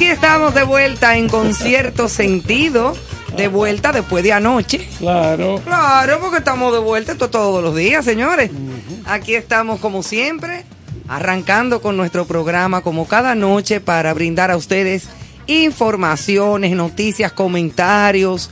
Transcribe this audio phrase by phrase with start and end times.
[0.00, 2.96] Aquí estamos de vuelta en concierto sentido.
[3.36, 4.88] De vuelta después de anoche.
[4.96, 5.60] Claro.
[5.62, 8.50] Claro, porque estamos de vuelta esto todos los días, señores.
[9.04, 10.64] Aquí estamos como siempre,
[11.06, 15.04] arrancando con nuestro programa como cada noche para brindar a ustedes
[15.46, 18.48] informaciones, noticias, comentarios,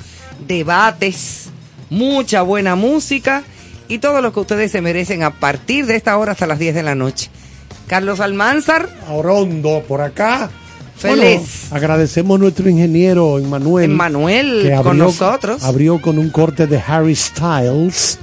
[0.46, 1.48] debates,
[1.88, 3.42] mucha buena música
[3.88, 6.74] y todo lo que ustedes se merecen a partir de esta hora hasta las 10
[6.74, 7.30] de la noche.
[7.86, 8.90] Carlos Almanzar.
[9.08, 10.50] Orondo, por acá.
[10.98, 11.68] Feliz.
[11.70, 13.90] Bueno, agradecemos a nuestro ingeniero Emmanuel.
[13.90, 15.62] Emmanuel que abrió, con nosotros.
[15.62, 18.18] Abrió con un corte de Harry Styles,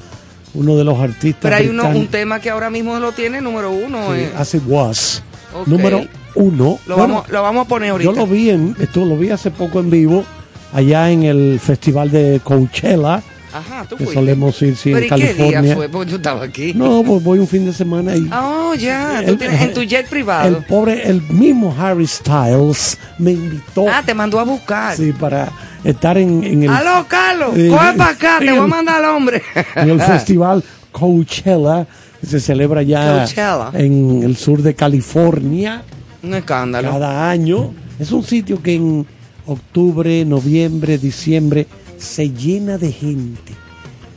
[0.53, 1.41] uno de los artistas.
[1.41, 4.13] Pero hay uno, un tema que ahora mismo lo tiene número uno.
[4.13, 4.33] Sí, eh.
[4.37, 5.23] As it was.
[5.53, 5.73] Okay.
[5.73, 6.05] Número
[6.35, 6.79] uno.
[6.85, 8.11] Lo, bueno, vamos, lo vamos a poner ahorita.
[8.11, 10.25] Yo lo vi, en, esto lo vi hace poco en vivo,
[10.73, 13.23] allá en el festival de Coachella.
[13.57, 15.61] Ajá, tú que solemos ir sí, ¿Pero en y California.
[15.61, 15.89] qué día fue?
[15.89, 16.73] Porque estaba aquí.
[16.73, 19.19] No, pues voy un fin de semana y Oh, ya.
[19.19, 20.47] El- Tú tienes en tu jet privado.
[20.57, 24.95] el pobre, el mismo Harry Styles me invitó Ah, te mandó a buscar.
[24.97, 25.51] sí, para
[25.83, 27.51] estar en, en el, Aló, Carlos.
[27.57, 28.39] Eh, Coge para acá.
[28.39, 29.41] Te voy a mandar al hombre.
[29.75, 31.85] en el festival Coachella,
[32.19, 33.69] que se celebra ya Coachella.
[33.73, 35.83] en el sur de California
[36.23, 36.89] Un escándalo.
[36.91, 37.73] cada año.
[37.99, 39.05] Es un sitio que en
[39.45, 41.67] octubre, noviembre, diciembre
[42.05, 43.53] se llena de gente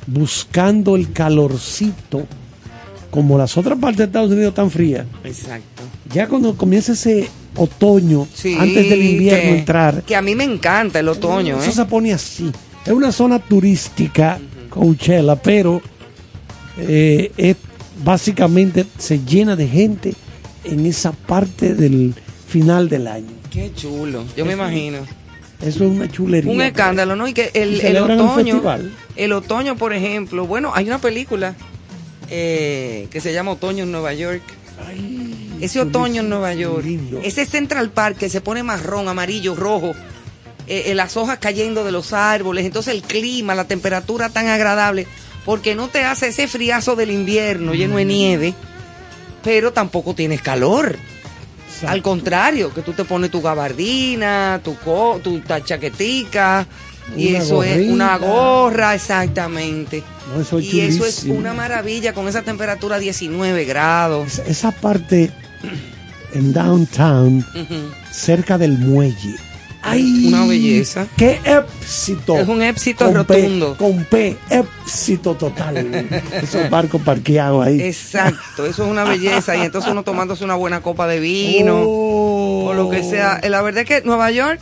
[0.07, 2.26] buscando el calorcito
[3.11, 5.07] como las otras partes de Estados Unidos tan frías.
[5.25, 5.83] Exacto.
[6.12, 10.45] Ya cuando comienza ese otoño, Sí, antes del invierno que, entrar, Que a mí me
[10.45, 11.75] encanta el otoño, eso ¿eh?
[11.75, 12.50] se pone así.
[12.85, 14.38] Es una zona turística,
[14.71, 15.83] Coachella, pero
[16.78, 17.57] eh, es,
[18.04, 20.14] básicamente se llena de gente
[20.64, 22.14] en esa parte del
[22.47, 23.28] final del año.
[23.50, 24.25] Qué chulo.
[24.37, 24.99] Yo me imagino.
[25.61, 26.50] Eso es una chulería.
[26.53, 27.27] Un escándalo, ¿no?
[27.27, 28.62] Y que Y el, el otoño.
[29.17, 30.47] El otoño, por ejemplo.
[30.47, 31.55] Bueno, hay una película
[32.31, 34.43] eh, que se llama Otoño en Nueva York.
[34.87, 36.85] Ay, Ese otoño en Nueva York.
[36.85, 37.21] lindo.
[37.25, 39.95] Ese Central Park que se pone marrón, amarillo, rojo.
[40.69, 42.65] eh, eh, las hojas cayendo de los árboles.
[42.65, 45.07] Entonces el clima, la temperatura tan agradable.
[45.45, 48.55] Porque no te hace ese friazo del invierno lleno de nieve.
[49.43, 50.97] Pero tampoco tienes calor.
[51.69, 51.89] Exacto.
[51.95, 56.67] Al contrario, que tú te pones tu gabardina, tu, co tu ta- chaquetica,
[57.17, 60.03] y eso es una gorra, exactamente.
[60.35, 64.41] No, eso es y eso es una maravilla con esa temperatura 19 grados.
[64.47, 65.31] Esa- parte
[66.35, 67.45] en downtown,
[68.11, 69.37] cerca del muelle.
[69.90, 70.26] ¡Ay!
[70.28, 71.07] Una belleza.
[71.16, 72.37] ¡Qué éxito!
[72.38, 73.76] Es un éxito Con P, rotundo.
[73.76, 75.76] con P, éxito total.
[76.42, 77.80] Esos barcos parqueados ahí.
[77.83, 79.57] Exacto, eso es una belleza.
[79.57, 82.68] Y entonces uno tomándose una buena copa de vino Oh.
[82.71, 83.40] o lo que sea.
[83.42, 84.61] Eh, La verdad es que Nueva York,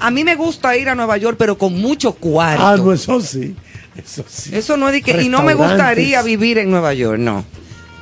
[0.00, 2.66] a mí me gusta ir a Nueva York, pero con mucho cuarto.
[2.66, 3.54] Ah, no, eso sí.
[3.96, 4.50] Eso sí.
[4.54, 5.22] Eso no es de que.
[5.22, 7.44] Y no me gustaría vivir en Nueva York, no.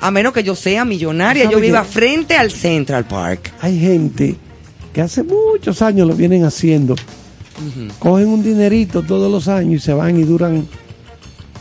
[0.00, 3.52] A menos que yo sea millonaria, ¿Sabe yo viva frente al Central Park.
[3.60, 4.36] Hay gente
[4.92, 6.94] que hace muchos años lo vienen haciendo.
[7.99, 10.66] Cogen un dinerito todos los años y se van y duran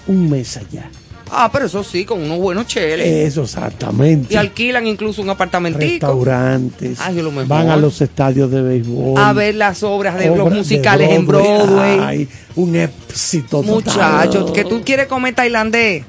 [0.07, 0.89] un mes allá.
[1.33, 3.07] Ah, pero eso sí, con unos buenos cheles.
[3.07, 4.33] Eso exactamente.
[4.33, 6.07] y alquilan incluso un apartamentico.
[6.07, 6.99] Restaurantes.
[6.99, 7.47] Ay, lo mejor.
[7.47, 9.17] Van a los estadios de béisbol.
[9.17, 11.99] A ver las obras de los de musicales en Broadway.
[12.01, 13.73] Ay, un éxito total.
[13.73, 16.03] Muchachos, que tú quieres comer tailandés,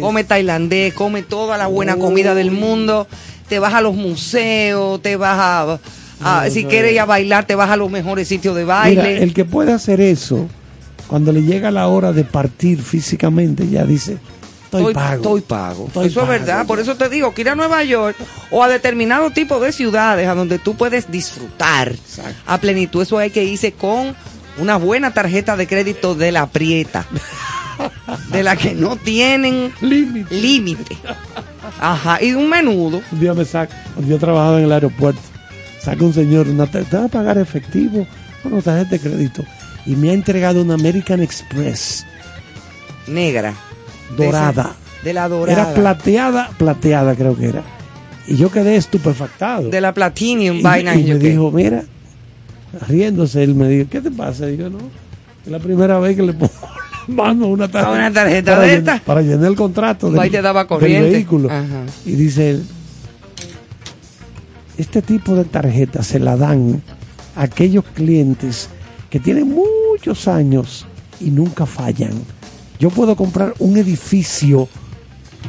[0.00, 3.08] come tailandés, come toda la buena comida del mundo,
[3.48, 5.80] te vas a los museos, te vas a,
[6.22, 9.02] a- si quieres ir a bailar, te vas a los mejores sitios de baile.
[9.02, 10.48] Mira, el que puede hacer eso,
[11.06, 14.18] cuando le llega la hora de partir físicamente, ya dice,
[14.64, 15.14] estoy, pago.
[15.16, 15.86] Estoy pago.
[15.86, 16.66] Estoy eso pago, es verdad.
[16.66, 18.16] Por eso te digo que ir a Nueva York
[18.50, 22.34] o a determinado tipo de ciudades a donde tú puedes disfrutar Exacto.
[22.46, 23.02] a plenitud.
[23.02, 24.14] Eso hay que irse con
[24.58, 27.06] una buena tarjeta de crédito de la prieta.
[28.32, 30.96] de la que no tienen Límite.
[31.80, 32.22] Ajá.
[32.22, 33.00] Y un menudo.
[33.12, 35.20] Un día me saca, yo trabajaba en el aeropuerto,
[35.90, 38.06] saca un señor una tar- ¿te vas a pagar efectivo
[38.44, 39.44] o no tarjeta de crédito?
[39.86, 42.04] Y me ha entregado una American Express
[43.06, 43.54] Negra.
[44.16, 44.62] De dorada.
[44.62, 45.52] esa- De la dorada.
[45.62, 47.62] Era plateada, plateada creo que era.
[48.26, 49.70] Y yo quedé estupefactado.
[49.70, 50.94] de la Platinum y, vaina.
[50.94, 51.84] y yo me dijo, mira,
[52.86, 54.46] riéndose, él me dijo, ¿qué te pasa?
[54.46, 54.78] Digo, no,
[55.46, 56.52] es la primera vez que le pongo
[57.08, 57.92] mano a una tarjeta.
[57.94, 58.98] Una tarjeta para de llen- esta.
[59.04, 61.04] Para llenar el contrato y te daba corriente.
[61.04, 61.48] del vehículo.
[61.50, 61.84] Ajá.
[62.04, 62.64] Y dice él,
[64.78, 66.80] este tipo de tarjeta se la dan
[67.34, 68.68] a aquellos clientes
[69.10, 70.86] que tienen muchos años
[71.20, 72.12] y nunca fallan.
[72.78, 74.68] Yo puedo comprar un edificio,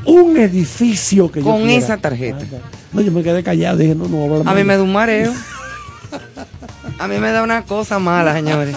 [0.06, 2.44] un edificio que yo Con esa tarjeta.
[2.92, 5.32] No, yo me quedé callado, dije, no, no hablar A mí me da un mareo.
[7.00, 8.76] A mí me da una cosa mala, señores.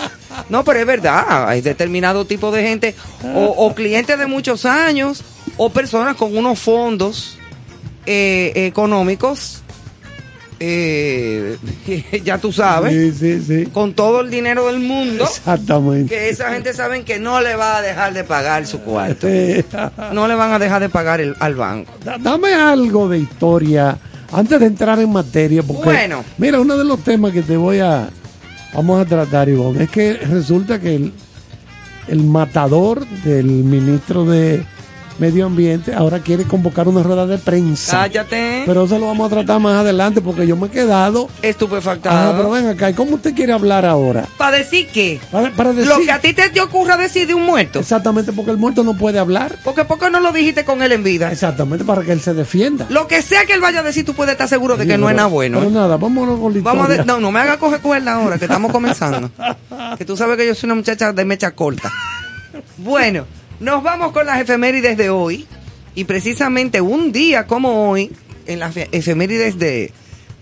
[0.50, 2.94] No, pero es verdad, hay determinado tipo de gente,
[3.34, 5.24] o, o clientes de muchos años,
[5.56, 7.38] o personas con unos fondos
[8.06, 9.61] eh, económicos
[10.64, 11.58] eh,
[12.24, 13.66] ya tú sabes, Sí, sí, sí.
[13.66, 16.14] con todo el dinero del mundo, Exactamente.
[16.14, 19.26] que esa gente saben que no le va a dejar de pagar su cuarto.
[20.12, 21.92] No le van a dejar de pagar el- al banco.
[22.04, 23.98] da- Dame algo de historia
[24.32, 26.24] antes de entrar en materia, porque Bueno.
[26.38, 28.08] mira, uno de los temas que te voy a
[28.72, 31.12] vamos a tratar, Ivonne, es que resulta que el,
[32.08, 34.64] el matador del ministro de
[35.18, 37.98] Medio Ambiente ahora quiere convocar una rueda de prensa.
[38.02, 38.62] Cállate.
[38.66, 41.28] Pero eso lo vamos a tratar más adelante porque yo me he quedado.
[41.30, 42.36] Ah, Estupefactado.
[42.36, 44.26] pero ven acá, ¿y cómo usted quiere hablar ahora?
[44.36, 45.20] ¿Para decir qué?
[45.30, 45.88] Para, para decir.
[45.88, 47.80] Lo que a ti te, te ocurra decir de un muerto.
[47.80, 49.56] Exactamente, porque el muerto no puede hablar.
[49.64, 51.30] Porque ¿por qué no lo dijiste con él en vida?
[51.30, 52.86] Exactamente, para que él se defienda.
[52.88, 55.08] Lo que sea que él vaya a decir, tú puedes estar seguro de que no
[55.08, 55.58] es nada bueno.
[55.58, 58.44] Pero nada, vámonos con la Vamos a no, no me hagas coger cuerda ahora, que
[58.44, 59.30] estamos comenzando.
[59.98, 61.90] que tú sabes que yo soy una muchacha de mecha corta.
[62.78, 63.26] Bueno,
[63.62, 65.46] nos vamos con las efemérides de hoy.
[65.94, 68.10] Y precisamente un día como hoy,
[68.46, 69.92] en las fe- efemérides de,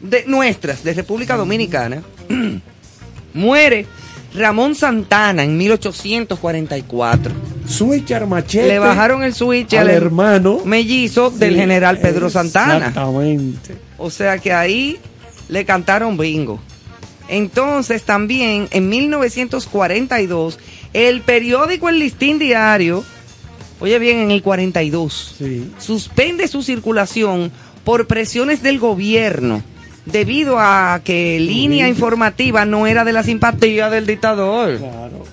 [0.01, 2.03] de nuestras, de República Dominicana,
[3.35, 3.87] muere
[4.35, 7.33] Ramón Santana en 1844.
[7.67, 8.69] Switcher machete.
[8.69, 12.77] Le bajaron el switch al hermano mellizo del Sí, general Pedro Santana.
[12.89, 13.75] Exactamente.
[13.99, 14.99] O sea que ahí
[15.49, 16.61] le cantaron bingo.
[17.31, 20.59] Entonces también en 1942
[20.93, 23.05] el periódico El Listín Diario,
[23.79, 25.71] oye bien, en el 42, Sí.
[25.79, 27.53] suspende su circulación
[27.85, 29.63] por presiones del gobierno
[30.07, 34.79] debido a que línea informativa no era de la simpatía del dictador.
[34.79, 35.25] Claro.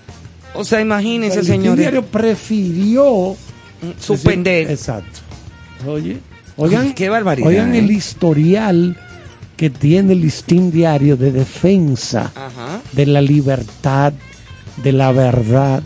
[0.53, 3.35] O sea, imagínense, el Listín señores, diario prefirió
[3.99, 4.67] suspender.
[4.67, 5.19] decir- exacto.
[5.87, 6.17] Oye,
[6.57, 7.79] oigan, Qué barbaridad, Oigan ¿eh?
[7.79, 8.97] el historial
[9.57, 12.79] que tiene el listín diario de defensa Ajá.
[12.93, 14.13] de la libertad,
[14.83, 15.81] de la verdad.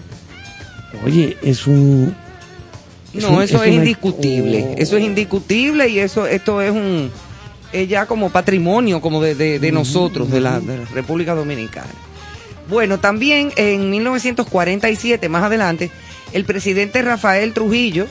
[1.05, 2.13] Oye, es un
[3.13, 4.65] Es No, un- eso es es, una- indiscutible.
[4.69, 4.75] oh.
[4.77, 7.09] Eso es indiscutible y eso esto es un
[7.73, 11.87] es ya como patrimonio como de, de- de nosotros, de la, de la República Dominicana.
[12.69, 15.89] Bueno, también en 1947, más adelante,
[16.33, 18.07] el presidente Rafael Trujillo,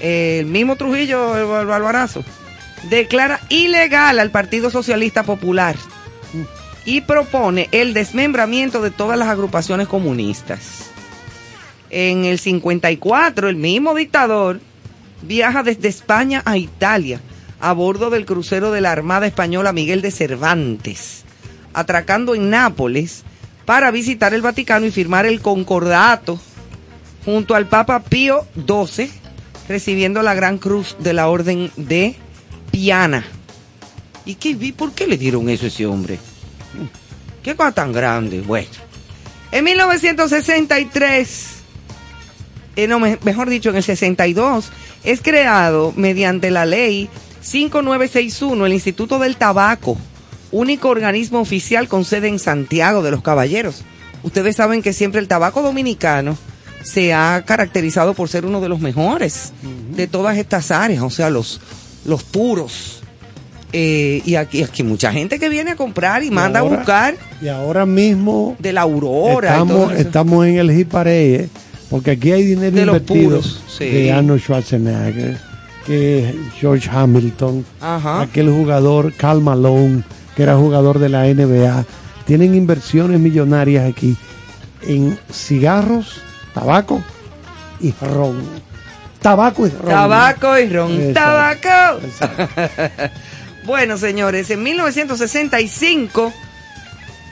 [0.00, 2.22] el mismo Trujillo, el, Barbarazo,
[2.84, 5.76] declara ilegal al Partido Socialista Popular
[6.84, 10.90] y propone el desmembramiento de todas las agrupaciones comunistas.
[11.90, 14.60] En el 54, el mismo dictador
[15.22, 17.20] viaja desde España a Italia
[17.60, 21.24] a bordo del crucero de la Armada Española Miguel de Cervantes,
[21.74, 23.24] atracando en Nápoles
[23.64, 26.38] para visitar el Vaticano y firmar el concordato
[27.24, 29.10] junto al Papa Pío XII,
[29.68, 32.14] recibiendo la Gran Cruz de la Orden de
[32.76, 33.24] Piana.
[34.26, 36.18] ¿Y qué, por qué le dieron eso a ese hombre?
[37.42, 38.42] ¿Qué cosa tan grande?
[38.42, 38.68] Bueno.
[39.50, 41.46] En 1963,
[42.76, 44.66] eh, no, me- mejor dicho, en el 62,
[45.04, 47.08] es creado mediante la ley
[47.40, 49.96] 5961 el Instituto del Tabaco,
[50.52, 53.84] único organismo oficial con sede en Santiago de los Caballeros.
[54.22, 56.36] Ustedes saben que siempre el tabaco dominicano
[56.82, 59.52] se ha caracterizado por ser uno de los mejores
[59.92, 61.60] de todas estas áreas, o sea, los,
[62.06, 63.00] los puros.
[63.72, 67.14] Eh, y aquí, aquí mucha gente que viene a comprar y, manda ahora- a buscar
[67.42, 69.50] Y ahora mismo de la aurora.
[69.52, 71.48] estamos, estamos en el hit parade,
[71.90, 73.84] porque aquí hay dinero De los invertido puros, sí.
[73.86, 75.36] de Arnold Schwarzenegger,
[75.84, 78.22] que George Hamilton, Ajá.
[78.22, 80.04] aquel jugador Carl Malone,
[80.36, 81.84] que era jugador de la NBA.
[82.24, 84.16] Tienen inversiones millonarias aquí
[84.82, 86.20] en cigarros,
[86.54, 87.02] tabaco
[87.80, 88.36] y ron.
[89.20, 89.88] Tabaco y ron.
[89.88, 90.92] Tabaco y ron.
[90.92, 91.14] Exacto.
[91.20, 92.06] Tabaco.
[92.06, 92.48] Exacto.
[93.66, 96.32] Bueno, señores, en 1965,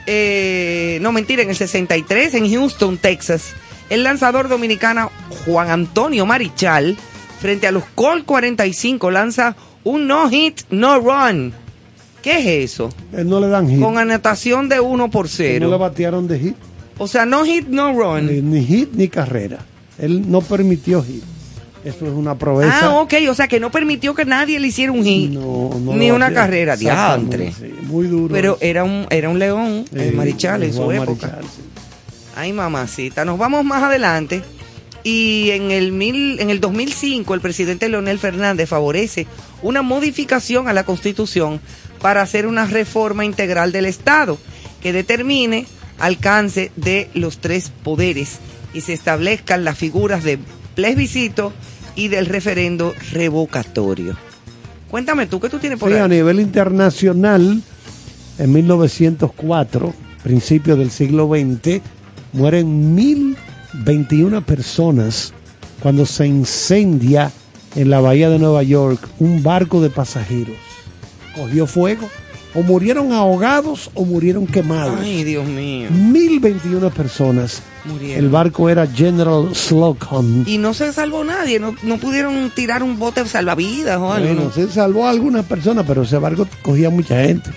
[0.07, 3.53] eh, no mentira, en el 63, en Houston, Texas,
[3.89, 5.13] el lanzador dominicano
[5.45, 6.97] Juan Antonio Marichal,
[7.41, 11.53] frente a los Colt 45, lanza un no hit, no run.
[12.21, 12.91] ¿Qué es eso?
[13.13, 13.81] No le dan hit.
[13.81, 15.79] Con anotación de 1 por no le 0.
[15.79, 16.57] batearon de hit.
[16.99, 18.51] O sea, no hit, no run.
[18.51, 19.59] Ni hit ni carrera.
[19.99, 21.23] Él no permitió hit.
[21.85, 22.81] Eso es una proeza.
[22.83, 25.31] Ah, ok, o sea que no permitió que nadie le hiciera un hit.
[25.31, 27.53] No, no ni una carrera, diantre.
[27.53, 28.33] sí, muy duro.
[28.33, 31.27] Pero era un, era un león, el Marichal, en su época.
[31.27, 31.63] Marichal, sí.
[32.37, 33.25] Ay, mamacita.
[33.25, 34.43] Nos vamos más adelante.
[35.03, 39.27] Y en el, mil, en el 2005, el presidente Leonel Fernández favorece
[39.63, 41.61] una modificación a la Constitución
[42.01, 44.39] para hacer una reforma integral del Estado
[44.83, 45.67] que determine
[45.99, 48.39] alcance de los tres poderes
[48.73, 50.39] y se establezcan las figuras de
[50.75, 51.53] plebiscito
[51.97, 54.17] y del referendo revocatorio.
[54.91, 56.11] Cuéntame tú, ¿qué tú tienes por Sí, a ahí?
[56.11, 57.63] nivel internacional,
[58.39, 61.81] en 1904, principio del siglo XX,
[62.33, 65.33] mueren 1021 personas
[65.81, 67.31] cuando se incendia
[67.75, 70.57] en la bahía de Nueva York un barco de pasajeros.
[71.35, 72.09] Cogió fuego
[72.55, 75.01] o murieron ahogados o murieron quemados.
[75.01, 75.91] Ay, Dios mío.
[75.91, 77.63] 1021 personas.
[77.85, 78.25] Murieron.
[78.25, 80.45] El barco era General Slocum.
[80.47, 84.27] Y no se salvó nadie, no, no pudieron tirar un bote salvavidas o algo.
[84.27, 84.53] Bueno, ¿no?
[84.53, 87.51] se salvó a algunas personas, pero ese barco cogía mucha gente.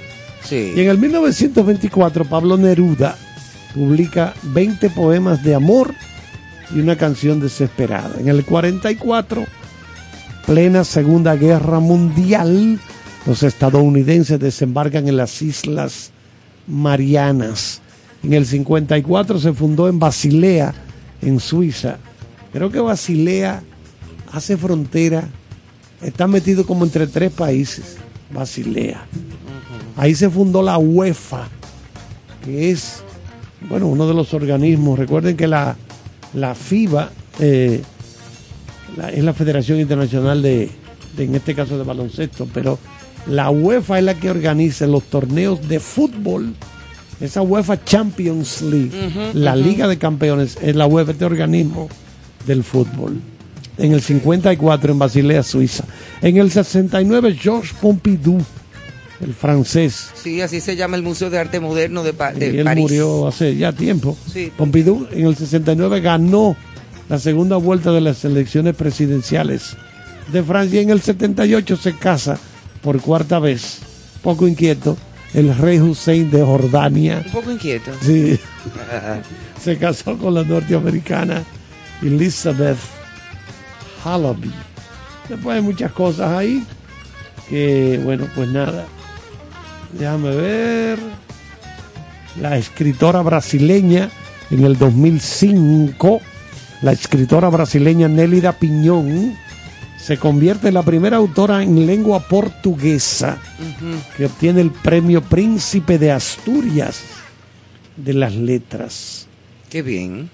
[0.44, 0.74] Sí.
[0.76, 3.18] Y en el 1924 Pablo Neruda
[3.74, 5.94] publica 20 poemas de amor
[6.74, 8.16] y una canción desesperada.
[8.20, 9.46] En el 44,
[10.46, 12.80] plena Segunda Guerra Mundial,
[13.28, 16.12] los estadounidenses desembarcan en las Islas
[16.66, 17.82] Marianas.
[18.24, 20.74] En el 54 se fundó en Basilea,
[21.22, 21.98] en Suiza.
[22.54, 23.62] Creo que Basilea
[24.32, 25.28] hace frontera,
[26.02, 27.98] está metido como entre tres países.
[28.34, 29.06] Basilea.
[29.98, 31.50] Ahí se fundó la UEFA,
[32.46, 33.04] que es,
[33.68, 34.98] bueno, uno de los organismos.
[34.98, 35.76] Recuerden que la,
[36.34, 37.82] la FIBA eh,
[39.14, 40.70] es la Federación Internacional de,
[41.18, 42.80] de, en este caso, de baloncesto, pero
[43.30, 46.54] la UEFA es la que organiza los torneos de fútbol.
[47.20, 48.92] Esa UEFA Champions League,
[49.34, 51.90] la Liga de Campeones, es la UEFA, este organismo
[52.46, 53.20] del fútbol.
[53.80, 55.84] En el 54 en Basilea, Suiza.
[56.22, 58.40] En el 69 Georges Pompidou,
[59.20, 62.58] el francés, Sí, así se llama el Museo de Arte Moderno de, Pa- de y
[62.60, 62.82] él París.
[62.84, 64.16] murió hace ya tiempo.
[64.32, 64.52] Sí.
[64.56, 66.56] Pompidou en el 69 ganó
[67.10, 69.76] la segunda vuelta de las elecciones presidenciales
[70.32, 72.38] de Francia y en el 78 se casa
[72.82, 73.80] por cuarta vez,
[74.22, 74.98] poco inquieto,
[75.34, 77.24] el rey Hussein de Jordania.
[77.26, 77.92] Un poco inquieto.
[78.02, 78.40] Sí,
[79.62, 81.44] se casó con la norteamericana
[82.02, 82.78] Elizabeth
[84.04, 84.52] Halaby.
[85.30, 86.66] Después hay muchas cosas ahí
[87.50, 88.86] que, bueno, pues nada.
[89.94, 91.00] Déjame ver.
[92.42, 94.10] La escritora brasileña
[94.52, 96.22] en el 2005,
[96.84, 99.36] la escritora brasileña Nélida Piñón
[99.98, 103.38] se convierte en la primera autora en lengua portuguesa
[104.16, 107.02] que obtiene el premio Príncipe de Asturias
[107.96, 109.28] de las letras.
[109.70, 110.30] Qué bien.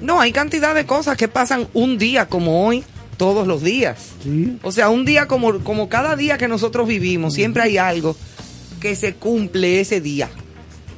[0.00, 2.84] No, hay cantidad de cosas que pasan un día como hoy,
[3.16, 4.12] todos los días.
[4.22, 4.58] ¿sí?
[4.62, 8.16] O sea, un día como, como cada día que nosotros vivimos, siempre hay algo
[8.80, 10.28] que se cumple ese día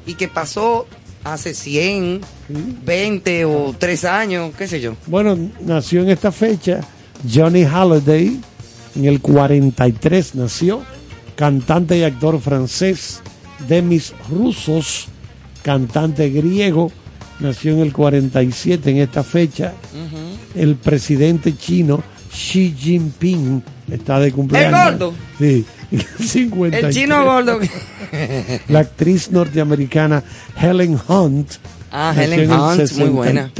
[0.06, 0.86] y que pasó
[1.24, 2.20] hace 100,
[2.84, 4.94] 20 o 3 años, qué sé yo.
[5.06, 6.80] Bueno, nació en esta fecha
[7.26, 8.40] Johnny Halliday,
[8.96, 10.82] en el 43 nació,
[11.36, 13.20] cantante y actor francés,
[13.68, 15.08] Demis Rusos,
[15.62, 16.90] cantante griego,
[17.40, 19.74] nació en el 47 en esta fecha.
[20.54, 24.80] El presidente chino Xi Jinping está de cumpleaños.
[24.80, 25.14] ¿El gordo?
[25.38, 25.64] Sí,
[26.20, 26.84] 53.
[26.84, 27.58] El chino gordo.
[28.68, 30.22] La actriz norteamericana
[30.60, 31.52] Helen Hunt.
[31.90, 33.50] Ah, nació Helen en el Hunt, muy buena.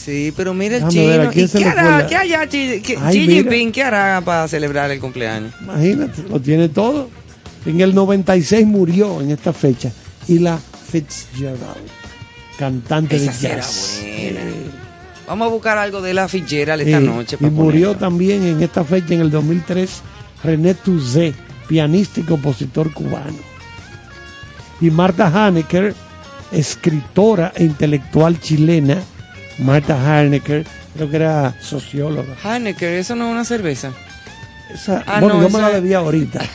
[0.00, 0.26] 63.
[0.28, 1.44] Sí, pero mira el Déjame ver, ¿a chino.
[1.44, 3.32] ¿Y qué hará, qué hará qué- Ay, Xi mira.
[3.42, 3.72] Jinping?
[3.72, 5.52] ¿Qué hará para celebrar el cumpleaños?
[5.62, 7.08] Imagínate, lo tiene todo.
[7.66, 9.92] En el 96 murió en esta fecha.
[10.28, 11.58] Y la Fitzgerald,
[12.58, 14.00] cantante Esa de jazz.
[15.26, 17.36] Vamos a buscar algo de la Fitzgerald esta noche.
[17.40, 17.94] y murió ponerlo.
[17.98, 19.90] también en esta fecha, en el 2003,
[20.42, 21.34] René Tuzé,
[21.68, 23.36] pianista y compositor cubano.
[24.80, 25.94] Y Marta Hanecker,
[26.50, 28.98] escritora e intelectual chilena.
[29.60, 32.34] Marta Hanecker, creo que era socióloga.
[32.42, 33.92] Hanecker, eso no es una cerveza.
[34.72, 36.40] Esa- Ah, bueno, no, yo me esa- la debía ahorita.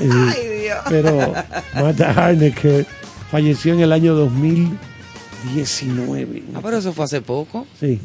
[0.00, 0.78] Eh, Ay, Dios.
[0.88, 1.32] pero
[1.74, 2.86] Marta Hanecker
[3.30, 6.42] falleció en el año 2019.
[6.54, 7.66] Ah, pero eso fue hace poco.
[7.78, 8.00] Sí.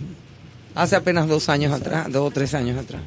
[0.76, 3.02] Hace apenas dos años atrás, dos o tres años atrás.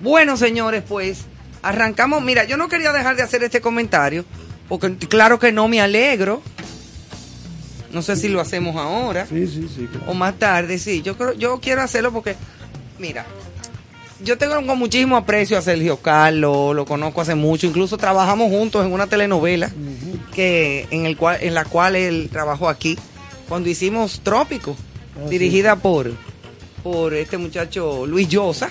[0.00, 1.22] Bueno, señores, pues
[1.62, 2.22] arrancamos.
[2.22, 4.24] Mira, yo no quería dejar de hacer este comentario,
[4.68, 6.42] porque claro que no me alegro.
[7.92, 9.86] No sé si lo hacemos ahora Sí, sí, sí.
[9.90, 10.10] claro.
[10.10, 11.02] o más tarde, sí.
[11.02, 12.36] Yo creo, yo quiero hacerlo porque,
[12.98, 13.26] mira,
[14.24, 18.84] yo tengo con muchísimo aprecio a Sergio Carlos, lo conozco hace mucho, incluso trabajamos juntos
[18.86, 19.70] en una telenovela
[20.34, 22.96] que en el cual, en la cual él trabajó aquí,
[23.48, 24.76] cuando hicimos Trópico,
[25.16, 26.12] Ah, dirigida por,
[26.84, 28.70] por este muchacho Luis Llosa.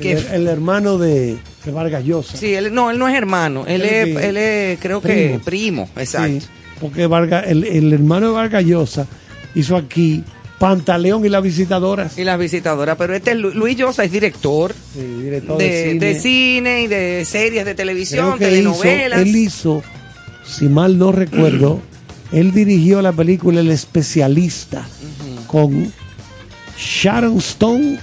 [0.00, 2.36] que- El, el hermano de, de Vargas Llosa.
[2.36, 5.40] Sí, él no, él no es hermano, él Él es, es- él es, creo que
[5.44, 6.46] primo, exacto.
[6.88, 9.06] Porque Vargas, el, el hermano de Vargas Llosa
[9.54, 10.22] hizo aquí
[10.58, 12.18] Pantaleón y las visitadoras.
[12.18, 14.74] Y las visitadoras, pero este es Lu- Luis Llosa es director.
[14.94, 16.82] Sí, director de, de, de cine.
[16.82, 19.20] y de series de televisión, que hizo, telenovelas.
[19.20, 19.82] él hizo,
[20.46, 21.80] si mal no recuerdo,
[22.32, 24.86] él dirigió la película El Especialista
[25.46, 25.92] con
[26.78, 27.98] Sharon Stone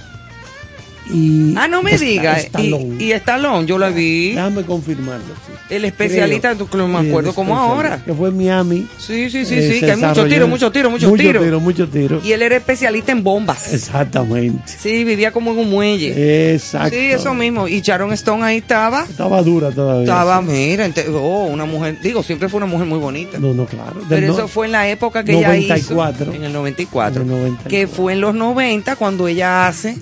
[1.12, 2.36] y Ah, no me Esta- diga.
[2.38, 2.96] Stallone.
[2.98, 4.30] Y, y Stallone, yo la vi.
[4.30, 5.34] Déjame confirmarlo.
[5.46, 5.52] sí.
[5.70, 8.02] El especialista, no me acuerdo como ahora.
[8.04, 8.86] Que fue en Miami.
[8.98, 11.42] Sí, sí, sí, Eh, sí, que hay muchos tiros, muchos tiros, muchos mucho tiros.
[11.44, 12.24] tiro, muchos tiros.
[12.24, 13.72] Y él era especialista en bombas.
[13.72, 14.62] Exactamente.
[14.66, 16.52] Sí, vivía como en un muelle.
[16.54, 16.90] Exacto.
[16.96, 17.68] Sí, eso mismo.
[17.68, 19.04] Y Sharon Stone ahí estaba.
[19.08, 20.02] Estaba dura todavía.
[20.02, 20.46] Estaba, sí.
[20.50, 23.38] mira, oh, una mujer, digo, siempre fue una mujer muy bonita.
[23.38, 24.00] No, no, claro.
[24.00, 25.94] Del Pero no- eso fue en la época que ella hizo.
[25.94, 26.32] 94.
[26.34, 27.22] En el 94.
[27.22, 27.70] En el 94.
[27.70, 29.96] Que fue en los 90 cuando ella hace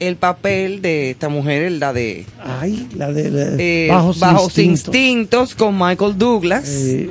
[0.00, 2.26] el papel de esta mujer, la de
[2.60, 4.94] Ay, la de la- eh, Bajos, Bajos Instintos.
[4.94, 6.64] Instintos con Michael Douglas.
[6.68, 7.10] Eh,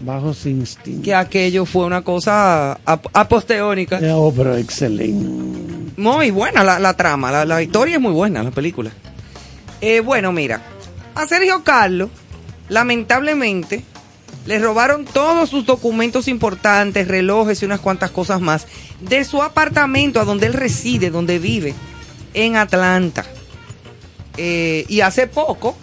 [0.00, 1.04] bajos Instintos.
[1.04, 3.98] que aquello fue una cosa ap- aposteónica.
[4.00, 5.92] Eh, oh, pero excelente.
[5.96, 8.90] Muy buena la, la trama, la, la historia es muy buena, la película.
[9.80, 10.60] Eh, bueno, mira,
[11.14, 12.10] a Sergio Carlos,
[12.68, 13.84] lamentablemente,
[14.46, 18.66] le robaron todos sus documentos importantes, relojes y unas cuantas cosas más,
[19.00, 21.74] de su apartamento a donde él reside, donde vive,
[22.34, 23.24] en Atlanta.
[24.36, 25.76] Eh, y hace poco,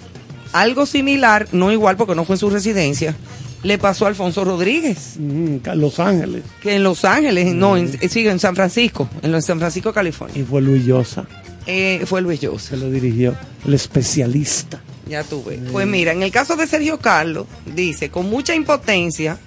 [0.53, 3.15] algo similar, no igual porque no fue en su residencia,
[3.63, 6.43] le pasó a Alfonso Rodríguez Mm, Los Ángeles.
[6.61, 10.37] que en Los Ángeles, no, en, eh, sigue en San Francisco, en, San Francisco, California.
[10.39, 11.25] Y fue Luis Llosa
[11.67, 13.35] Eh, fue Luis que Joseph, lo dirigió.
[13.65, 14.81] El especialista.
[15.07, 15.57] ya tuve.
[15.71, 19.37] Pues mira, en el caso de Sergio Carlos, dice, con mucha impotencia,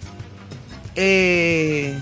[0.95, 1.99] eh,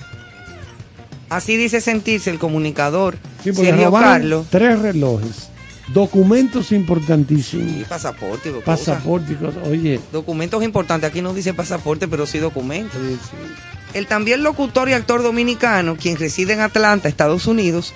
[1.36, 4.46] así dice sentirse el comunicador Sí, Sergio Carlos.
[4.50, 5.48] tres relojes,
[5.92, 8.64] documentos importantísimos, pasaporte, y cosas.
[8.64, 9.66] pasaporte y cosas.
[9.68, 13.00] Oye, Documentos importantes, aquí no dice pasaporte, pero sí documentos.
[13.00, 13.36] sí, sí.
[13.94, 17.92] El también locutor y actor dominicano, quien reside en Atlanta, Estados Unidos,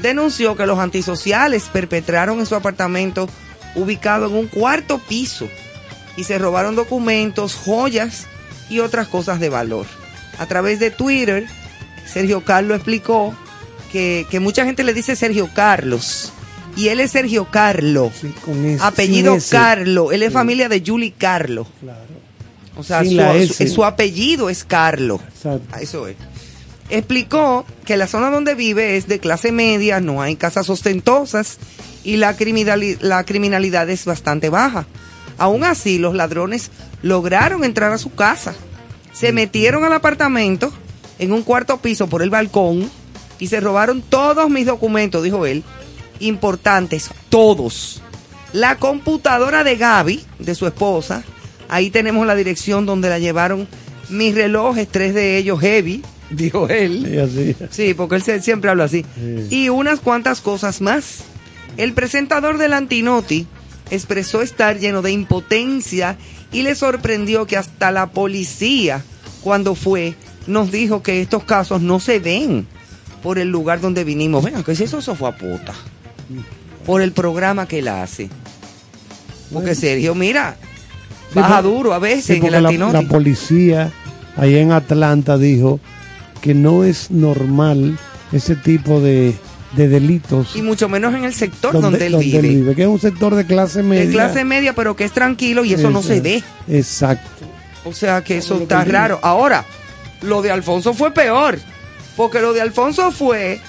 [0.00, 3.28] denunció que los antisociales perpetraron en su apartamento
[3.74, 5.48] ubicado en un cuarto piso
[6.16, 8.26] y se robaron documentos, joyas
[8.68, 9.86] y otras cosas de valor.
[10.38, 11.46] A través de Twitter,
[12.12, 13.34] Sergio Carlos explicó
[13.92, 16.32] que, que mucha gente le dice Sergio Carlos
[16.76, 19.36] y él es Sergio Carlo, Sí, con ese- apellido.
[19.50, 20.34] Carlo, él es Sí.
[20.34, 21.66] familia de Julie Carlo.
[21.80, 22.20] Claro.
[22.76, 25.20] O sea, su, apellido es Carlo.
[25.34, 25.78] Exacto.
[25.80, 26.16] Eso es.
[26.88, 31.58] Explicó que la zona donde vive es de clase media, no hay casas ostentosas
[32.04, 34.86] y la, criminali- la criminalidad es bastante baja.
[35.38, 36.70] Aún así, los ladrones
[37.02, 38.54] lograron entrar a su casa.
[39.12, 40.72] Se metieron al apartamento
[41.20, 42.90] en un cuarto piso por el balcón
[43.38, 45.62] y se robaron todos mis documentos, dijo él,
[46.18, 48.02] importantes, todos.
[48.52, 51.22] La computadora de Gaby, de su esposa,
[51.68, 53.68] ahí tenemos la dirección donde la llevaron
[54.08, 57.14] mis relojes, tres de ellos heavy, dijo él.
[57.14, 57.56] Y así.
[57.70, 59.04] Sí, porque él siempre habla así.
[59.14, 59.64] Sí.
[59.64, 61.24] Y unas cuantas cosas más.
[61.76, 63.46] El presentador del Antinoti
[63.90, 66.16] expresó estar lleno de impotencia
[66.50, 69.04] y le sorprendió que hasta la policía,
[69.42, 70.14] cuando fue,
[70.46, 72.66] nos dijo que estos casos no se ven
[73.22, 74.42] por el lugar donde vinimos.
[74.44, 75.74] Venga, que si eso, eso fue a puta.
[76.86, 78.28] Por el programa que él hace.
[79.52, 80.56] Porque Sergio, mira,
[81.32, 83.90] Sí, baja porque- duro a veces Sí, en el la, la policía
[84.36, 85.80] ahí en Atlanta dijo
[86.40, 87.98] que no es normal
[88.32, 89.34] ese tipo de,
[89.76, 92.74] de delitos y mucho menos en el sector donde, él vive.
[92.74, 94.06] que es un sector de clase media.
[94.06, 96.42] de clase media, pero que es tranquilo y eso no se ve.
[96.68, 97.28] Exacto.
[97.84, 99.18] O sea que eso está raro.
[99.22, 99.64] Ahora,
[100.22, 101.58] lo de Alfonso fue peor,
[102.16, 103.60] porque lo de Alfonso fue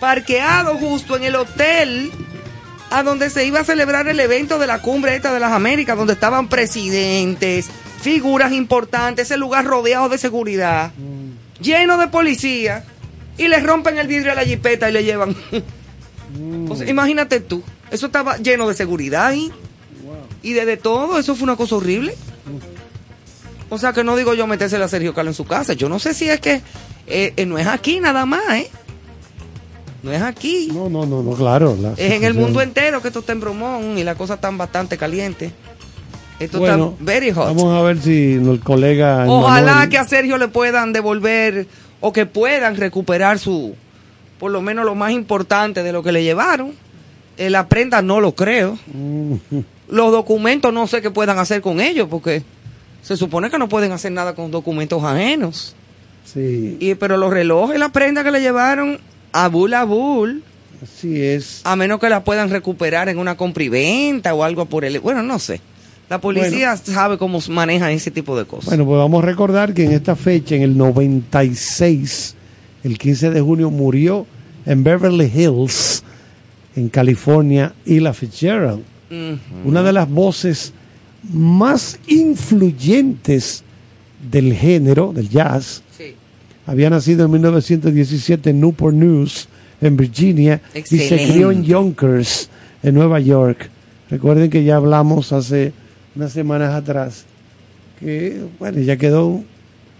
[0.00, 2.12] parqueado justo en el hotel
[2.90, 5.96] a donde se iba a celebrar el evento de la cumbre esta de las Américas,
[5.96, 7.68] donde estaban presidentes,
[8.00, 10.92] figuras importantes, ese lugar rodeado de seguridad,
[11.60, 12.84] lleno de policía,
[13.36, 15.34] y le rompen el vidrio a la jipeta y le llevan.
[16.68, 19.52] O sea, imagínate tú, eso estaba lleno de seguridad ahí.
[20.42, 22.14] Y de, de todo, eso fue una cosa horrible.
[23.70, 25.72] O sea que no digo yo meterse a Sergio Carlos en su casa.
[25.72, 26.60] Yo no sé si es que
[27.06, 28.70] eh, eh, no es aquí nada más, ¿eh?
[30.02, 30.68] No es aquí.
[30.72, 31.76] No, no, no, no, claro.
[31.80, 34.58] la es en el mundo entero que esto está en bromón y las cosas están
[34.58, 35.52] bastante calientes.
[36.38, 37.46] Esto Bueno, está very hot.
[37.46, 39.24] vamos a ver si el colega.
[39.26, 41.66] Ojalá Emanuel- que a Sergio le puedan devolver
[42.00, 43.74] o que puedan recuperar su,
[44.38, 46.72] por lo menos lo más importante de lo que le llevaron.
[47.38, 48.78] Eh, la prenda no lo creo.
[48.92, 49.34] Mm,
[49.88, 52.42] Los documentos no sé qué puedan hacer con ellos porque
[53.04, 55.76] se supone que no pueden hacer nada con documentos ajenos.
[56.24, 58.98] Sí, Y, pero los relojes, la prenda que le llevaron
[59.32, 60.42] a Bull a Bull,
[60.82, 61.60] así es.
[61.64, 64.98] a menos que la puedan recuperar en una compra y venta o algo por el...
[65.00, 65.60] Bueno, no sé.
[66.08, 68.66] La policía sabe cómo maneja ese tipo de cosas.
[68.66, 72.34] Bueno, pues vamos a recordar que en esta fecha, en el 96,
[72.84, 74.26] el 15 de junio, murió
[74.66, 76.02] en Beverly Hills,
[76.76, 78.82] en California, Ella Fitzgerald.
[79.64, 80.72] Una de las voces
[81.32, 83.62] más influyentes
[84.30, 85.82] del género, del jazz.
[85.96, 86.14] Sí.
[86.66, 89.48] Había nacido en 1917 en Newport News,
[89.80, 92.48] en Virginia, y se crió en Yonkers,
[92.82, 93.70] en Nueva York.
[94.10, 95.72] Recuerden que ya hablamos hace
[96.14, 97.24] unas semanas atrás
[97.98, 99.42] que, bueno, ella quedó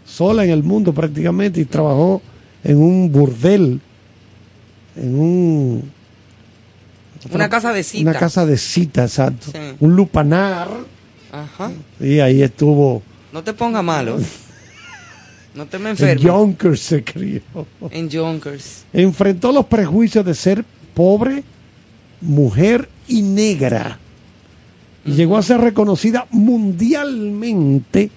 [0.06, 2.22] sola en el mundo prácticamente y trabajó
[2.62, 3.80] en un burdel,
[4.96, 5.90] en un...
[7.32, 8.10] Una casa de cita.
[8.10, 9.46] Una casa de cita, exacto.
[9.50, 9.58] Sí.
[9.80, 10.68] Un lupanar.
[11.35, 11.73] Ajá.
[11.99, 13.03] Y ahí estuvo.
[13.33, 14.18] No te pongas malo.
[15.55, 16.20] No te me En enfermes.
[16.25, 17.40] Yonkers se crió.
[17.92, 18.87] En Yonkers.
[18.92, 21.44] Enfrentó los prejuicios de ser pobre,
[22.20, 24.01] mujer y negra.
[25.05, 28.11] Y llegó a ser reconocida mundialmente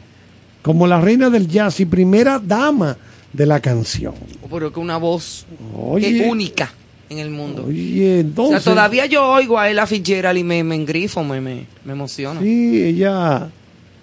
[0.64, 2.98] como la reina del jazz y primera dama
[3.34, 4.16] de la canción.
[4.50, 5.46] Pero que una voz
[5.78, 6.12] Oye.
[6.18, 6.74] que única
[7.10, 7.66] en el mundo.
[7.68, 8.64] Oye, o entonces.
[8.64, 12.42] sea, todavía yo oigo a Ella Fitzgerald y me, me engrifo, me, me, me emociona.
[12.42, 13.48] Sí, ella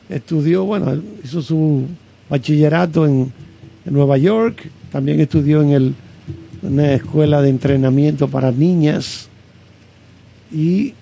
[0.09, 1.85] estudió, bueno, hizo su
[2.31, 3.33] bachillerato en,
[3.87, 5.95] en Nueva York, también estudió en el,
[6.63, 9.29] una escuela de entrenamiento para niñas
[10.53, 10.95] y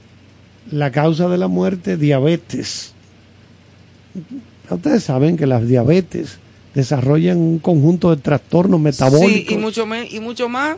[0.70, 2.94] la causa de la muerte, diabetes.
[4.70, 6.38] Ustedes saben que las diabetes
[6.74, 9.48] desarrollan un conjunto de trastornos metabólicos.
[9.48, 10.76] Sí, y mucho, me- y mucho más.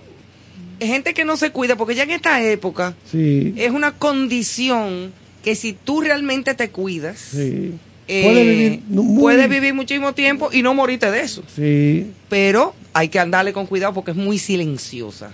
[0.87, 5.55] Gente que no se cuida, porque ya en esta época Sí, es una condición que
[5.55, 7.73] si tú realmente te cuidas, sí.
[8.09, 11.43] eh, Puede vivir muy- vivir muchísimo tiempo y no morirte de eso.
[11.55, 15.33] Sí, Pero hay que andarle con cuidado porque es muy silenciosa.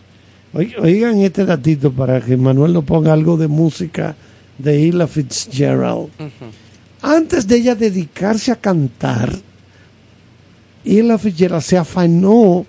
[0.52, 4.16] Oi- Oigan este datito para que Manuel nos ponga algo de música
[4.58, 6.08] de Ella Fitzgerald.
[7.02, 9.32] Antes de ella dedicarse a cantar,
[10.84, 12.66] Ella Fitzgerald se afanó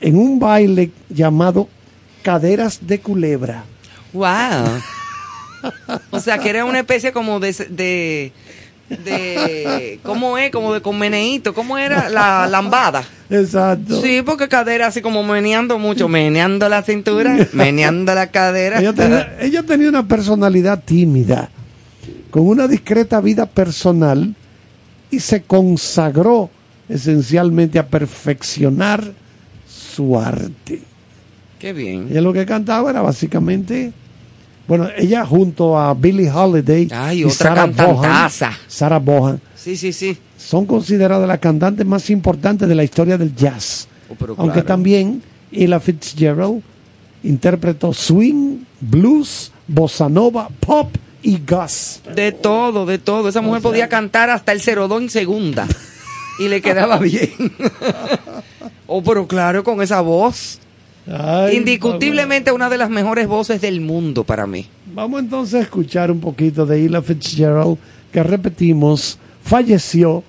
[0.00, 1.68] en un baile llamado
[2.28, 3.64] Caderas de Culebra.
[4.12, 4.26] Wow.
[6.10, 7.54] o sea, que era una especie como de...
[7.70, 8.32] de
[8.90, 10.50] de ¿Cómo es?
[10.50, 11.54] Como de con meneíto.
[11.54, 12.10] ¿Cómo era?
[12.10, 13.02] La lambada.
[13.30, 14.02] Exacto.
[14.02, 16.06] Sí, porque cadera así como meneando mucho.
[16.06, 18.78] Meneando la cintura, meneando la cadera.
[18.78, 21.48] Ella tenía, ella tenía una personalidad tímida,
[22.30, 24.34] con una discreta vida personal
[25.10, 26.50] y se consagró
[26.90, 29.14] esencialmente a perfeccionar
[29.66, 30.82] su arte.
[31.58, 32.08] Qué bien.
[32.10, 33.92] Ella lo que cantaba era básicamente,
[34.66, 38.30] bueno, ella junto a Billie Holiday Ay, y otra Sarah Bohan.
[38.66, 40.16] Sarah Bohan, Sí, sí, sí.
[40.36, 43.88] son consideradas las cantantes más importantes de la historia del jazz.
[44.10, 44.66] Oh, pero Aunque claro.
[44.68, 46.62] también Ella Fitzgerald
[47.22, 52.14] interpretó swing, blues, bossa nova, pop y gospel.
[52.14, 53.28] De todo, de todo.
[53.28, 55.66] Esa mujer podía cantar hasta el cerodón en segunda.
[56.40, 57.32] Y le quedaba bien.
[58.86, 60.60] oh, pero claro, con esa voz.
[61.10, 64.66] Ay, Indiscutiblemente una de las mejores voces del mundo para mí.
[64.92, 67.78] Vamos entonces a escuchar un poquito de Ella Fitzgerald,
[68.12, 70.22] que repetimos, falleció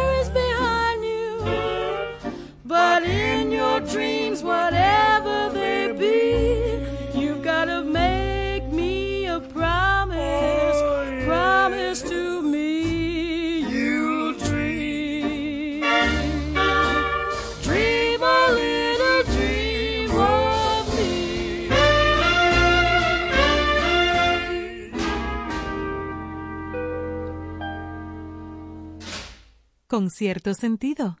[2.71, 10.17] But in your dreams, whatever they be, you've gotta make me a promise.
[10.17, 11.25] Oh, yeah.
[11.25, 13.59] Promise to me.
[13.69, 15.81] You dream.
[17.61, 21.69] Dream a little dream of me.
[29.87, 31.20] Con cierto sentido.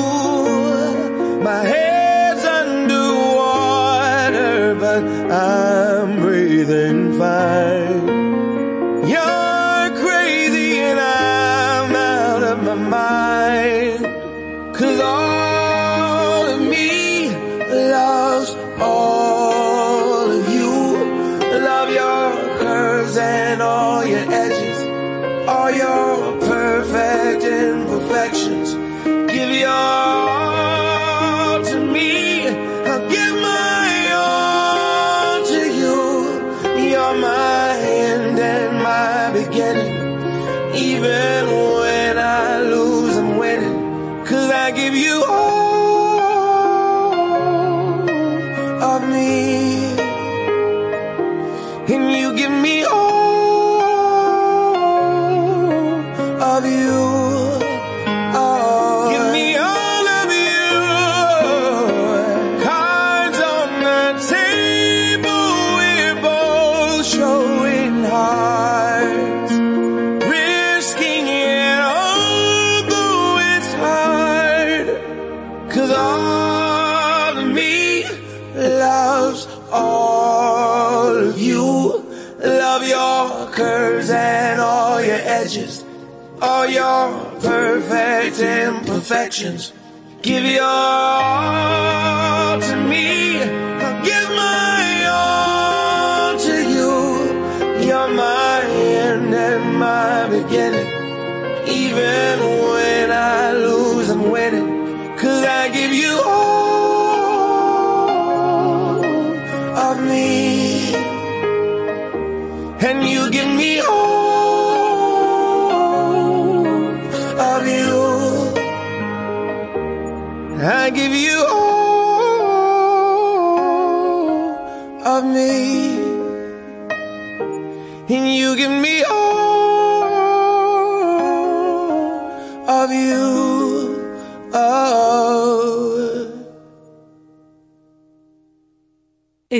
[5.31, 7.70] I'm breathing fine.
[90.21, 91.70] Give your all.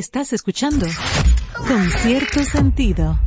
[0.01, 0.87] Estás escuchando
[1.67, 3.19] con cierto sentido.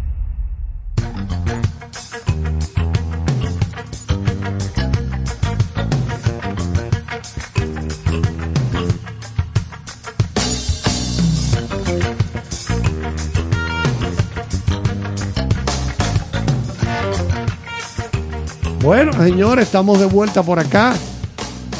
[18.81, 20.97] Bueno, señores, estamos de vuelta por acá.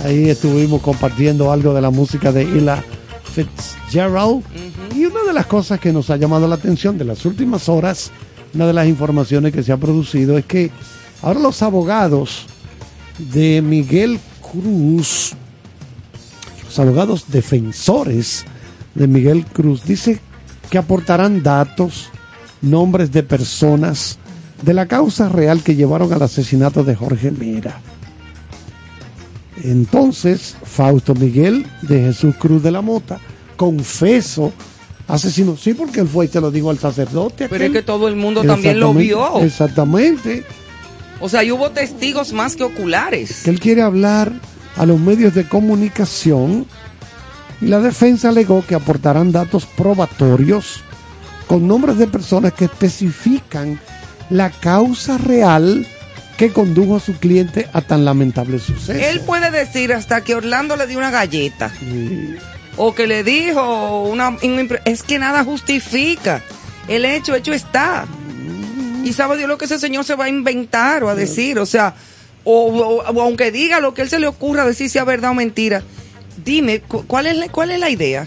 [0.05, 2.85] Ahí estuvimos compartiendo algo de la música de Ella
[3.25, 4.54] Fitzgerald.
[4.95, 8.13] Y una de las cosas que nos ha llamado la atención de las últimas horas,
[8.55, 10.71] una de las informaciones que se ha producido es que
[11.21, 12.47] ahora los abogados
[13.19, 15.33] de Miguel Cruz,
[16.65, 18.45] los abogados defensores
[18.95, 20.21] de Miguel Cruz, dice
[20.71, 22.09] que aportarán datos,
[22.63, 24.19] nombres de personas
[24.63, 27.81] de la causa real que llevaron al asesinato de Jorge Mera.
[29.63, 33.19] Entonces, Fausto Miguel de Jesús Cruz de la Mota,
[33.57, 34.53] confeso,
[35.09, 37.49] asesino, sí, porque él fue y te lo digo al sacerdote.
[37.49, 39.41] Pero es que todo el mundo también lo vio.
[39.41, 40.45] Exactamente.
[41.21, 43.43] O sea, y hubo testigos más que oculares.
[43.45, 44.33] que él quiere hablar
[44.77, 46.67] a los medios de comunicación
[47.61, 50.81] y la defensa alegó que aportarán datos probatorios
[51.47, 53.79] con nombres de personas que especifican
[54.31, 55.87] la causa real
[56.37, 58.93] que condujo a su cliente a tan lamentable suceso.
[58.93, 61.73] Él puede decir hasta que Orlando le dio una galleta.
[62.77, 64.37] O que le dijo una...
[64.85, 66.43] Es que nada justifica.
[66.89, 68.07] El hecho, hecho está.
[69.05, 71.59] Y sabe Dios lo que ese señor se va a inventar o a decir.
[71.59, 71.95] O sea,
[72.43, 75.83] o, o- aunque diga lo que él se le ocurra decir sea verdad o mentira.
[76.45, 78.27] Dime, cu- ¿cuál es la, cuál es la idea?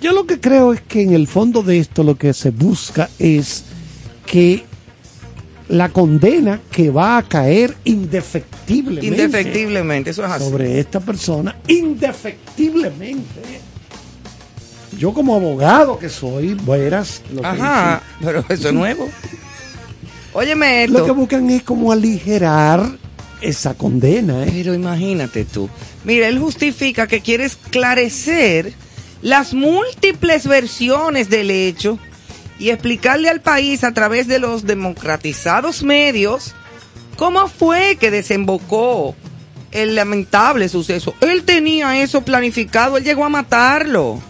[0.00, 3.08] Yo lo que creo es que en el fondo de esto lo que se busca
[3.18, 3.64] es
[4.26, 4.64] que
[5.68, 10.44] la condena que va a caer indefectiblemente Indefectiblemente, eso es así.
[10.44, 13.60] sobre esta persona, indefectiblemente.
[14.98, 19.08] Yo como abogado que soy, verás lo que Ajá, pero eso es nuevo.
[20.32, 20.92] Óyeme hice.
[20.92, 21.14] Lo que esto.
[21.14, 22.98] buscan es como aligerar
[23.40, 24.44] esa condena.
[24.44, 24.50] ¿eh?
[24.52, 25.68] Pero imagínate tú.
[26.04, 28.72] Mira, él justifica que quiere esclarecer
[29.22, 31.98] las múltiples versiones del hecho
[32.58, 36.54] y explicarle al país a través de los democratizados medios
[37.16, 39.14] cómo fue que desembocó
[39.72, 41.14] el lamentable suceso.
[41.20, 44.20] Él tenía eso planificado, él llegó a matarlo.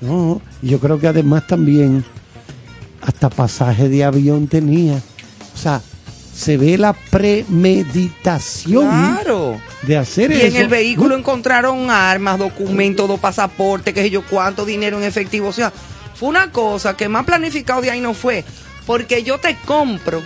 [0.00, 2.04] No, y yo creo que además también
[3.02, 5.00] hasta pasaje de avión tenía.
[5.54, 5.80] O sea,
[6.34, 9.58] se ve la premeditación Claro.
[9.82, 10.46] de hacer Y eso.
[10.46, 15.48] en el vehículo encontraron armas, documentos, dos pasaportes, qué sé yo, cuánto dinero en efectivo.
[15.48, 15.72] O sea,
[16.18, 18.44] fue una cosa que más planificado de ahí no fue.
[18.86, 20.22] Porque yo te compro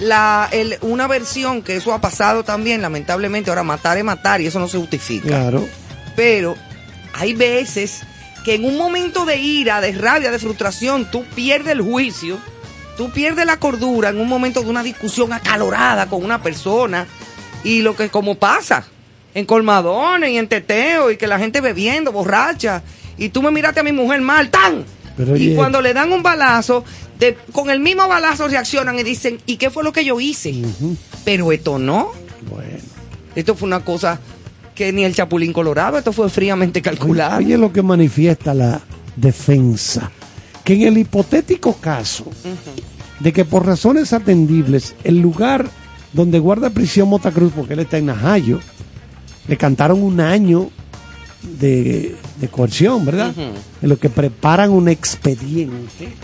[0.00, 3.50] la, el- una versión que eso ha pasado también, lamentablemente.
[3.50, 5.28] Ahora, matar es matar y eso no se justifica.
[5.28, 5.68] Claro.
[6.16, 6.56] Pero
[7.12, 8.00] hay veces
[8.44, 12.38] que en un momento de ira, de rabia, de frustración, tú pierdes el juicio,
[12.96, 17.06] tú pierdes la cordura en un momento de una discusión acalorada con una persona
[17.62, 18.84] y lo que como pasa
[19.34, 22.82] en colmadones y en teteo y que la gente bebiendo, borracha
[23.18, 24.84] y tú me miraste a mi mujer mal, tan.
[25.16, 26.84] Pero, y oye- cuando le dan un balazo,
[27.18, 30.54] de- con el mismo balazo reaccionan y dicen, ¿y qué fue lo que yo hice?
[31.24, 32.10] Pero esto no.
[32.50, 32.78] Bueno.
[33.34, 34.20] Esto fue una cosa
[34.74, 37.38] que ni el Chapulín Colorado, esto fue fríamente calculado.
[37.38, 38.80] Oye lo que manifiesta la
[39.16, 40.10] defensa,
[40.64, 42.24] que en el hipotético caso
[43.20, 45.66] de que por razones atendibles el lugar
[46.12, 48.60] donde guarda prisión Motacruz, porque él está en Najayo,
[49.48, 50.70] le cantaron un año
[51.42, 53.34] de, de coerción, ¿verdad?
[53.80, 56.14] En lo que preparan un expediente.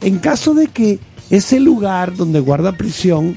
[0.00, 3.36] En caso de que ese lugar donde guarda prisión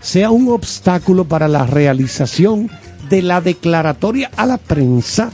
[0.00, 2.70] sea un obstáculo para la realización
[3.08, 5.30] de la declaratoria a la prensa,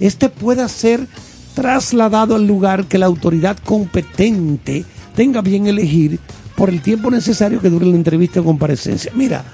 [0.00, 1.06] este pueda ser
[1.54, 4.84] trasladado al lugar que la autoridad competente
[5.14, 6.20] tenga bien elegir
[6.56, 9.12] por el tiempo necesario que dure la entrevista o comparecencia.
[9.14, 9.44] Mira,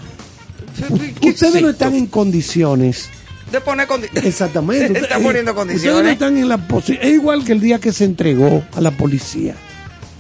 [1.23, 3.09] ustedes no están en condiciones
[3.53, 4.25] De poner condiciones.
[4.29, 4.99] Exactamente.
[5.01, 6.13] Está poniendo Ustedes no condiciones.
[6.13, 9.55] están en la posi- Es igual que el día que se entregó a la policía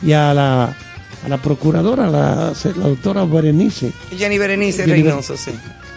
[0.03, 0.64] y a la,
[1.25, 3.91] a la procuradora, la, la doctora Berenice.
[4.16, 5.51] Jenny Berenice Jenny Reynoso, sí.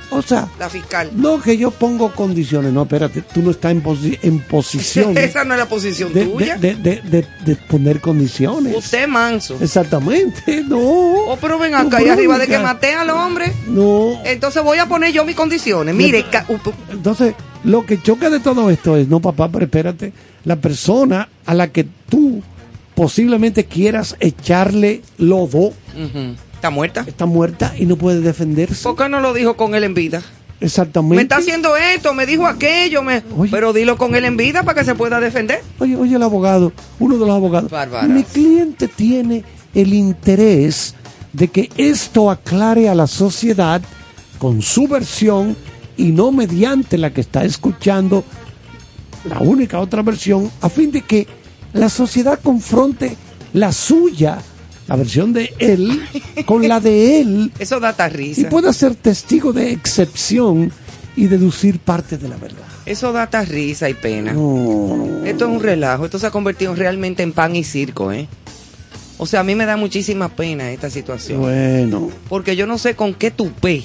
[0.10, 1.12] O sea, La fiscal.
[1.14, 2.72] no que yo pongo condiciones.
[2.72, 6.26] No, espérate, tú no estás en, posi- en posición Esa no es la posición de,
[6.26, 6.56] tuya.
[6.58, 8.76] de- de- de- poner condiciones.
[8.76, 9.58] Usted manso.
[9.62, 10.78] Exactamente, no.
[10.80, 13.52] Oh, pero ven No, acá y arriba de que maté al hombre.
[13.68, 14.22] No.
[14.26, 15.94] Entonces voy a poner yo mis condiciones.
[15.94, 16.58] Mire, uh,
[16.92, 17.34] Entonces,
[17.66, 20.14] lo que choca de todo esto es, no papá, pero espérate,
[20.46, 22.42] la persona a la que tú
[22.96, 27.06] posiblemente quieras echarle lodo ujú, está muerta.
[27.08, 28.84] está muerta y no puede defenderse.
[28.84, 30.22] ¿Por qué no lo dijo con él en vida?
[30.60, 31.16] Exactamente.
[31.16, 33.24] Me está haciendo esto, me dijo aquello, me...
[33.38, 33.52] Oye.
[33.52, 35.62] pero dilo con él en vida para que se pueda defender.
[35.80, 37.70] Oye, oye, el abogado, uno de los abogados.
[37.70, 38.10] Bárbaras.
[38.10, 39.44] Mi cliente tiene
[39.76, 40.96] el interés
[41.32, 43.82] de que esto aclare a la sociedad
[44.40, 45.56] con su versión
[45.96, 48.24] y no mediante la que está escuchando
[49.26, 51.28] la única otra versión, a fin de que
[51.74, 53.16] la sociedad confronte
[53.54, 54.40] la suya,
[54.88, 56.02] la versión de él,
[56.46, 58.50] con la de él, Eso da hasta y risa.
[58.50, 60.72] pueda ser testigo de excepción
[61.16, 62.64] y deducir parte de la verdad.
[62.86, 64.32] Eso da risa y pena.
[64.34, 68.28] No, Esto es un relajo, esto se ha convertido realmente en pan y circo, ¿eh?
[69.18, 71.42] O sea, a mí me da muchísima pena esta situación.
[71.42, 72.10] bueno.
[72.30, 73.84] Porque yo no sé con qué tupé,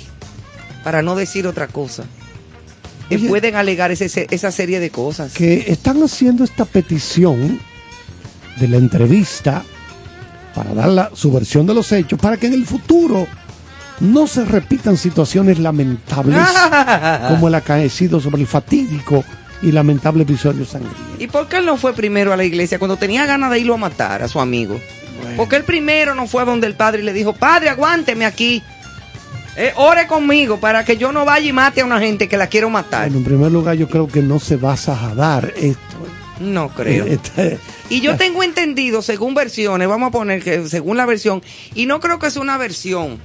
[0.85, 2.05] para no decir otra cosa,
[3.09, 3.29] que Oye.
[3.29, 5.33] pueden alegar ese- esa serie de cosas.
[5.33, 7.59] que están haciendo esta petición
[8.61, 9.65] de la entrevista
[10.55, 13.27] para dar la, su versión de los hechos, para que en el futuro
[14.01, 16.45] no se repitan situaciones lamentables
[17.29, 19.25] como el acaecido sobre el fatídico
[19.63, 20.99] y lamentable episodio sangriento.
[21.19, 23.75] ¿Y por qué él no fue primero a la iglesia cuando tenía ganas de irlo
[23.75, 24.81] a matar a su amigo?
[25.37, 28.63] Porque él primero no fue a donde el padre y le dijo, padre, aguánteme aquí.
[29.57, 32.47] Eh, ore conmigo para que yo no vaya y mate a una gente que la
[32.49, 33.03] quiero matar.
[33.03, 35.79] Bueno, en primer lugar, yo creo que no se va a sajadar esto.
[36.43, 37.07] No creo.
[37.91, 41.43] Y yo tengo entendido, según versiones, vamos a poner que según la versión,
[41.75, 43.19] y no creo que sea una versión,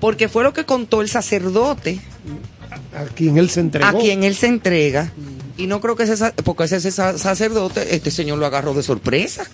[0.00, 2.00] porque fue lo que contó el sacerdote
[2.96, 3.86] a quien él se entregó.
[3.86, 5.12] a quien él se entrega,
[5.56, 8.82] y no creo que ese, porque ese, ese sa- sacerdote, este señor lo agarró de
[8.82, 9.44] sorpresa.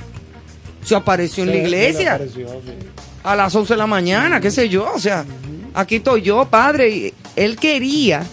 [0.85, 2.73] Se apareció en la iglesia apareció, sí.
[3.25, 5.27] a las 11 de la mañana, qué sé yo, o sea,
[5.75, 8.25] aquí estoy yo, padre, y él quería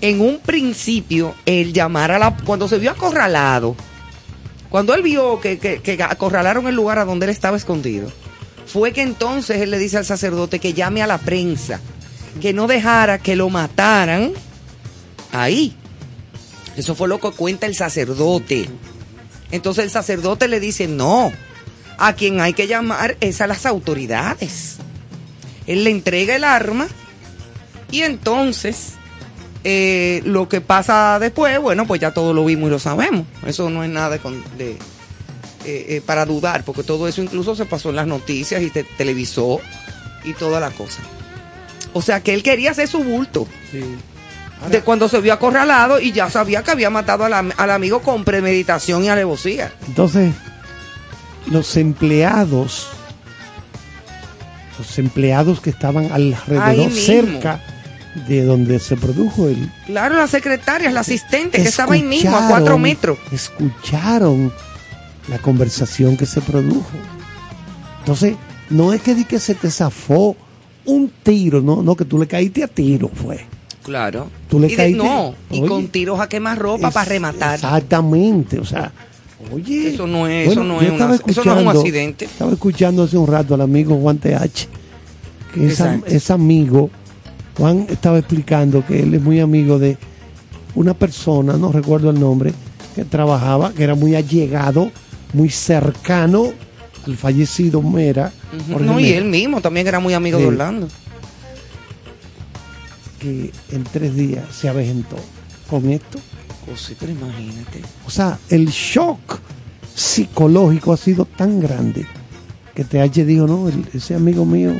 [0.00, 3.74] en un principio el llamar a la cuando se vio acorralado,
[4.70, 8.10] cuando él vio que, que, acorralaron el lugar a donde él estaba escondido,
[8.66, 11.80] fue que entonces él le dice al sacerdote que llame a la prensa,
[12.40, 14.32] que no dejara que lo mataran
[15.32, 15.74] ahí.
[16.76, 18.68] Eso fue lo que cuenta el sacerdote.
[19.50, 21.32] Entonces el sacerdote le dice, no,
[21.96, 24.76] a quien hay que llamar es a las autoridades.
[25.66, 26.88] Él le entrega el arma
[27.90, 28.97] y entonces
[29.64, 33.26] eh, lo que pasa después, bueno, pues ya todo lo vimos y lo sabemos.
[33.46, 34.76] Eso no es nada de, eh,
[35.64, 39.60] eh, para dudar, porque todo eso incluso se pasó en las noticias y te televisó
[40.24, 41.00] y toda la cosa.
[41.92, 43.82] O sea que él quería hacer su bulto Sí.
[44.70, 48.24] de cuando se vio acorralado y ya sabía que había matado al, al amigo con
[48.24, 49.72] premeditación y alevosía.
[49.86, 50.32] Entonces,
[51.50, 52.88] los empleados,
[54.78, 57.60] los empleados que estaban alrededor, cerca
[58.26, 59.70] de donde se produjo el...
[59.86, 63.18] Claro, la secretaria, la asistente que estaba ahí mismo, a cuatro metros.
[63.32, 64.52] Escucharon
[65.28, 66.90] la conversación que se produjo.
[68.00, 68.34] Entonces,
[68.70, 70.36] no es que di que se te zafó
[70.84, 73.44] un tiro, no, no, que tú le caíste a tiro, fue.
[73.82, 74.28] Claro.
[74.48, 75.68] Tú le y de- caíste- no, y Oye.
[75.68, 77.54] con tiros a quemar ropa para rematar.
[77.56, 78.92] Exactamente, o sea,
[79.52, 79.94] oye.
[79.94, 82.24] Eso no es- eso no es una- eso no es un accidente.
[82.26, 84.68] Estaba escuchando hace un rato al amigo Juan TH,
[85.54, 86.90] que es, am- es amigo.
[87.58, 89.98] Juan estaba explicando que él es muy amigo de
[90.74, 92.52] una persona, no recuerdo el nombre,
[92.94, 94.90] que trabajaba, que era muy allegado,
[95.32, 96.52] muy cercano
[97.06, 98.32] al fallecido Mera.
[98.80, 100.88] No, y él mismo también era muy amigo de Orlando.
[103.18, 105.16] Que en tres días se avejentó
[105.68, 106.18] con esto.
[106.66, 107.82] Pues sí, pero imagínate.
[108.06, 109.40] O sea, el shock
[109.94, 112.06] psicológico ha sido tan grande
[112.74, 114.72] que TH dijo, no, el- ese amigo mío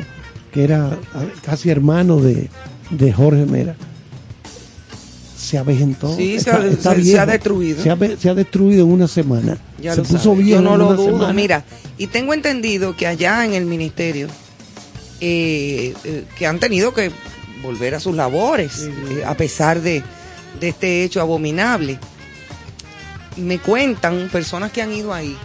[0.53, 2.49] que era ah, casi hermano de,
[2.91, 3.77] de Jorge Mera,
[5.37, 6.15] se avejentó.
[6.15, 7.27] Sí, se ha- se- se ha viejo.
[7.27, 7.83] destruido.
[7.83, 9.57] Se ha, ve- se ha destruido en una semana.
[9.81, 11.07] Ya se puso viejo Yo no en lo una dudo.
[11.13, 11.33] semana.
[11.33, 11.65] Mira,
[11.97, 14.29] y tengo entendido que allá en el ministerio
[15.21, 17.11] eh, eh, que han tenido que
[17.63, 20.03] volver a sus labores eh, a pesar de,
[20.61, 21.99] de este hecho abominable.
[23.37, 25.37] Me cuentan personas que han ido ahí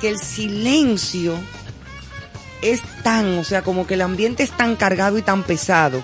[0.00, 1.34] que el silencio
[2.62, 6.02] es tan, o sea, como que el ambiente es tan cargado y tan pesado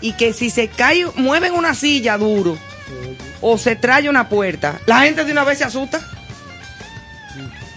[0.00, 2.56] y que si se cae, mueven una silla duro
[3.40, 6.00] o se trae una puerta, la gente de una vez se asusta.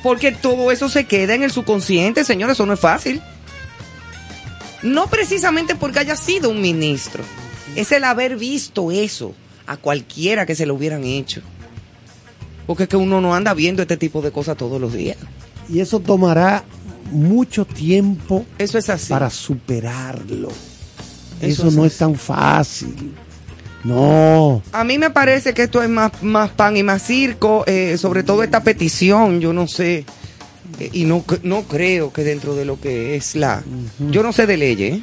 [0.02, 3.22] Porque todo eso se queda en el subconsciente, señor, eso no es fácil.
[4.82, 7.24] No precisamente porque haya sido un ministro,
[7.76, 9.34] es el haber visto eso
[9.66, 11.42] a cualquiera que se lo hubieran hecho.
[12.68, 15.18] Porque es que uno no anda viendo este tipo de cosas todos los días.
[15.70, 16.66] Y eso tomará
[17.14, 19.10] mucho tiempo Eso es así.
[19.10, 20.50] para superarlo.
[21.42, 23.14] Eso Eso, es no es tan fácil.
[23.84, 24.62] No.
[24.72, 28.24] A mí me parece que esto es más, más pan y más circo, eh, sobre
[28.24, 30.06] todo esta petición, yo no sé,
[30.80, 33.62] eh, y no, no creo que dentro de lo que es la...
[34.10, 35.02] Yo no sé de leyes, ¿eh?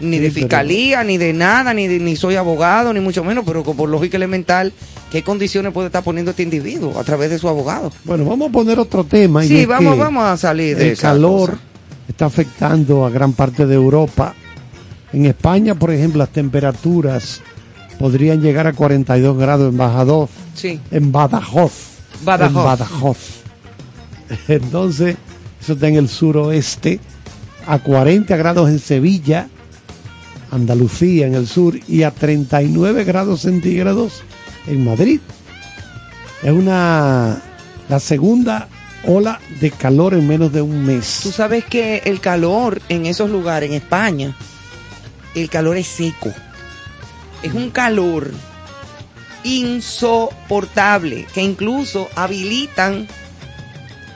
[0.00, 3.22] ni Sí, de pero- fiscalía, ni de nada, ni, de- ni soy abogado, ni mucho
[3.22, 4.72] menos, pero por lógica elemental,
[5.10, 7.92] ¿qué condiciones puede estar poniendo este individuo a través de su abogado?
[8.04, 9.44] Bueno, vamos a poner otro tema.
[9.44, 11.62] y Sí, vamos, vamos a salir de El calor cosa.
[12.08, 14.34] está afectando a gran parte de Europa.
[15.12, 17.40] En España, por ejemplo, las temperaturas
[17.98, 20.30] podrían llegar a 42 grados en Badajoz.
[20.54, 20.80] Sí.
[20.90, 21.72] En Badajoz.
[22.24, 22.56] Badajoz.
[22.56, 23.18] En Badajoz.
[24.48, 25.16] Entonces,
[25.60, 27.00] eso está en el suroeste.
[27.66, 29.48] A 40 grados en Sevilla,
[30.50, 31.78] Andalucía en el sur.
[31.88, 34.22] Y a 39 grados centígrados
[34.66, 35.20] en Madrid.
[36.42, 37.40] Es una
[37.88, 38.68] la segunda
[39.04, 41.20] ola de calor en menos de un mes.
[41.22, 44.36] Tú sabes que el calor en esos lugares, en España,
[45.34, 46.32] el calor es seco.
[47.42, 48.30] Es un calor
[49.42, 53.08] insoportable que incluso habilitan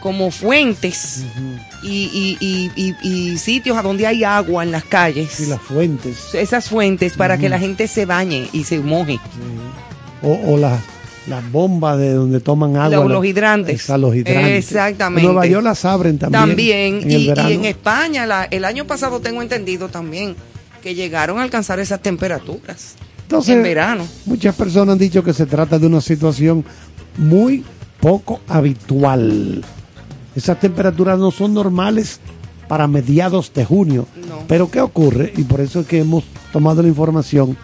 [0.01, 1.22] como fuentes
[1.82, 5.40] y, y- y- y- y sitios a donde hay agua en las calles.
[5.40, 6.34] Y las fuentes.
[6.34, 9.18] Esas fuentes para que la gente se bañe y se moje.
[10.25, 10.81] O, o las,
[11.29, 12.97] las bombas de donde toman agua.
[13.05, 13.83] Los- los hidrantes.
[13.83, 14.64] Esa, los hidrantes.
[14.64, 15.20] Exactamente.
[15.20, 16.41] En Nueva York las abren también.
[16.47, 17.49] También, En y, el y verano.
[17.51, 20.35] en España, la- el año pasado tengo entendido también
[20.83, 24.07] que llegaron a alcanzar esas temperaturas Entonces, en verano.
[24.27, 26.64] Muchas personas han dicho que se trata de una situación
[27.16, 27.64] muy
[28.01, 29.64] poco habitual.
[30.37, 32.20] Esas temperaturas no son normales
[32.68, 34.07] para mediados de junio.
[34.29, 34.41] No.
[34.49, 35.33] Pero ¿qué ocurre?
[35.37, 37.57] Y por eso es que hemos tomado la información.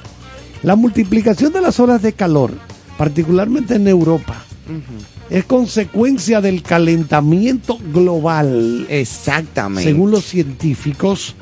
[0.62, 2.52] La multiplicación de las olas de calor,
[2.98, 4.44] particularmente en Europa,
[5.30, 8.86] es consecuencia del calentamiento global.
[8.88, 9.90] Exactamente.
[9.90, 11.34] Según los científicos,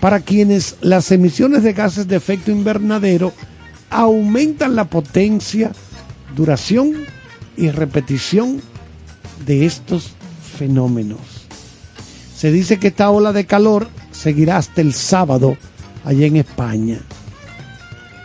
[0.00, 3.32] para quienes las emisiones de gases de efecto invernadero
[3.90, 5.72] aumentan la potencia,
[6.34, 6.92] duración
[7.56, 8.60] y repetición
[9.46, 10.12] de estos
[10.58, 11.20] fenómenos.
[12.36, 15.56] Se dice que esta ola de calor seguirá hasta el sábado
[16.04, 17.00] allá en España.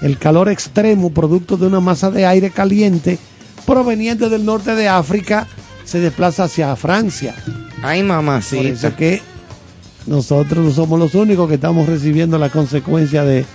[0.02, 3.20] El calor extremo, producto de una masa de aire caliente
[3.66, 5.48] proveniente del norte de África,
[5.84, 7.36] se desplaza hacia Francia.
[7.84, 8.68] Ay, Por mamacita.
[8.68, 9.22] eso es que
[10.08, 13.46] nosotros no somos los únicos que estamos recibiendo la consecuencia de,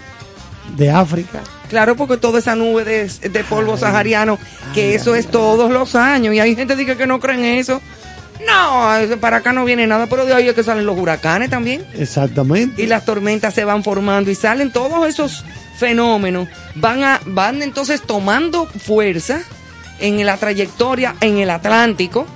[0.76, 1.40] de África.
[1.68, 4.38] Claro, porque toda esa nube de, de polvo sahariano,
[4.72, 7.18] que ay, eso ay, es todos los años, y hay gente que dice que no
[7.18, 7.80] creen eso.
[8.46, 11.50] No, eso para acá no viene nada, pero de ahí es que salen los huracanes
[11.50, 11.84] también.
[11.94, 12.80] Exactamente.
[12.82, 15.44] y las tormentas se van formando y salen todos esos
[15.78, 19.40] fenómenos, van a, van entonces tomando fuerza
[20.00, 22.26] en la trayectoria en el Atlántico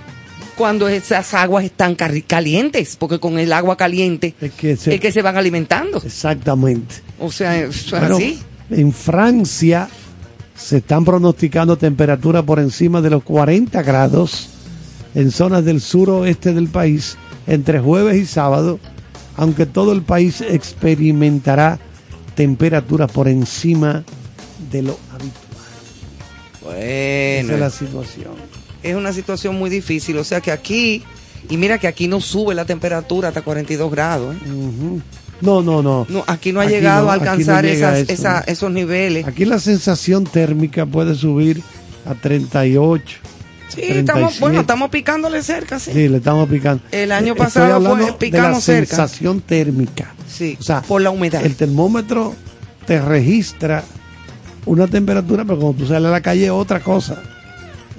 [0.57, 5.11] cuando esas aguas están calientes, porque con el agua caliente Es que se- es que
[5.13, 6.03] se van alimentando.
[6.05, 6.97] Exactamente.
[7.19, 8.39] O sea, es Bueno, así.
[8.71, 9.89] en Francia
[10.55, 14.51] se están pronosticando temperaturas por encima de los 40 grados
[15.15, 17.17] en zonas del suroeste del país
[17.47, 18.79] entre jueves y sábado,
[19.37, 21.79] aunque todo el país experimentará
[22.35, 24.05] temperaturas por encima
[24.71, 25.35] de lo habitual.
[26.63, 28.33] Bueno, Esa es la situación.
[28.83, 31.03] es una situación muy difícil, o sea que aquí,
[31.49, 34.37] y mira que aquí no sube la temperatura hasta 42 grados.
[34.37, 34.51] ¿eh?
[34.51, 35.01] Ujú.
[35.41, 36.07] No, no, no.
[36.11, 38.13] No, aquí no ha Aquí llegado no, a no alcanzar esas, eso.
[38.13, 39.27] esa- esos niveles.
[39.27, 41.63] Aquí la sensación térmica puede subir
[42.05, 43.17] a 38.
[43.81, 44.41] Sí, estamos, 37.
[44.41, 45.93] bueno, estamos picándole cerca, sí.
[45.93, 46.83] Sí, le estamos picando.
[46.93, 48.97] El año pasado fue- picamos de la cerca.
[48.97, 50.15] sensación térmica.
[50.29, 51.45] Sí, O sea, por la humedad.
[51.45, 52.35] El termómetro
[52.87, 53.83] te registra
[54.67, 57.23] una temperatura, pero cuando tú sales a la calle es otra cosa.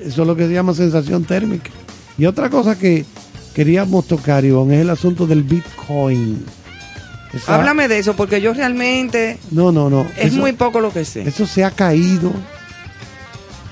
[0.03, 1.69] Eso es lo que se llama sensación térmica.
[2.17, 3.05] Y otra cosa que
[3.53, 6.43] queríamos tocar, Ivonne, es el asunto del Bitcoin.
[7.33, 10.01] Esa- Háblame de eso, porque yo realmente No, no, no.
[10.17, 11.21] es Eso- muy poco lo que sé.
[11.27, 12.31] Eso se ha caído.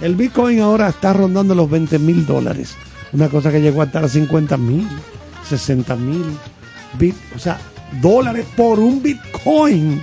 [0.02, 2.76] El Bitcoin ahora está rondando los 20 mil dólares.
[3.12, 4.88] Una cosa que llegó a estar a 50 mil,
[5.47, 6.38] 60 mil.
[7.36, 7.60] O sea,
[8.02, 10.02] dólares por un Bitcoin.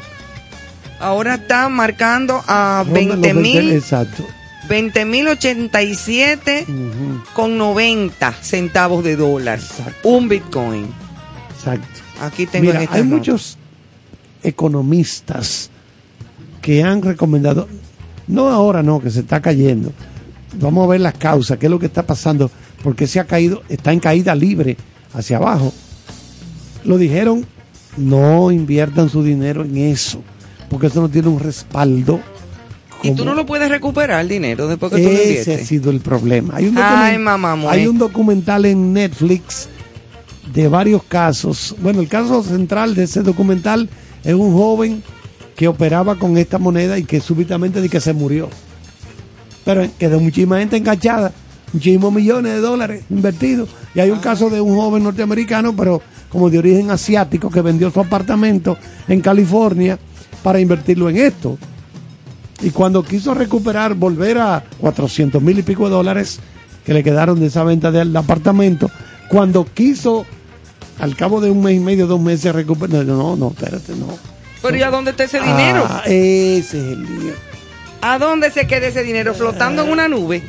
[1.01, 4.25] Ahora está marcando a Ronda los 20 mil, Exacto.
[4.69, 9.59] 20 mil 87 Ujú, con 90 centavos de dólar.
[9.61, 10.09] Exacto.
[10.09, 10.87] Un Bitcoin.
[11.55, 11.87] Exacto.
[12.21, 13.05] Aquí tengo Mira, hay nota.
[13.05, 13.59] muchos
[14.43, 15.71] economistas
[16.63, 17.69] que han recomendado,
[18.27, 19.93] no ahora no, que se está cayendo,
[20.61, 22.51] vamos a ver las causas, qué es lo que está pasando,
[22.83, 24.77] porque se ha caído, está en caída libre
[25.13, 25.73] hacia abajo.
[26.85, 27.45] Lo dijeron,
[27.97, 30.23] no inviertan su dinero en eso,
[30.69, 32.21] porque eso no tiene un respaldo.
[33.03, 35.91] Y tú no lo puedes recuperar el dinero después que tú lo ese ha sido
[35.91, 36.57] el problema.
[36.57, 39.69] Hay un, Ay, mamá, hay un documental en Netflix
[40.53, 41.75] de varios casos.
[41.81, 43.89] Bueno, el caso central de ese documental
[44.25, 45.03] es un joven
[45.57, 48.49] que operaba con esta moneda y que súbitamente de que se murió.
[49.65, 51.33] Pero quedó muchísima gente enganchada,
[51.73, 53.71] muchísimos millones de dólares invertidos.
[53.95, 57.91] Y hay un caso de un joven norteamericano, pero como de origen asiático, que vendió
[57.91, 58.77] su apartamento
[59.09, 59.99] en California
[60.43, 61.59] para invertirlo en esto.
[62.63, 66.39] Y cuando quiso recuperar, volver a 400 mil y pico de dólares
[66.85, 68.91] que le quedaron de esa venta del apartamento,
[69.29, 70.25] cuando quiso,
[71.01, 74.36] al cabo de un mes y medio, dos meses, recuperar, no, no, espérate, no.
[74.67, 75.87] Pero ¿y a dónde está ese dinero?
[75.89, 77.33] Ah, ese es el lío.
[78.01, 79.35] ¿A dónde se queda ese dinero?
[79.35, 80.43] ¿Flotando en una nube?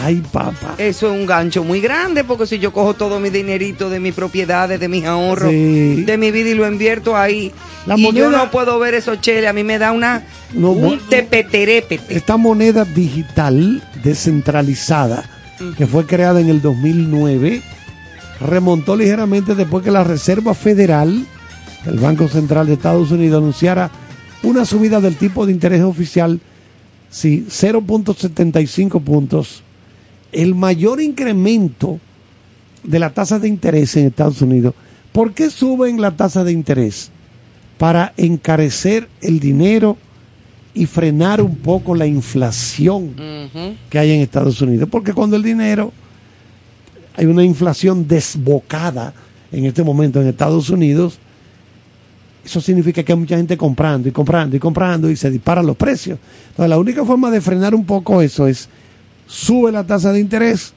[0.00, 0.74] Ay, papá.
[0.78, 4.12] Eso es un gancho muy grande, porque si yo cojo todo mi dinerito de mis
[4.12, 6.02] propiedades, de mis ahorros, Sí.
[6.04, 7.52] de mi vida y lo invierto ahí,
[7.86, 10.98] La y yo no puedo ver esos cheles, a mí me da una No, un
[11.08, 12.16] tepeterépete.
[12.16, 15.24] Esta moneda digital descentralizada,
[15.78, 17.62] que fue creada en el 2009,
[18.40, 21.24] remontó ligeramente después que la Reserva Federal,
[21.86, 23.90] el Banco Central de Estados Unidos, anunciara
[24.42, 26.40] una subida del tipo de interés oficial,
[27.10, 29.62] sí, 0.75 puntos,
[30.32, 31.98] el mayor incremento
[32.82, 34.74] de la tasa de interés en Estados Unidos.
[35.12, 37.10] ¿Por qué suben la tasa de interés?
[37.78, 39.96] Para encarecer el dinero
[40.74, 43.14] y frenar un poco la inflación
[43.88, 44.88] que hay en Estados Unidos.
[44.90, 45.92] Porque cuando el dinero,
[47.16, 49.14] hay una inflación desbocada
[49.52, 51.18] en este momento en Estados Unidos,
[52.44, 55.76] eso significa que hay mucha gente comprando y comprando y comprando y se disparan los
[55.76, 56.18] precios.
[56.50, 58.68] Entonces la única forma de frenar un poco eso es
[59.26, 60.72] sube la tasa de interés,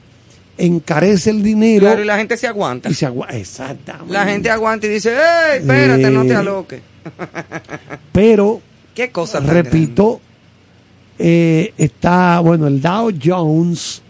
[0.56, 2.88] encarece el dinero Claro, y la gente se aguanta.
[2.90, 3.36] y se aguanta.
[3.36, 4.12] Exactamente.
[4.12, 6.80] La gente aguanta y dice, ¡Ey, espérate, no te Eh, aloques!
[8.12, 8.60] Pero
[8.94, 10.20] ¿Qué cosa repito,
[11.18, 14.02] eh, está, bueno, el Dow Jones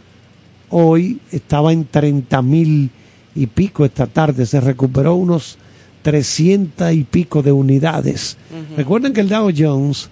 [0.70, 2.90] hoy estaba en 30 mil
[3.34, 5.58] y pico esta tarde, se recuperó unos
[6.02, 8.36] 300 y pico de unidades.
[8.76, 10.08] Recuerden que el Dow Jones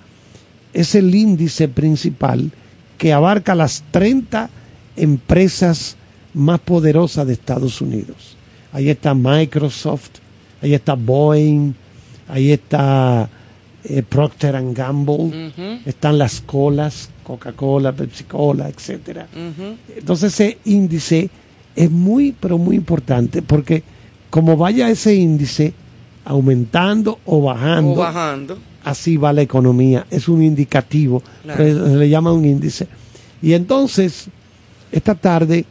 [0.72, 2.51] es el índice principal
[2.99, 4.51] que abarca las 30
[4.97, 5.97] empresas
[6.34, 8.37] más poderosas de Estados Unidos.
[8.72, 10.11] Ahí está Microsoft,
[10.61, 11.72] ahí está Boeing,
[12.28, 13.28] ahí está
[13.84, 15.53] eh, Procter and Gamble,
[15.87, 19.28] están las colas, Coca-Cola, Pepsi-Cola, etcétera.
[19.32, 19.76] Ujú.
[19.97, 21.30] Entonces ese índice
[21.74, 23.82] es muy, pero muy importante porque
[24.37, 25.72] como vaya ese índice
[26.26, 28.59] aumentando o bajando, O bajando.
[28.84, 30.07] así va la economía.
[30.11, 31.57] Es un indicativo, Claro.
[31.57, 32.87] pero se le llama un índice.
[33.41, 34.26] Y entonces,
[34.93, 35.64] esta tarde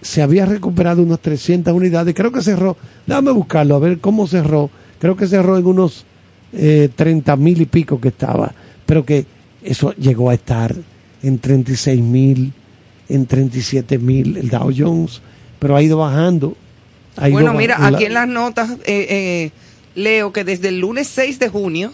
[0.00, 2.14] se había recuperado unas 300 unidades.
[2.14, 4.70] Creo que cerró, déjame buscarlo, a ver cómo cerró.
[5.00, 6.04] Creo que cerró en unos
[6.52, 8.52] eh, 30 mil y pico que estaba.
[8.86, 9.26] Pero que
[9.64, 10.72] eso llegó a estar
[11.20, 12.52] en 36 mil,
[13.08, 15.20] en 37 mil el Dow Jones.
[15.58, 16.56] Pero ha ido bajando.
[17.30, 19.50] Bueno, mira, la- aquí en las notas eh, eh,
[19.94, 21.92] leo que desde el lunes 6 de junio,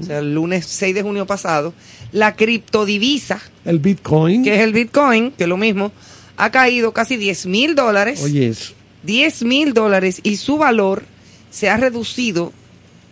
[0.00, 1.74] o sea, el lunes 6 de junio pasado,
[2.12, 4.44] la criptodivisa, el Bitcoin.
[4.44, 5.92] que es el Bitcoin, que es lo mismo,
[6.36, 8.22] ha caído casi 10 mil dólares.
[8.22, 8.72] Oye, eso.
[9.02, 11.04] 10 mil dólares y su valor
[11.50, 12.52] se ha reducido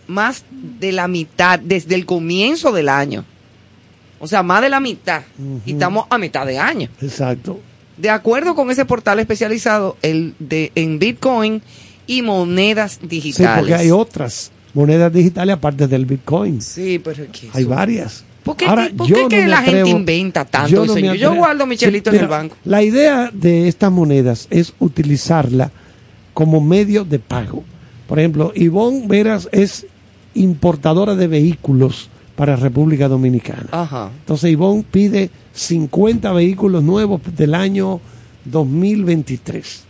[0.07, 0.43] más
[0.79, 3.25] de la mitad desde el comienzo del año.
[4.19, 5.21] O sea, más de la mitad.
[5.65, 6.89] Y estamos a mitad de año.
[7.01, 7.59] Exacto.
[7.99, 11.61] De acuerdo con ese portal especializado el de, en Bitcoin
[12.07, 13.59] y monedas Sí, digitales.
[13.59, 16.61] porque hay otras monedas digitales aparte del Bitcoin.
[16.61, 18.23] Sí, pero que Hay varias.
[18.43, 20.85] ¿Por qué, Ahora, por yo qué no que me la gente inventa tanto?
[21.13, 22.55] yo no guardo mi Sí, chelito en el banco.
[22.63, 25.71] La idea de estas monedas es utilizarla
[26.33, 27.63] como medio de pago.
[28.07, 29.85] Por ejemplo, Ivonne Veras es
[30.33, 32.09] importadora de vehículos
[32.39, 33.67] para República Dominicana.
[33.69, 34.11] Ajá.
[34.17, 37.99] Entonces Ivonne pide 50 vehículos nuevos del año
[38.45, 39.83] 2023.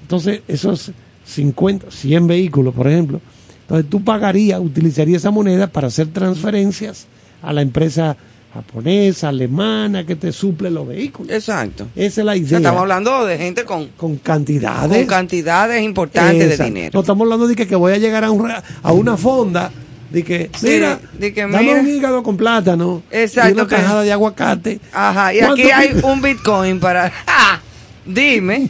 [0.00, 0.92] Entonces, esos
[1.26, 3.20] 50, 100 vehículos, por ejemplo.
[3.60, 7.06] Entonces tú pagarías, utilizarías esa moneda para hacer transferencias
[7.42, 8.16] a la empresa
[8.54, 11.32] japonesa, alemana, que te suple los vehículos.
[11.32, 11.88] Exacto.
[11.94, 12.58] Esa es la O sea, idea.
[12.60, 14.96] estamos hablando de gente con, con cantidades.
[14.96, 16.62] con cantidades importantes Exacto.
[16.62, 16.90] de dinero.
[16.94, 19.70] No estamos hablando de que, que voy a llegar a, un, a una fonda
[20.14, 21.80] de que, Sí, mira, de que dame mira.
[21.80, 24.80] un hígado con plátano Exacto, y una que- tajada de aguacate.
[24.92, 27.12] Ajá, y ¿Cuánto aquí hay un Bitcoin para...
[27.26, 27.60] ¡Ah!
[28.06, 28.68] Dime.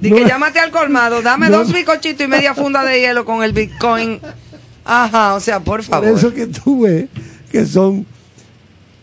[0.00, 1.58] Di No que llámate al colmado, dame No.
[1.58, 4.20] dos bizcochitos y media funda de hielo con el Bitcoin.
[4.84, 6.08] Ajá, o sea, por Por favor.
[6.18, 7.06] eso que tú ves
[7.50, 8.06] que son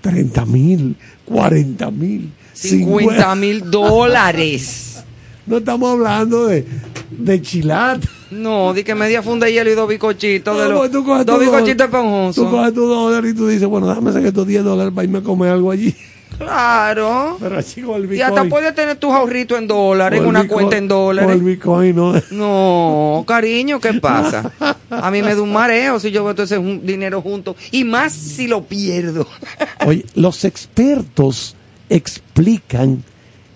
[0.01, 5.03] 30 mil, 40 mil, 50 mil dólares.
[5.45, 6.65] No estamos hablando de,
[7.09, 8.07] de chilata.
[8.33, 11.25] No, di que media funda de hielo y dos bicochitos de No, los tú coges
[11.25, 12.49] dos bicochitos dólar, Tú esponjosos.
[12.49, 15.21] coges tu dólar y tú dices, bueno, déjame sacar estos 10 dólares para irme a
[15.21, 15.95] comer algo allí.
[16.37, 17.37] Claro.
[17.39, 18.49] Pero así con el Y hasta Bitcoin.
[18.49, 21.31] puedes tener tus ahorritos en dólares, en con una Bitcoin- cuenta en Con dólares.
[21.35, 22.13] el Bitcoin, no.
[22.31, 24.51] No, cariño, ¿qué pasa?
[24.89, 27.55] A mí me da un mareo si yo veo todo ese dinero junto.
[27.71, 29.27] Y más si lo pierdo.
[29.85, 31.55] Oye, los expertos
[31.89, 33.03] explican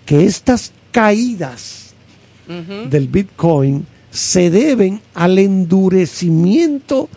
[0.06, 1.94] que estas caídas
[2.88, 3.86] del Bitcoin
[4.18, 7.08] se deben al endurecimiento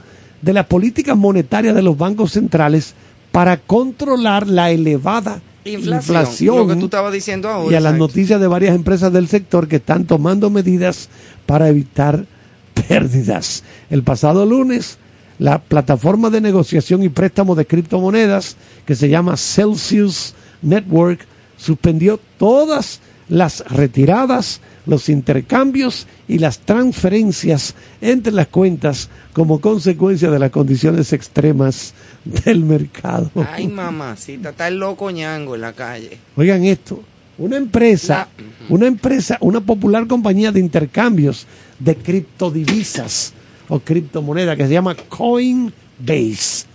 [0.43, 2.93] de la política monetaria de los bancos centrales
[3.31, 5.95] para controlar la elevada Inflación.
[5.95, 7.71] inflación, Lo que tú estabas diciendo ahora.
[7.71, 11.09] y a las noticias de varias empresas del sector que están tomando medidas
[11.47, 12.25] para evitar
[12.87, 13.63] pérdidas.
[13.89, 14.99] El pasado lunes,
[15.39, 21.25] la plataforma de negociación y préstamo de criptomonedas que se llama Celsius Network
[21.57, 30.39] suspendió todas las retiradas, los intercambios y las transferencias entre las cuentas como consecuencia de
[30.39, 31.93] las condiciones extremas
[32.25, 33.31] del mercado.
[33.35, 36.17] Ay, mamacita, está el loco ñango en la calle.
[36.35, 37.03] Oigan esto,
[37.37, 38.27] una empresa,
[38.69, 41.47] una empresa, una popular compañía de intercambios
[41.79, 43.33] de criptodivisas
[43.69, 46.65] o criptomonedas que se llama Coinbase.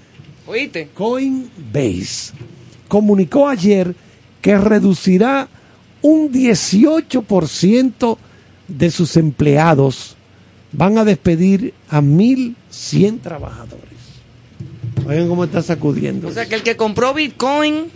[0.46, 0.90] ¿Oíste?
[0.94, 2.32] Coinbase
[2.88, 3.94] comunicó ayer
[4.40, 5.48] que reducirá
[6.06, 8.16] un 18%
[8.68, 10.16] de sus empleados.
[10.72, 13.82] Van a despedir a 1.100 trabajadores.
[15.06, 16.28] Oigan cómo está sacudiendo.
[16.28, 17.86] O sea, que el que compró Bitcoin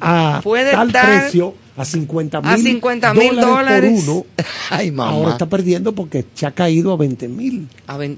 [0.00, 4.04] a puede tal precio, a 50 mil a 50 mil dólares.
[4.04, 4.26] por uno,
[4.70, 5.30] Ay, ahora mamá.
[5.32, 7.68] está perdiendo porque se ha caído a 20 mil.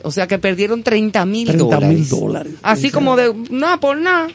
[0.02, 1.88] O sea, que perdieron 30 mil 30 dólares.
[1.88, 2.52] mil dólares.
[2.62, 4.28] Así sea, como de nada por nada.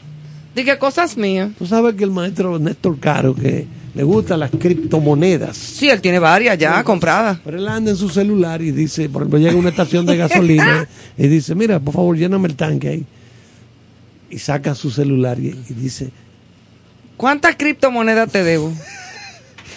[0.54, 1.50] Dije cosas mías.
[1.58, 6.18] Tú sabes que el maestro Néstor Caro, que le gustan las criptomonedas, Sí, él tiene
[6.18, 7.38] varias ya compradas.
[7.44, 10.16] pero él anda en su celular y dice, por ejemplo, llega a una estación de
[10.16, 10.88] gasolina
[11.18, 13.04] y dice, mira, por favor, lléname el tanque ahí.
[14.30, 16.10] Y saca su celular y, y dice,
[17.16, 18.72] ¿Cuántas criptomonedas te debo?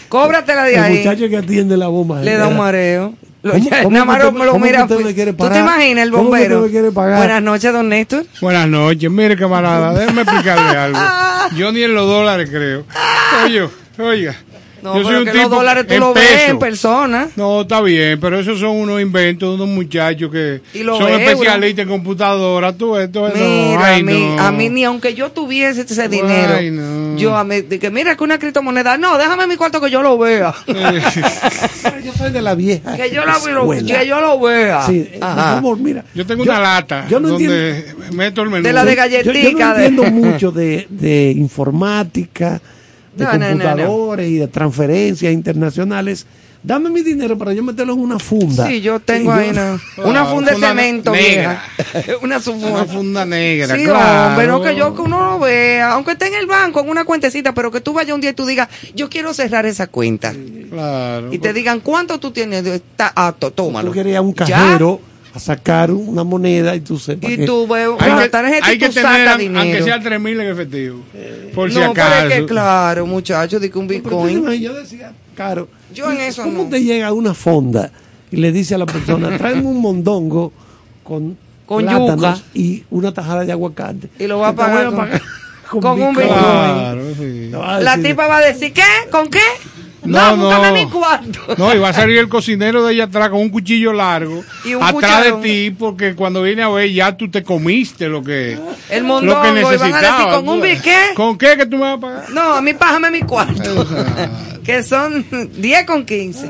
[0.09, 0.97] Cóbratela de el ahí.
[0.97, 2.21] muchacho que atiende la bomba.
[2.21, 3.13] Le da un mareo.
[3.43, 4.87] Lo- ¿Cómo- cómo nada más usted- me lo mira.
[4.87, 6.67] ¿Tú te imaginas el ¿Cómo que bombero?
[6.67, 6.89] me?
[7.17, 8.25] Buenas noches, don Néstor.
[8.41, 10.99] Buenas noches, mire camarada, déjeme explicarle algo.
[11.57, 12.83] Yo ni en los dólares creo.
[13.45, 13.69] Oye,
[13.99, 14.35] oiga.
[14.79, 17.27] No, yo soy pero un que tipo los dólares tú en lo ves en persona.
[17.35, 21.19] No, está bien, pero esos son unos inventos de unos muchachos que son euros.
[21.19, 22.73] especialistas en computadora.
[22.73, 23.39] Tú, esto, Mira,
[23.79, 24.39] no, ay, a, mí, no.
[24.43, 27.17] a mí ni aunque yo tuviese ese Ay, dinero, no.
[27.17, 30.03] yo a mí, de que mira que una criptomoneda, no, déjame mi cuarto que yo
[30.03, 30.53] lo vea.
[32.03, 32.95] Yo soy de la vieja.
[32.95, 33.99] que yo lo, escuela.
[33.99, 34.83] que yo lo vea.
[34.85, 35.53] Sí, por Ajá.
[35.55, 36.03] favor, mira.
[36.13, 38.63] Yo tengo Yo- una lata yo no donde meto el menú.
[38.63, 39.01] De la de Yo, yo
[39.33, 39.69] galletica.
[39.69, 42.61] no de- entiendo mucho de, de informática,
[43.17, 43.49] de No, no, no, no.
[43.65, 46.25] computadores y de transferencias internacionales.
[46.63, 48.67] Dame mi dinero para yo meterlo en una funda.
[48.67, 51.61] Sí, yo tengo ahí una, una Ah, funda de cemento negra.
[51.93, 52.17] vieja.
[52.23, 52.39] una
[52.71, 54.29] Una funda negra, Sí, claro.
[54.29, 57.05] hombre, no que yo que uno lo vea, aunque esté en el banco en una
[57.05, 60.33] cuentecita, pero que tú vayas un día y tú digas, yo quiero cerrar esa cuenta.
[60.69, 61.31] Claro.
[61.31, 62.63] Y te digan, ¿cuánto tú tienes?
[62.63, 63.89] de- Está apto, tómalo.
[63.89, 64.77] Tú querías un Ya.
[65.37, 68.79] A sacar una moneda y tú sepas Y tú ves Hay que, tarjeta hay y
[68.79, 69.61] que tú tener, dinero.
[69.61, 71.01] aunque sea 3 mil en efectivo.
[71.55, 72.27] Por si no, acaso.
[72.27, 74.37] es que claro, muchachos, de que un Bitcoin.
[74.39, 75.67] imaginas, Yo decía, caro.
[75.93, 76.69] Yo en ¿y eso ¿Cómo no.
[76.69, 77.91] te llega a una fonda
[78.31, 80.51] y le dice a la persona, tráeme un mondongo
[81.03, 82.43] con, Con plátanos yucos.
[82.53, 84.09] y una tajada de aguacate?
[84.19, 84.91] Y lo va a pagar
[85.69, 86.27] con- con un Bitcoin.
[86.29, 87.51] Claro, sí.
[87.83, 88.83] La tipa va a decir, ¿qué?
[89.11, 89.39] ¿Con qué?
[90.03, 90.73] No, No, no.
[90.73, 91.39] mi cuarto.
[91.57, 94.75] No, y va a salir el cocinero de ella atrás con un cuchillo largo Y
[94.75, 95.41] un atrás cucharón.
[95.41, 98.57] de ti porque cuando viene a ver ya tú te comiste lo que
[98.89, 100.35] El lo mondongo, que y van a decir, necesitabas.
[100.35, 100.97] ¿con un biqué?
[101.15, 102.29] ¿Con qué que tú me vas a pagar?
[102.29, 103.87] No, a mí pájame mi cuarto.
[104.67, 105.25] Que son
[105.57, 106.45] 10 con 15.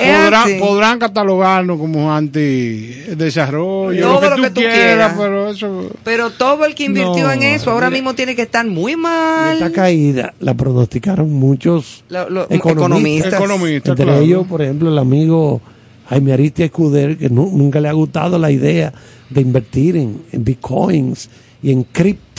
[0.00, 5.14] Es Podrán, catalogarnos como anti-desarrollo, Todo lo que lo tú que tú quieras, quieras.
[5.18, 5.90] pero eso...
[6.04, 9.02] Pero todo el que invirtió No, en eso ahora mismo tiene que estar muy Esta
[9.02, 9.72] mal.
[9.72, 13.32] caída la pronosticaron muchos Lo- lo- economistas.
[13.34, 13.34] economistas.
[13.34, 14.20] Economista, Entre claro.
[14.20, 15.60] ellos, por ejemplo, el amigo
[16.08, 18.92] Jaime Aristia Escuder, que nu- nunca le ha gustado la idea
[19.30, 21.30] de invertir en, en bitcoins
[21.62, 21.84] y en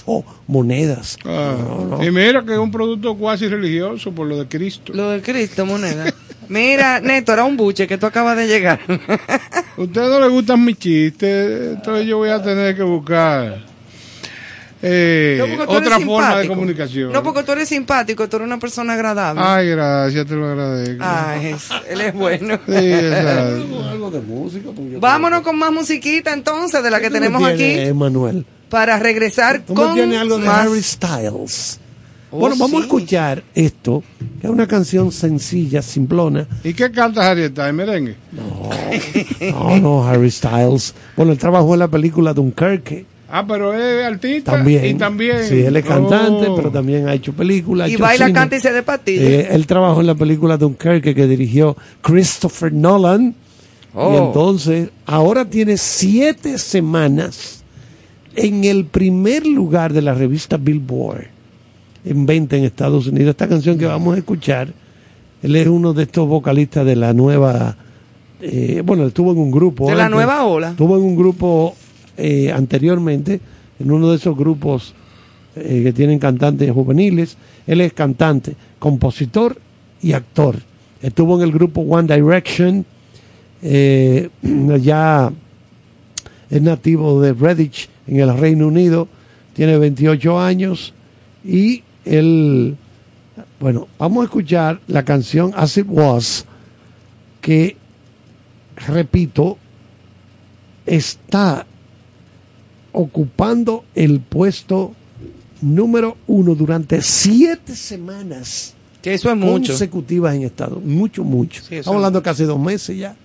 [0.05, 1.17] criptomonedas.
[1.25, 2.03] Ah, No, no.
[2.03, 4.93] Y mira que es un producto cuasi religioso por lo de Cristo.
[4.93, 6.13] Lo del Cristo, moneda.
[6.47, 8.79] Mira, Neto, era un buche que tú acabas de llegar.
[8.87, 13.65] A usted no le gustan mis chistes, entonces yo voy a tener que buscar
[14.81, 16.53] eh, No, otra forma de simpático.
[16.53, 17.11] comunicación.
[17.11, 19.41] No, porque tú eres simpático, tú eres una persona agradable.
[19.43, 21.03] Ay, gracias, te lo agradezco.
[21.03, 22.59] Ay, es- él es bueno.
[22.67, 22.73] Sí.
[22.93, 24.69] Algo de música.
[24.91, 28.45] yo- Vámonos con más musiquita entonces de la que ¿Qué tú me tenemos aquí Emanuel?
[28.75, 30.65] Para regresar Tú con tienes algo de más.
[30.67, 31.79] Harry Styles.
[32.29, 34.03] Oh, bueno, vamos a escuchar esto,
[34.41, 36.45] que es una canción sencilla, simplona.
[36.61, 37.73] ¿Y qué canta Harry Styles?
[37.73, 38.15] ¿Merengue?
[38.33, 40.93] No, no, Harry Styles.
[41.15, 43.05] Bueno, él trabajó en la película Dunkerque.
[43.29, 44.85] Ah, pero es artista También.
[44.85, 45.37] y también...
[45.47, 46.55] Sí, él es cantante, Oh.
[46.57, 47.89] pero también ha hecho películas.
[47.89, 48.37] Y hecho baila, cine.
[48.39, 49.21] canta y se de patilla.
[49.23, 53.29] Eh, él trabajó en la película Dunkerque que dirigió Christopher Nolan.
[53.29, 53.33] Y
[53.97, 54.27] Oh.
[54.27, 57.63] entonces, ahora tiene siete semanas
[58.35, 61.35] en el primer lugar de la revista Billboard
[62.05, 63.31] en venta en Estados Unidos.
[63.31, 64.71] Esta canción que vamos a escuchar,
[65.41, 67.75] él es uno de estos vocalistas de la nueva.
[68.41, 69.89] eh, bueno, estuvo en un grupo.
[69.89, 70.69] De la nueva ola.
[70.71, 71.75] Estuvo en un grupo
[72.17, 73.39] eh, anteriormente,
[73.79, 74.93] en uno de esos grupos
[75.55, 77.37] eh, que tienen cantantes juveniles.
[77.65, 79.57] Él es cantante, compositor
[80.01, 80.57] y actor.
[81.01, 82.85] Estuvo en el grupo One Direction.
[84.81, 85.31] ya
[86.51, 89.07] es nativo de Redditch en el Reino Unido.
[89.53, 90.93] Tiene 28 años
[91.43, 92.75] y él,
[93.59, 96.45] bueno, vamos a escuchar la canción As It Was,
[97.41, 97.77] que,
[98.87, 99.57] repito,
[100.85, 101.65] está
[102.91, 104.93] ocupando el puesto
[105.61, 109.71] número uno durante siete semanas Que eso es mucho.
[109.73, 111.61] consecutivas en Estados Mucho, mucho.
[111.63, 113.15] Sí, Estamos es hablando casi dos meses ya.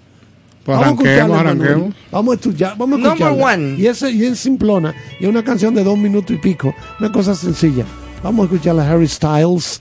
[0.64, 1.68] Pues Vamos a arranquemos, escucharla, Manuel.
[1.72, 1.94] arranquemos.
[2.10, 3.54] Vamos a escuchar, vamos a Number escucharla.
[3.54, 3.74] one.
[3.78, 7.10] Y ese y es simplona, y es una canción de dos minutos y pico, una
[7.10, 7.84] cosa sencilla.
[8.22, 9.80] Vamos a escucharla Harry Styles,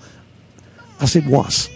[1.00, 1.70] As It Was.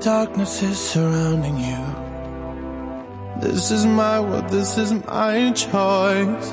[0.00, 3.40] Darkness is surrounding you.
[3.40, 6.52] This is my world, this is my choice.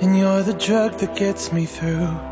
[0.00, 2.31] And you're the drug that gets me through.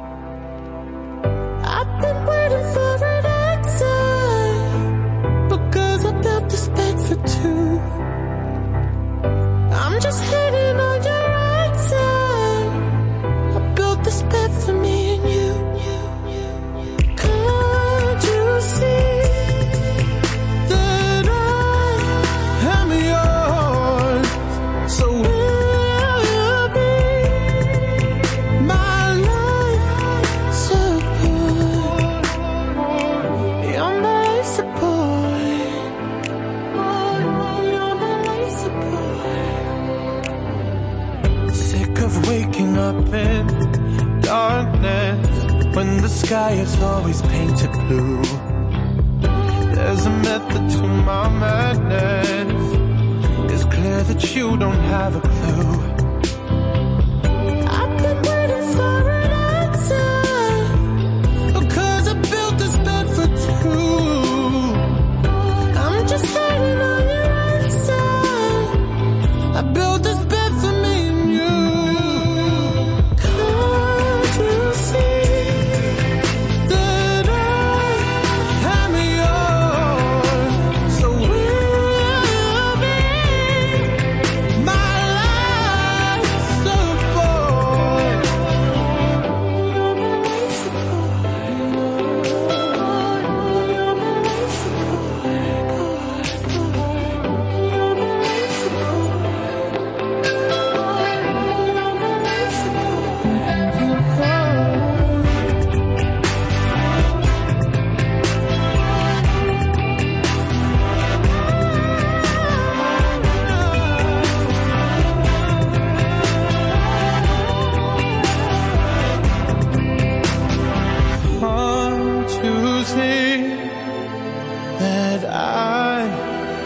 [124.78, 126.02] that I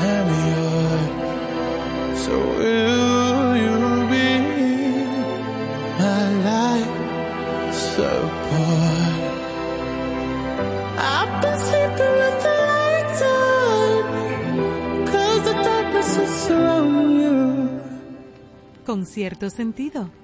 [0.01, 0.31] am.
[2.17, 3.79] So will you
[4.13, 4.31] be
[5.99, 6.93] my life?
[10.97, 12.55] I've been sleeping with the.
[18.85, 20.24] Con cierto sentido.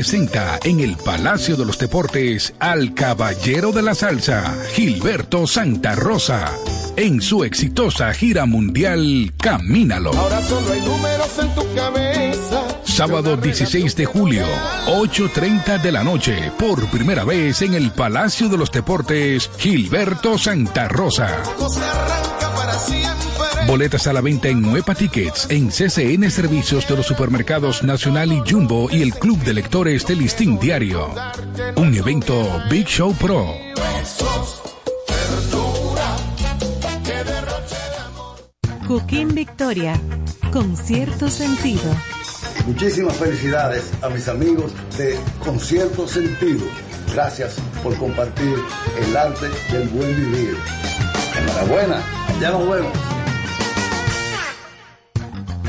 [0.00, 6.56] Presenta en el Palacio de los Deportes al caballero de la salsa, Gilberto Santa Rosa,
[6.96, 10.10] en su exitosa gira mundial Camínalo.
[10.14, 12.64] Ahora solo hay números en tu cabeza.
[12.82, 14.46] Sábado 16 de julio,
[14.86, 20.88] 8.30 de la noche, por primera vez en el Palacio de los Deportes, Gilberto Santa
[20.88, 21.42] Rosa.
[21.68, 23.19] Se arranca para siempre.
[23.70, 28.40] Boletas a la venta en Nueva Tickets, en CCN Servicios de los Supermercados Nacional y
[28.40, 31.14] Jumbo y el Club de Lectores del Listín Diario.
[31.76, 33.46] Un evento Big Show Pro.
[38.88, 40.00] Cooking Victoria,
[40.52, 41.94] con cierto sentido.
[42.66, 46.66] Muchísimas felicidades a mis amigos de Concierto Sentido.
[47.14, 48.56] Gracias por compartir
[49.00, 50.56] el arte del buen vivir.
[51.38, 52.02] Enhorabuena,
[52.40, 53.19] ya nos vemos.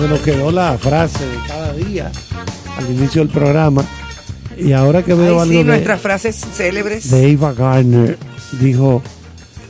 [0.00, 2.10] Se nos quedó la frase de cada día
[2.76, 3.84] al inicio del programa.
[4.56, 7.10] Y ahora que veo Ay, algo sí, de, nuestras frases célebres.
[7.10, 8.18] de Ava Gardner,
[8.60, 9.02] dijo,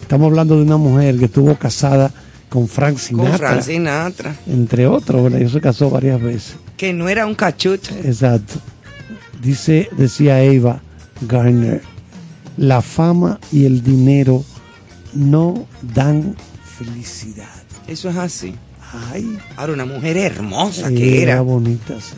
[0.02, 2.10] estamos hablando de una mujer que estuvo casada
[2.48, 4.34] con Frank Sinatra, Con Frank Sinatra.
[4.48, 5.40] entre otros, ¿verdad?
[5.40, 6.56] Ella se casó varias veces.
[6.76, 7.94] Que no era un cachucho.
[8.04, 8.54] Exacto.
[9.40, 10.80] Dice, decía Eva
[11.22, 11.82] Garner,
[12.56, 14.44] la fama y el dinero
[15.14, 16.34] no dan
[16.78, 17.46] felicidad.
[17.86, 18.54] Eso es así.
[19.12, 21.40] Ay, Ahora, una mujer hermosa que era era.
[21.42, 21.94] bonita.
[22.00, 22.14] sí.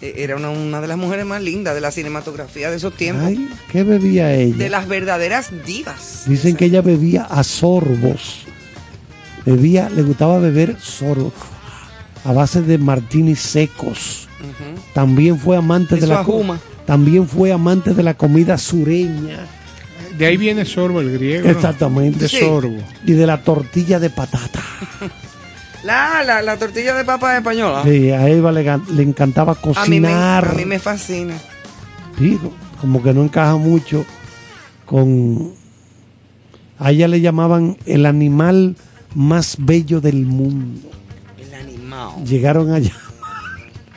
[0.00, 3.26] Eh, Era una, una de las mujeres más lindas de la cinematografía de esos tiempos.
[3.26, 4.56] Ay, ¿qué bebía ella?
[4.56, 6.22] De las verdaderas divas.
[6.26, 8.44] Dicen que ella bebía a sorbos.
[9.44, 11.32] Bebía, le gustaba beber sorbos
[12.24, 14.28] a base de martinis secos.
[14.94, 16.60] También fue amante de la ajuma.
[16.86, 19.46] también fue amante de la comida sureña.
[20.16, 21.48] De ahí viene sorbo el griego.
[21.48, 22.28] Exactamente.
[22.28, 22.38] Sí.
[22.40, 22.76] sorbo.
[23.04, 24.62] Y de la tortilla de patata.
[25.88, 27.82] La, la, la tortilla de papa española.
[27.82, 29.54] Sí, a Eva le, le encantaba a,
[29.86, 30.48] mí me, cocinar.
[30.48, 31.32] a mí me fascina.
[32.18, 34.04] Digo, como que no encaja mucho
[34.84, 35.54] con...
[36.78, 38.76] A ella le llamaban el animal
[39.14, 40.90] más bello del mundo.
[41.38, 42.22] El animal.
[42.22, 42.92] Llegaron allá.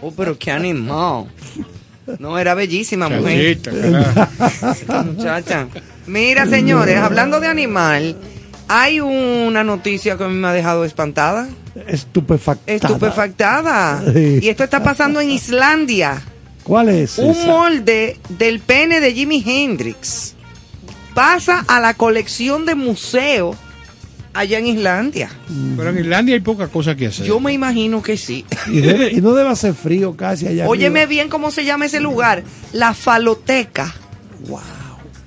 [0.01, 1.25] Oh, pero qué animal.
[2.19, 3.59] No, era bellísima mujer.
[5.05, 5.67] Muchacha.
[6.07, 8.15] Mira, señores, hablando de animal,
[8.73, 11.49] hay una noticia que a mí me ha dejado espantada.
[11.87, 12.73] Estupefactada.
[12.73, 14.03] Estupefactada.
[14.13, 14.39] Sí.
[14.41, 16.21] Y esto está pasando en Islandia.
[16.63, 17.17] ¿Cuál es?
[17.17, 17.45] Un esa?
[17.47, 20.35] molde del pene de Jimi Hendrix
[21.13, 23.55] pasa a la colección de museo
[24.33, 25.29] allá en Islandia.
[25.75, 27.25] Pero en Islandia hay poca cosa que hacer.
[27.25, 28.45] Yo me imagino que sí.
[28.67, 30.69] Y, debe- y no debe hacer frío casi allá.
[30.69, 31.09] Óyeme arriba.
[31.09, 32.43] bien cómo se llama ese lugar.
[32.71, 33.93] La faloteca.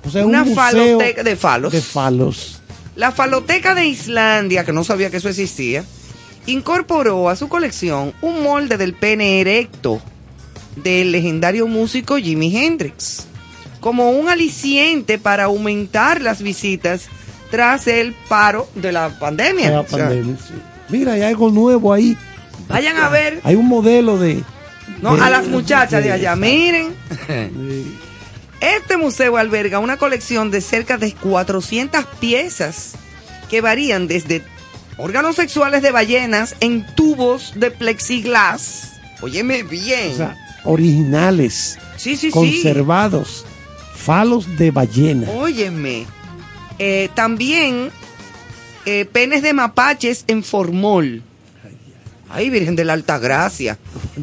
[0.03, 1.71] O sea, una un museo faloteca de falos.
[1.73, 2.61] De falos.
[2.95, 5.83] La faloteca de Islandia, que no sabía que eso existía,
[6.45, 10.01] incorporó a su colección un molde del pene erecto
[10.75, 13.27] del legendario músico Jimi Hendrix,
[13.79, 17.07] como un aliciente para aumentar las visitas
[17.51, 19.79] tras el paro de la pandemia.
[19.81, 20.53] O sea, sí.
[20.89, 22.17] Mira, hay algo nuevo ahí.
[22.67, 24.43] vayan a ver, Hay un modelo de.
[25.01, 26.93] no, de- a las muchachas de allá, miren.
[28.61, 32.93] Este museo alberga una colección de cerca de 400 piezas
[33.49, 34.43] que varían desde
[34.97, 38.93] órganos sexuales de ballenas en tubos de plexiglas.
[39.21, 40.13] Óyeme bien.
[40.13, 42.31] O sea, originales, sí, sí, sí.
[42.31, 43.45] conservados,
[43.95, 45.29] falos de ballena.
[45.31, 46.05] Óyeme.
[46.79, 47.91] Eh, también
[48.85, 51.23] eh, penes de mapaches en formol.
[52.29, 53.77] Ay, Virgen de la Alta Gracia.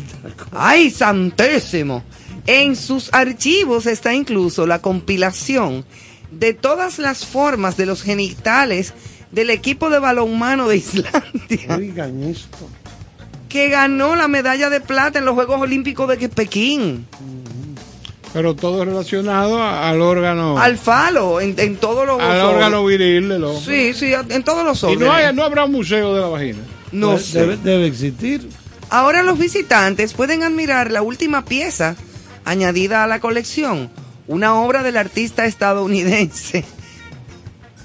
[0.53, 2.03] Ay, Santésimo.
[2.47, 5.85] En sus archivos está incluso la compilación
[6.31, 8.95] de todas las formas de los genitales
[9.31, 12.69] del equipo de balonmano de Islandia, Oigan esto.
[13.49, 17.07] que ganó la medalla de plata en los Juegos Olímpicos de Pekín.
[18.33, 20.59] Pero todo relacionado al órgano.
[20.59, 23.93] Al falo, en, en todos los al órgano viril del hombre.
[23.93, 25.07] Sí, sí, en todos los Y órganos.
[25.07, 26.59] no, hay- no habrá un museo de la vagina.
[26.93, 27.41] No Debe- sé.
[27.41, 28.49] debe, debe existir.
[28.89, 31.95] Ahora los visitantes pueden admirar la última pieza
[32.45, 33.91] añadida a la colección
[34.29, 36.65] una obra del artista estadounidense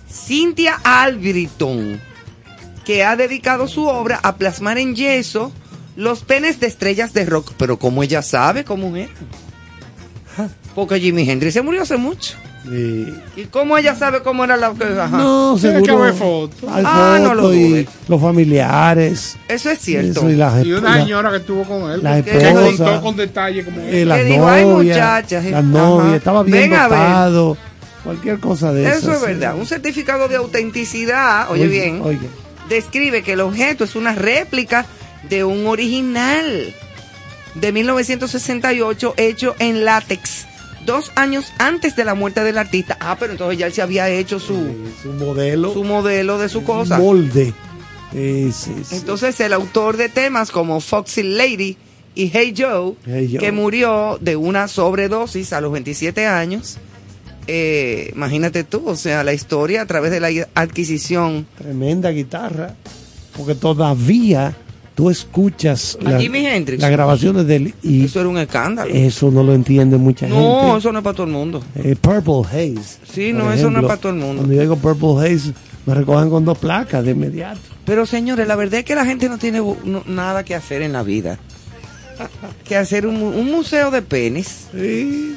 [0.09, 2.01] Cynthia Albritton,
[2.85, 5.51] que ha dedicado su obra a plasmar en yeso
[5.95, 7.53] los penes de estrellas de rock.
[7.57, 9.09] Pero como ella sabe cómo es.
[10.75, 12.35] Porque Jimi Hendrix se murió hace mucho.
[12.69, 13.15] Sí.
[13.37, 15.07] ¿Y cómo ella sabe cómo era la ajá.
[15.17, 16.03] No, que seguro.
[16.03, 16.69] haber fotos.
[16.69, 19.37] Ah, no lo y los familiares.
[19.47, 20.19] Eso es cierto.
[20.19, 22.03] Eso y las Y una la- señora que estuvo con él.
[22.03, 22.83] la que esposa.
[22.85, 26.15] contó con detalle como eh, las Que digo, "Ay, novias, muchachas, las novias, ajá.
[26.17, 26.99] estaba bien Ven a ver.
[26.99, 27.57] dotado,
[28.03, 28.97] cualquier cosa de eso.
[28.97, 29.25] Eso es sí.
[29.27, 29.55] verdad.
[29.55, 32.19] Un certificado de autenticidad, oye bien, Oye,
[32.69, 34.85] describe que el objeto es una réplica
[35.29, 36.73] de un original
[37.55, 40.45] de 1968 hecho en látex,
[40.87, 42.97] dos años antes de la muerte del artista.
[42.99, 46.49] Ah, pero entonces ya él se había hecho su, es un modelo, su modelo de
[46.49, 46.97] su cosa.
[46.97, 47.53] molde.
[48.15, 48.95] Eh, sí, sí.
[48.95, 51.77] Entonces el autor de temas como Foxy Lady
[52.15, 53.39] y Hey Joe, Hey Joe.
[53.39, 56.77] que murió de una sobredosis a los 27 años,
[57.45, 61.45] eh, imagínate tú, o sea, la historia a través de la adquisición.
[61.57, 62.75] Tremenda guitarra.
[63.37, 64.55] Porque todavía
[64.97, 68.91] tú escuchas las grabaciones de él y Eso era un escándalo.
[68.91, 70.77] eso no lo entiende mucha no, gente.
[70.79, 71.63] eso no es para todo el mundo.
[71.75, 72.97] Eh, Purple Haze.
[73.13, 74.37] Sí, no, eso no es para todo el mundo.
[74.37, 75.53] Cuando yo digo Purple Haze,
[75.85, 77.59] me recogen con dos placas de inmediato.
[77.85, 80.93] Pero señores, la verdad es que la gente no tiene no- nada que hacer en
[80.93, 81.37] la vida.
[82.67, 84.67] Que hacer un, un museo de penes.
[84.73, 85.35] Sí.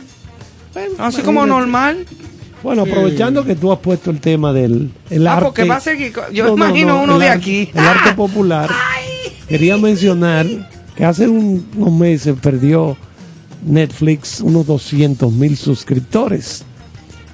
[0.72, 2.06] Bueno, Así como normal.
[2.62, 5.44] Bueno, aprovechando que tú has puesto el tema del el Ah, arte.
[5.44, 6.12] porque va a seguir.
[6.32, 7.70] Yo No, no, imagino no, uno de arte- aquí.
[7.74, 8.70] El arte popular.
[9.50, 10.46] Quería mencionar
[10.96, 12.96] que hace un- unos meses perdió
[13.66, 16.62] Netflix unos 200 mil suscriptores.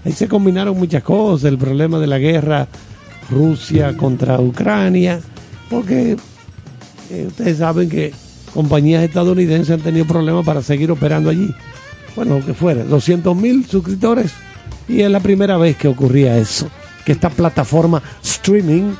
[0.04, 2.66] Ahí se combinaron muchas cosas, el problema de la guerra
[3.30, 5.20] Rusia contra Ucrania,
[5.70, 6.16] porque
[7.10, 8.12] eh, ustedes saben que
[8.54, 11.54] compañías estadounidenses han tenido problemas para seguir operando allí.
[12.16, 14.32] Bueno, lo que fuera, 200 mil suscriptores
[14.88, 16.68] y es la primera vez que ocurría eso,
[17.04, 18.92] que esta plataforma streaming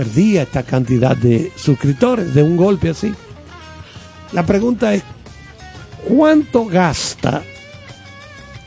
[0.00, 3.12] perdía esta cantidad de suscriptores de un golpe así.
[4.32, 5.02] La pregunta es,
[6.08, 7.42] ¿cuánto gasta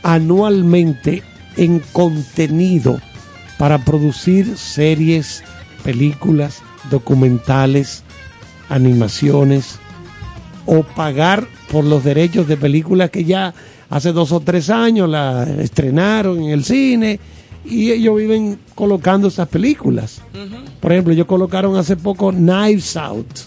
[0.04, 1.24] anualmente
[1.56, 3.00] en contenido
[3.58, 5.42] para producir series,
[5.82, 8.04] películas, documentales,
[8.68, 9.80] animaciones
[10.66, 13.52] o pagar por los derechos de películas que ya
[13.90, 17.18] hace dos o tres años la estrenaron en el cine
[17.64, 20.20] y ellos viven colocando esas películas.
[20.80, 23.40] Por ejemplo, ellos colocaron hace poco Knives Out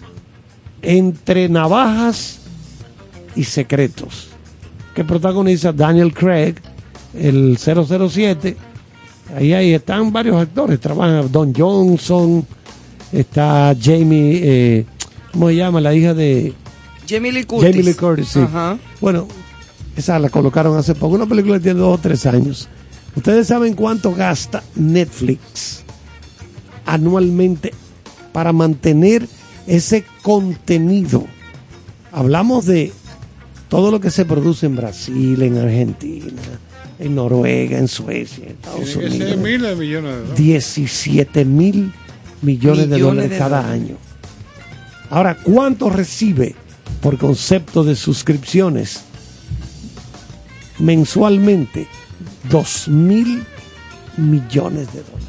[0.82, 2.40] entre navajas
[3.36, 4.30] y secretos
[4.98, 6.56] que protagoniza Daniel Craig,
[7.14, 8.58] el 007.
[9.36, 12.44] Ahí, ahí están varios actores, trabajan Don Johnson,
[13.12, 14.86] está Jamie, eh,
[15.32, 15.82] ¿cómo se llama?
[15.82, 16.52] La hija de
[17.08, 17.70] Jamie Lee Curtis.
[17.70, 18.40] Jamie Lee Curtis, sí.
[18.40, 18.80] Ajá.
[19.00, 19.28] Bueno,
[19.96, 22.68] esa la colocaron hace poco, una película que tiene dos o tres años.
[23.18, 25.84] ¿Ustedes saben cuánto gasta Netflix
[26.86, 27.74] anualmente
[28.32, 29.28] para mantener
[29.66, 31.26] ese contenido?
[32.12, 32.94] Hablamos de
[33.70, 36.32] todo lo que se produce en Brasil, en Argentina,
[37.00, 39.38] en Noruega, en Suecia, en Estados Tiene que Unidos.
[39.38, 40.38] miles de millones de dólares.
[40.38, 41.92] 17 mil
[42.44, 43.82] millones, de dólares de cada dólares.
[43.82, 43.98] año.
[45.10, 46.54] Ahora, ¿cuánto recibe
[47.02, 49.02] por concepto de suscripciones?
[50.78, 51.88] Mensualmente,
[52.50, 53.44] 2 mil
[54.18, 55.28] millones de dólares.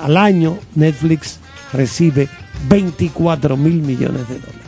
[0.00, 1.38] Al año, Netflix
[1.72, 2.28] recibe
[2.68, 4.62] 24 mil millones de dólares.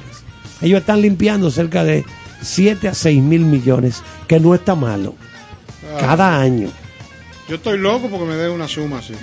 [0.60, 2.04] Ellos están limpiando cerca de
[2.40, 5.14] 7 a 6 mil millones, que no está malo.
[5.94, 5.98] Ah.
[6.00, 6.68] Cada año.
[7.48, 9.14] Yo estoy loco porque me den una suma así.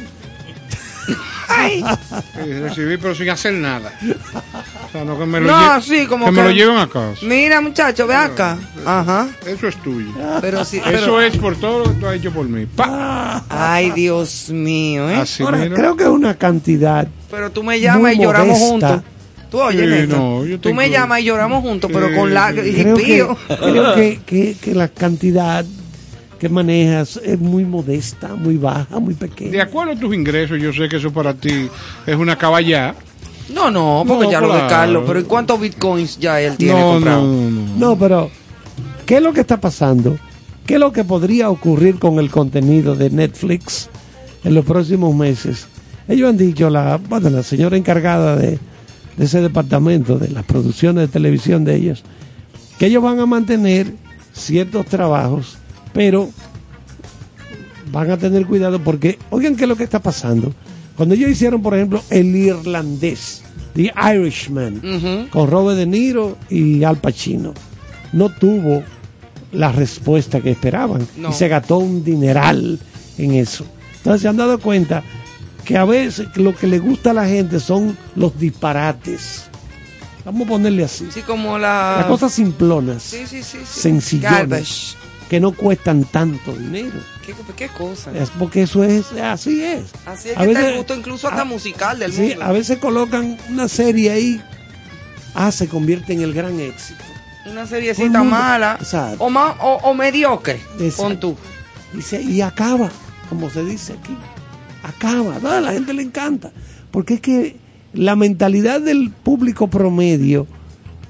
[1.57, 1.83] Ay,
[2.61, 3.91] recibí, pero sin hacer nada.
[4.87, 6.37] O sea, no que me lo, no, lle- sí, como que que.
[6.41, 7.19] me lo lleven a casa.
[7.25, 8.57] Mira, muchacho, ve acá.
[8.85, 9.27] Ajá.
[9.45, 10.11] Eso es tuyo.
[10.41, 10.77] Pero sí.
[10.77, 12.65] Eso pero- es por todo lo que tú has hecho por mí.
[12.65, 13.43] ¡Pa!
[13.49, 15.15] Ay, Dios mío, ¿eh?
[15.15, 18.87] Así Ahora, creo que es una cantidad Pero tú me llamas Muy y lloramos modesta.
[18.89, 19.03] juntos.
[19.49, 22.33] Tú oyes, Sí, no, yo Tú tengo- me llamas y lloramos juntos, pero Sí, con
[22.33, 22.63] la creo
[22.95, 25.65] que, creo que, que- que la cantidad
[26.41, 29.61] que manejas es muy modesta, muy baja, muy De pequeña.
[29.61, 31.69] acuerdo a tus ingresos, yo sé que eso para ti
[32.07, 32.95] es una caballá.
[33.53, 34.65] No, no, porque No, ya lo de.
[34.67, 35.03] Carlos.
[35.05, 37.21] Pero ¿y cuántos bitcoins ya él tiene No, comprado?
[37.27, 37.77] no, no.
[37.77, 38.31] No, pero
[39.05, 40.17] ¿qué es lo que está pasando?
[40.65, 43.87] ¿Qué es lo que podría ocurrir con el contenido de Netflix
[44.43, 45.67] en los próximos meses?
[46.07, 48.57] Ellos han dicho, la, bueno, la señora encargada de,
[49.15, 52.03] de ese departamento, de las producciones de televisión de ellos,
[52.79, 53.93] que ellos van a mantener
[54.33, 55.57] ciertos trabajos,
[55.93, 56.29] pero
[57.91, 60.53] van a tener cuidado porque, oigan, ¿qué es lo que está pasando?
[60.95, 63.43] Cuando ellos hicieron, por ejemplo, El Irlandés,
[63.73, 67.53] The Irishman, con Robert De Niro y Al Pacino,
[68.13, 68.83] no tuvo
[69.51, 71.07] la respuesta que esperaban.
[71.17, 71.29] No.
[71.29, 72.79] Y se gastó un dineral
[73.17, 73.65] en eso.
[73.97, 75.03] Entonces se han dado cuenta
[75.65, 79.43] que a veces lo que le gusta a la gente son los disparates.
[80.25, 81.07] Vamos a ponerle así.
[81.11, 81.95] Sí, como la...
[81.99, 83.57] Las cosas simplonas, Sí, sí, sí.
[83.65, 83.81] sí.
[83.81, 84.95] sencillonas, Garbage.
[85.31, 86.99] Que no cuestan tanto dinero.
[87.25, 88.11] ¿Qué, qué cosa?
[88.13, 89.83] Es porque eso es, así es.
[90.05, 92.43] Así es A que veces- gusto incluso hasta a- musical del Sí, mundo.
[92.43, 94.41] a veces colocan una serie ahí,
[95.33, 97.01] ah, se convierte en el gran éxito.
[97.49, 99.23] Una seriecita mundo- mala Exacto.
[99.23, 100.59] o, ma- o, o mediocre.
[100.97, 101.37] Pon tú.
[101.97, 102.91] Y, se- y acaba,
[103.29, 104.17] como se dice aquí.
[104.83, 105.39] Acaba.
[105.41, 106.51] No, a la gente le encanta.
[106.91, 107.55] Porque es que
[107.93, 110.45] la mentalidad del público promedio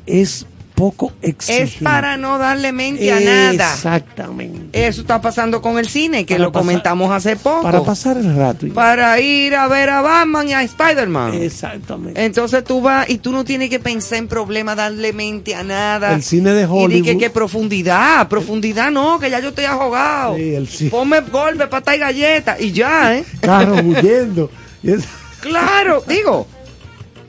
[0.05, 0.45] es
[0.81, 1.63] poco exigente.
[1.75, 3.71] Es para no darle mente a nada.
[3.73, 4.87] Exactamente.
[4.87, 7.61] Eso está pasando con el cine, que Para lo pasar- comentamos hace poco.
[7.61, 8.65] Para pasar el rato.
[8.65, 11.35] y- Para ir a ver a Batman y a Spider-Man.
[11.35, 12.25] Exactamente.
[12.25, 16.13] Entonces tú vas y tú no tienes que pensar en problemas, darle mente a nada.
[16.15, 17.19] El cine de Y di que, Hollywood.
[17.19, 20.35] que profundidad, profundidad no, que ya yo estoy ahogado.
[20.35, 20.89] Sí, el cine.
[20.89, 23.23] Ponme golpe, pata y galleta y ya, ¿eh?
[23.39, 24.49] Carros huyendo.
[24.81, 24.91] Y
[25.41, 26.47] Claro, digo,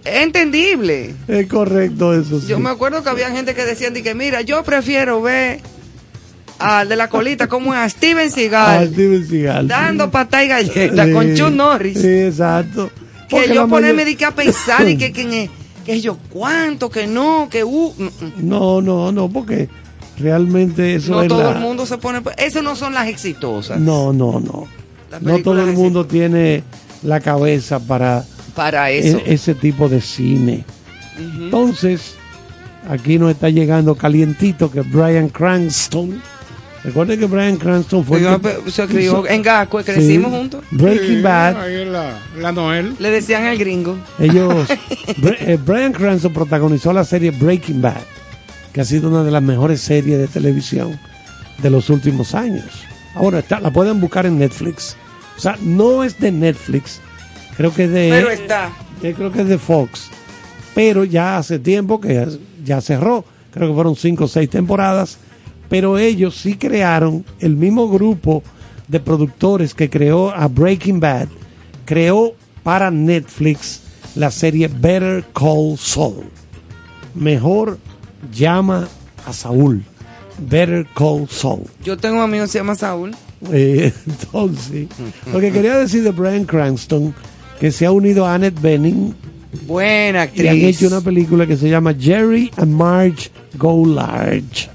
[0.05, 1.15] entendible.
[1.29, 2.41] es correcto eso.
[2.41, 2.47] sí.
[2.49, 5.61] Yo me acuerdo que había gente que decían de que, mira, yo prefiero ver
[6.59, 10.11] al de la colita como es a Steven Seagal Steven Seagal, dando sí.
[10.45, 12.01] y galleta Sí, con Chuck Norris.
[12.01, 12.91] Sí, exacto.
[13.29, 15.51] que yo ponerme mayor- de que a pensar y que, que,
[15.85, 18.33] que yo cuánto, que no, que uh, mm, mm.
[18.49, 19.69] No, no, no, porque
[20.19, 22.21] realmente eso no es todo la- el mundo se pone.
[22.37, 23.81] Eso no son las exitosas.
[23.81, 24.67] No, no, no.
[25.21, 26.63] No todo el mundo tiene
[27.03, 28.25] la cabeza para
[28.55, 29.19] Para eso.
[29.25, 30.65] e- ese tipo de cine.
[31.19, 32.15] Entonces,
[32.89, 36.21] aquí nos está llegando calientito que Brian Cranston.
[36.85, 38.19] Recuerden que Brian Cranston fue.
[38.19, 40.65] el Yo, que se crió hizo- en Gasco, crecimos Sí, juntos.
[40.73, 41.57] Breaking Sí, Bad.
[41.63, 42.97] Ahí es la, la Noel.
[42.99, 43.97] Le decían el gringo.
[44.19, 44.69] Ellos,
[45.19, 48.01] Br- eh, Brian Cranston protagonizó la serie Breaking Bad,
[48.73, 50.99] que ha sido una de las mejores series de televisión
[51.59, 52.65] de los últimos años.
[53.15, 54.97] Ahora está, la pueden buscar en Netflix.
[55.37, 57.01] O sea, no es de Netflix,
[57.57, 58.71] creo que es de, Pero está.
[59.03, 60.09] eh, creo que es de Fox,
[60.75, 62.27] pero ya hace tiempo que ya,
[62.65, 63.25] ya cerró.
[63.53, 65.19] Creo que fueron cinco o seis temporadas,
[65.69, 68.43] pero ellos sí crearon el mismo grupo
[68.89, 71.29] de productores que creó a Breaking Bad,
[71.85, 73.81] creó para Netflix
[74.15, 76.25] la serie Better Call Saul.
[77.15, 77.79] Mejor
[78.33, 78.89] llama
[79.27, 79.83] a Saúl.
[80.39, 81.65] Better Call Saul.
[81.85, 83.15] Yo tengo un amigo que se llama Saúl.
[83.53, 84.89] Eh, entonces,
[85.33, 87.15] lo que quería decir de Brian Cranston,
[87.63, 89.15] que se ha unido a Annette Bening
[89.69, 90.51] Buena y actriz.
[90.51, 94.69] han hecho una película que se llama Jerry and Marge Go Large,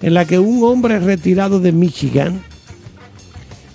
[0.00, 2.40] en la que un hombre retirado de Michigan,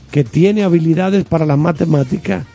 [0.10, 2.48] que tiene habilidades para las matemáticas,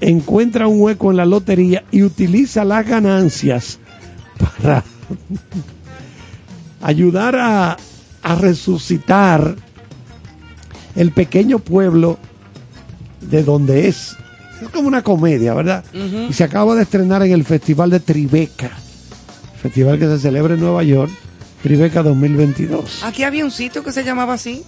[0.00, 3.80] encuentra un hueco en la lotería y utiliza las ganancias
[4.38, 4.84] para
[6.80, 7.76] ayudar a,
[8.22, 9.56] a resucitar
[10.94, 12.20] el pequeño pueblo
[13.20, 14.16] de donde es.
[14.62, 15.84] Es como una comedia, ¿verdad?
[15.92, 18.70] Y se acaba de estrenar en el Festival de Tribeca,
[19.60, 21.10] festival que se celebra en Nueva York,
[21.62, 23.02] Tribeca 2022.
[23.04, 24.62] Aquí había un sitio que se llamaba así.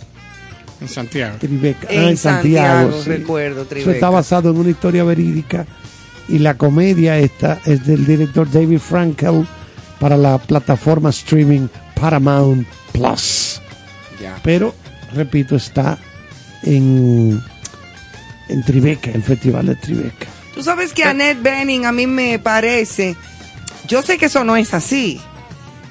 [0.80, 1.38] En Santiago.
[1.38, 2.90] Tribeca, En ah, en Santiago.
[2.92, 3.10] Santiago, sí.
[3.10, 3.92] recuerdo, Eso Tribeca.
[3.92, 5.66] está basado en una historia verídica
[6.28, 9.46] y la comedia esta es del director David Frankel
[9.98, 13.60] para la plataforma streaming Paramount Plus.
[14.20, 14.36] Ya.
[14.42, 14.74] Pero,
[15.14, 15.98] repito, está
[16.62, 17.40] en,
[18.48, 20.26] en Tribeca, el festival de Tribeca.
[20.54, 23.16] Tú sabes que Annette Bening a mí me parece,
[23.86, 25.20] yo sé que eso no es así,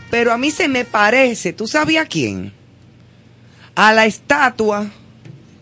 [0.10, 2.52] pero a mí se me parece, ¿tú sabías a quién?
[3.76, 4.90] A la estatua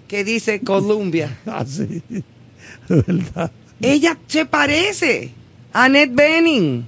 [0.07, 1.37] que dice Columbia.
[1.45, 2.01] Así,
[2.89, 3.51] ¿verdad?
[3.81, 5.31] Ella se parece
[5.73, 6.85] a Annette Bening.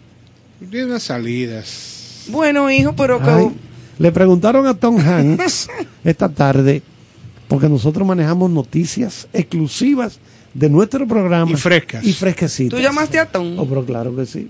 [0.72, 2.26] Tiene unas salidas.
[2.30, 3.30] Bueno, hijo, pero que...
[3.30, 3.52] Ay,
[4.00, 5.68] le preguntaron a Tom Hanks
[6.04, 6.82] esta tarde,
[7.48, 10.20] porque nosotros manejamos noticias exclusivas
[10.54, 11.52] de nuestro programa.
[11.52, 12.04] Y frescas.
[12.04, 12.78] Y fresquecitas.
[12.78, 13.58] ¿Tú llamaste a Tom?
[13.60, 14.50] Oh, pero claro que sí.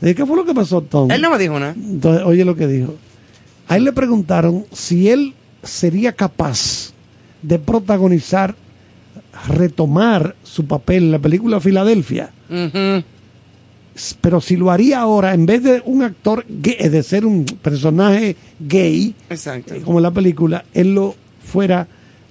[0.00, 1.10] ¿De ¿Qué fue lo que pasó, Tom?
[1.10, 1.74] Él no me dijo nada.
[1.74, 2.94] Entonces, oye lo que dijo.
[3.68, 6.92] A él le preguntaron si él sería capaz
[7.42, 8.54] de protagonizar,
[9.48, 12.30] retomar su papel en la película Filadelfia.
[14.20, 18.36] Pero si lo haría ahora, en vez de un actor gay, de ser un personaje
[18.60, 19.74] gay, Exacto.
[19.74, 21.88] eh, como en la película, él lo fuera,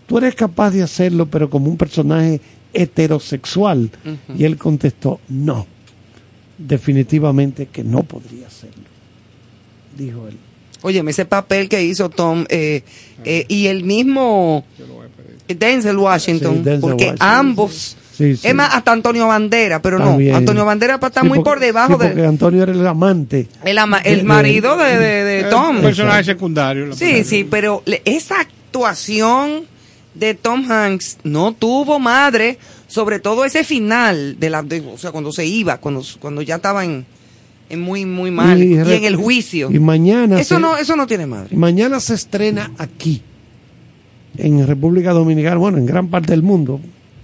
[0.07, 2.41] tú eres capaz de hacerlo, pero como un personaje
[2.73, 3.90] heterosexual.
[4.38, 5.65] Y él contestó, no,
[6.57, 8.84] definitivamente que no podría hacerlo,
[9.98, 10.38] dijo él.
[10.82, 12.84] Óyeme, ese papel que hizo Tom eh,
[13.23, 14.64] eh, y el mismo
[15.48, 18.48] Denzel Washington, Sí, Denzel porque Washington, ambos Sí, sí.
[18.48, 20.32] Es más, hasta Antonio Bandera, pero También.
[20.32, 20.38] no.
[20.38, 22.27] Antonio Bandera está Sí, muy porque- por debajo sí, porque de.
[22.27, 23.48] Antonio era el amante.
[23.65, 25.76] El, ama- de- el marido de, de- de Tom.
[25.77, 26.94] Un personaje secundario.
[26.95, 29.65] Sí, sí, pero le- esa actuación
[30.15, 35.11] de Tom Hanks no tuvo madre, sobre todo ese final de la, de- o sea,
[35.11, 37.05] cuando se iba, cuando, cuando ya estaba en,
[37.69, 39.69] en muy muy mal y, en el juicio.
[39.71, 41.55] Y mañana Eso se- no, eso no tiene madre.
[41.55, 43.21] Mañana se estrena aquí,
[44.37, 46.79] en República Dominicana, bueno, en gran parte del mundo,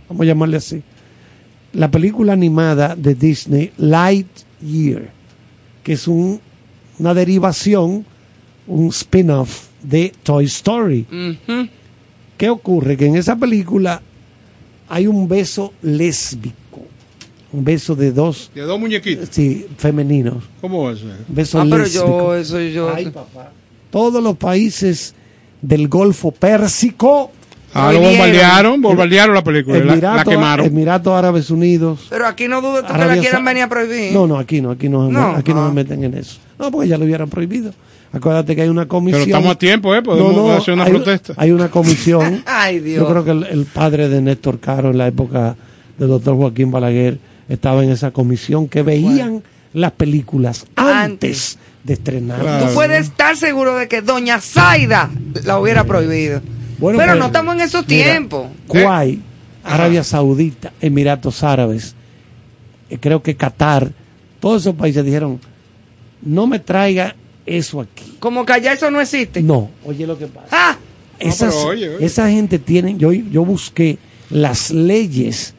[0.10, 0.82] vamos a llamarle así,
[1.74, 5.10] la película animada de Disney, Lightyear,
[5.84, 6.40] que es un,
[7.00, 8.06] una derivación,
[8.68, 11.06] un spin-off de Toy Story.
[12.42, 12.98] ¿Qué ocurre?
[12.98, 14.02] Que en esa película
[14.90, 16.82] hay un beso lésbico,
[17.54, 19.30] un beso de dos, De dos muñequitos.
[19.30, 21.04] sí, femeninos, ¿Cómo es?
[21.04, 22.08] un beso Ah, pero lésbico.
[22.08, 22.92] yo, eso yo.
[22.96, 23.52] Ay, papá.
[23.92, 25.14] Todos los países
[25.62, 27.30] del Golfo Pérsico,
[27.76, 30.66] Ah, lo bombardearon, bombardearon la película, la, la Emiratos quemaron.
[30.66, 32.08] Emiratos Árabes Unidos.
[32.10, 34.14] Pero aquí no dudo que la quieran venir a prohibir.
[34.14, 35.70] No, no, aquí no, aquí no, No, aquí no ah.
[35.70, 36.40] se meten en eso.
[36.58, 37.72] No, porque ya lo hubieran prohibido.
[38.14, 39.24] Acuérdate que hay una comisión.
[39.24, 40.02] Pero estamos a tiempo, ¿eh?
[40.02, 41.34] Podemos hacer una hay, protesta.
[41.38, 42.44] Hay una comisión.
[42.46, 43.04] Ay, Dios.
[43.04, 45.56] Yo creo que el, el padre de Néstor Caro en la época
[45.98, 49.44] del doctor Joaquín Balaguer estaba en esa comisión que veían
[49.74, 51.60] las películas antes, Antes.
[51.84, 52.42] de estrenar.
[52.42, 52.68] Claro.
[52.68, 55.10] Tú puedes estar seguro de que Doña Zaida
[55.46, 56.42] la hubiera prohibido.
[56.80, 58.48] Bueno, pero pues, no estamos en esos mira, tiempos.
[58.68, 59.20] Kuwait,
[59.64, 61.96] Arabia Saudita, Emiratos Árabes,
[62.90, 63.92] eh, creo que Qatar,
[64.40, 65.40] todos esos países dijeron,
[66.22, 68.16] no me traiga eso aquí.
[68.20, 69.42] Como que allá eso no existe.
[69.42, 70.48] No, oye lo que pasa.
[70.52, 70.78] Ah,
[71.20, 72.06] Esas- pero oye, oye.
[72.06, 73.98] Esa gente tiene, yo, yo busqué
[74.30, 75.54] las leyes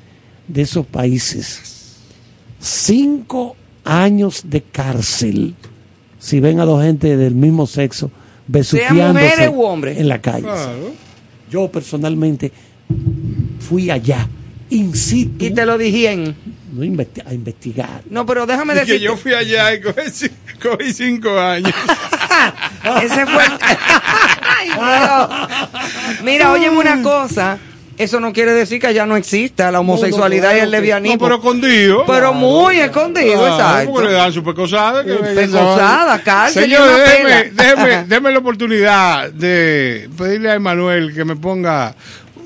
[0.48, 1.96] de esos países.
[2.60, 5.54] Cinco años de cárcel
[6.18, 8.10] si ven a dos gente del mismo sexo
[8.46, 9.98] besuqueándose mujeres u hombres.
[9.98, 10.42] en la calle.
[10.42, 10.92] Claro.
[11.50, 12.52] Yo personalmente
[13.59, 14.28] fui allá,
[14.70, 16.34] in situ, y te lo dijeron.
[16.73, 18.03] No investi- a investigar.
[18.11, 20.28] No, pero déjame Y que yo fui allá y cogí,
[20.62, 21.73] cogí cinco años.
[23.03, 23.44] Ese fue.
[23.61, 24.70] Ay.
[26.24, 27.59] Mira, óyeme una cosa.
[27.99, 31.19] Eso no quiere decir que allá no exista la homosexualidad y el No, lesbianismo.
[31.19, 32.05] pero escondido.
[32.07, 33.93] Pero muy escondido, Claro, exacto.
[33.93, 35.05] Porque le dan su pecosada.
[35.05, 41.24] que Eh, pecosada, cárcel Señor, déjeme, déjeme, déjeme la oportunidad de pedirle a Emanuel que
[41.24, 41.94] me ponga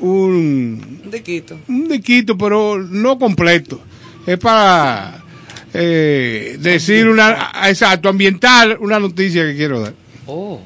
[0.00, 1.56] un, De Quito.
[1.68, 3.80] un diquito, pero no completo.
[4.26, 5.22] Es para
[5.72, 9.94] eh, decir una, exacto, ambiental una noticia que quiero dar.
[10.26, 10.60] Oh.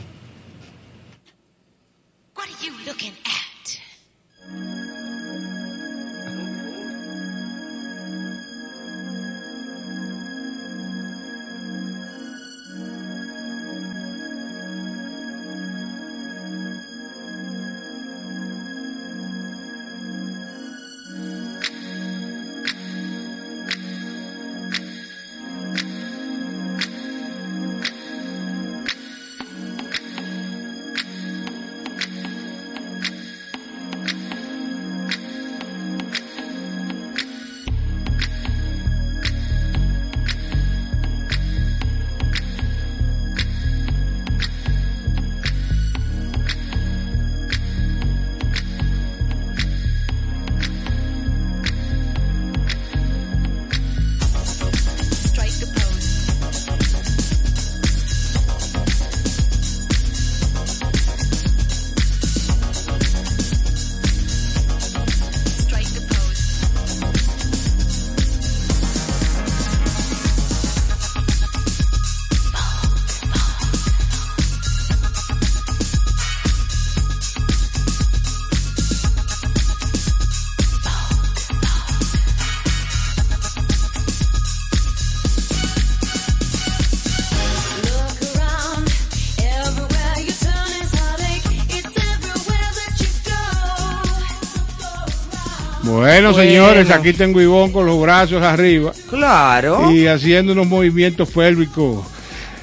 [95.90, 99.90] Bueno, señores, aquí tengo Ivonne con los brazos arriba Claro.
[99.90, 102.06] y haciendo unos movimientos pélvicos.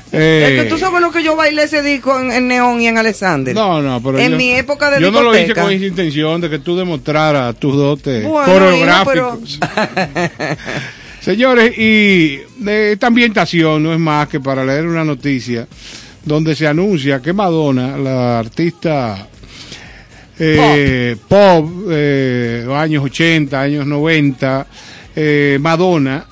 [0.09, 2.87] Es Eh, que tú sabes lo que yo bailé ese disco en, en Neón y
[2.87, 3.53] en Alexander.
[3.53, 6.39] No, no, pero En yo- mi época de Yo no lo hice con esa intención
[6.39, 9.59] de que tú demostraras tus dotes Bueno, coreográficos.
[11.19, 15.67] Señores, y esta ambientación no es más que para leer una noticia
[16.23, 19.27] donde se anuncia que Madonna, la artista
[20.39, 24.67] eh, pop, eh, años 80, años 90,
[25.15, 26.25] eh, Madonna,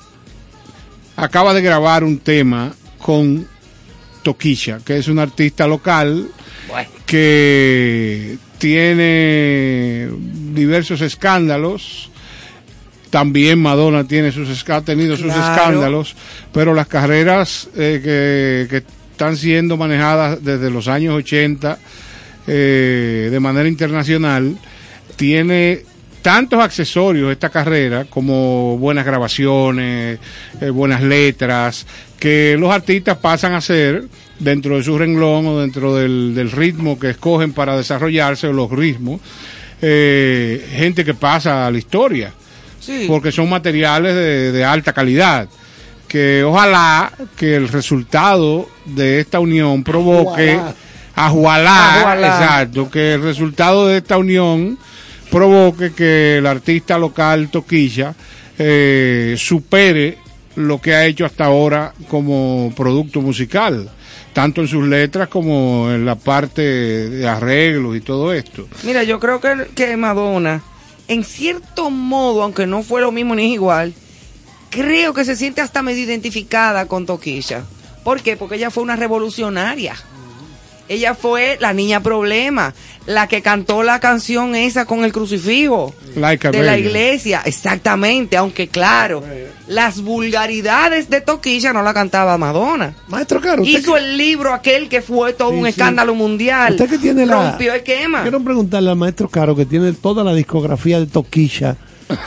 [1.16, 3.46] acaba de grabar un tema con
[4.22, 6.28] Toquisha, que es una artista local
[7.04, 10.08] que tiene
[10.52, 12.10] diversos escándalos.
[13.10, 16.16] También Madonna tiene sus, ha tenido sus escándalos,
[16.52, 21.78] pero las carreras eh, que, que están siendo manejadas desde los años 80
[22.46, 24.56] eh, de manera internacional,
[25.16, 25.82] tiene
[26.22, 30.18] tantos accesorios esta carrera como buenas grabaciones,
[30.60, 31.86] eh, buenas letras,
[32.18, 34.04] que los artistas pasan a ser
[34.40, 38.70] dentro de su renglón o dentro del, del ritmo que escogen para desarrollarse o los
[38.70, 39.20] ritmos,
[39.80, 42.32] eh, gente que pasa a la historia,
[42.80, 43.04] Sí.
[43.08, 45.48] porque son materiales de, de alta calidad
[46.06, 50.60] que ojalá que el resultado de esta unión provoque
[51.16, 52.14] Ajualá.
[52.18, 54.78] exacto, que el resultado de esta unión
[55.30, 58.14] provoque que el artista local Toquilla
[58.58, 60.18] eh, supere
[60.56, 63.90] lo que ha hecho hasta ahora como producto musical,
[64.32, 68.68] tanto en sus letras como en la parte de arreglos y todo esto.
[68.82, 70.62] Mira, yo creo que, que Madonna,
[71.08, 73.94] en cierto modo, aunque no fue lo mismo ni es igual,
[74.70, 77.64] creo que se siente hasta medio identificada con Toquilla.
[78.04, 78.36] ¿Por qué?
[78.36, 79.94] Porque ella fue una revolucionaria.
[80.88, 82.72] Ella fue la niña problema,
[83.06, 88.36] la que cantó la canción esa con el crucifijo Like a de la iglesia, exactamente,
[88.36, 89.22] aunque claro,
[89.66, 92.94] las vulgaridades de Toquilla no la cantaba Madonna.
[93.08, 95.70] Maestro Caro, Hizo el libro aquel que fue todo Sí, un sí.
[95.70, 96.72] escándalo mundial.
[96.72, 98.22] Usted que tiene la- Rompió el quema.
[98.22, 101.76] Quiero preguntarle al maestro Caro, que tiene toda la discografía de Toquilla.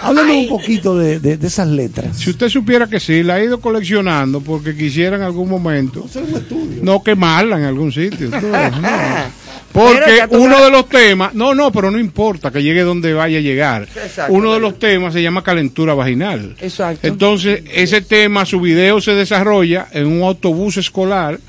[0.02, 2.18] Háblanos un poquito de, de- de esas letras.
[2.18, 6.06] Si usted supiera que sí, la ha ido coleccionando porque quisiera en algún momento
[6.82, 8.30] no quemarla en algún sitio.
[8.30, 8.40] No,
[9.72, 13.42] Porque uno de los temas, no, no, pero no importa que llegue donde vaya a
[13.42, 13.84] llegar.
[13.84, 16.56] Exacto, Uno de los temas se llama calentura vaginal.
[16.60, 17.06] Exacto.
[17.08, 21.40] Entonces, ese tema, su video se desarrolla en un autobús escolar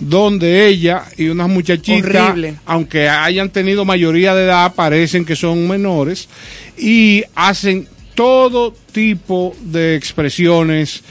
[0.00, 2.56] donde ella y unas muchachitas, Horrible.
[2.66, 6.28] aunque hayan tenido mayoría de edad, parecen que son menores
[6.76, 11.02] y hacen todo tipo de expresiones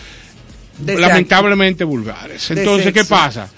[0.80, 2.49] De lamentablemente vulgares.
[2.52, 3.49] Entonces, ¿qué pasa?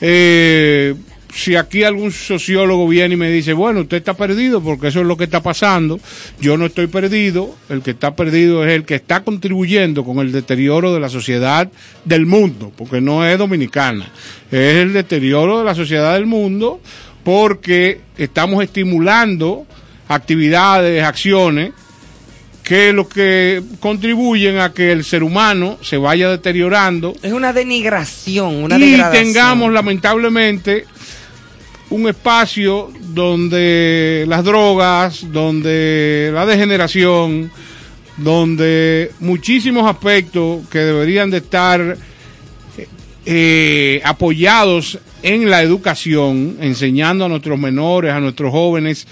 [0.00, 0.94] Eh,
[1.32, 5.06] si aquí algún sociólogo viene y me dice, bueno, usted está perdido porque eso es
[5.06, 5.98] lo que está pasando,
[6.40, 10.30] yo no estoy perdido, el que está perdido es el que está contribuyendo con el
[10.30, 11.70] deterioro de la sociedad
[12.04, 14.10] del mundo, porque no es dominicana,
[14.50, 16.80] es el deterioro de la sociedad del mundo
[17.24, 19.66] porque estamos estimulando
[20.08, 21.72] actividades, acciones
[22.62, 28.62] que lo que contribuyen a que el ser humano se vaya deteriorando Es una denigración,
[28.62, 29.24] una y degradación.
[29.24, 30.84] tengamos lamentablemente
[31.92, 37.50] un espacio donde las drogas, donde la degeneración,
[38.16, 41.98] donde muchísimos aspectos que deberían de estar
[43.26, 49.06] eh, apoyados en la educación, enseñando a nuestros menores, a nuestros jóvenes,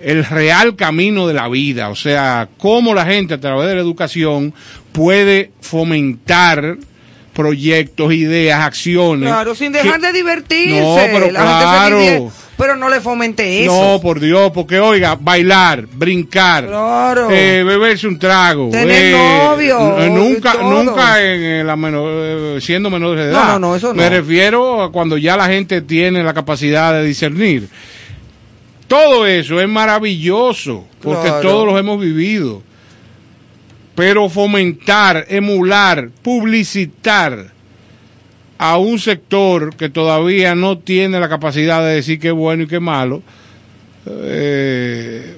[0.00, 3.82] el real camino de la vida, o sea, cómo la gente a través de la
[3.82, 4.54] educación
[4.92, 6.78] puede fomentar
[7.38, 9.28] proyectos, ideas, acciones.
[9.28, 10.80] Claro, sin dejar que- de divertirse.
[10.80, 12.32] No, pero La gente se claro.
[12.56, 13.72] pero no le fomente eso.
[13.92, 17.30] No, por Dios, porque oiga, bailar, brincar, Claro.
[17.30, 22.58] eh, beberse un trago, Tener eh, novio, n- nunca, nunca en, eh, la menor- eh,
[22.60, 23.52] siendo menores de edad.
[23.52, 24.10] no, no, eso Me no.
[24.10, 27.68] refiero a cuando ya la gente tiene la capacidad de discernir.
[28.88, 31.40] Todo eso es maravilloso, porque Claro.
[31.42, 32.62] todos los hemos vivido.
[33.98, 37.50] Pero fomentar, emular, publicitar
[38.56, 42.68] a un sector que todavía no tiene la capacidad de decir qué es bueno y
[42.68, 43.24] qué es malo,
[44.06, 45.34] eh,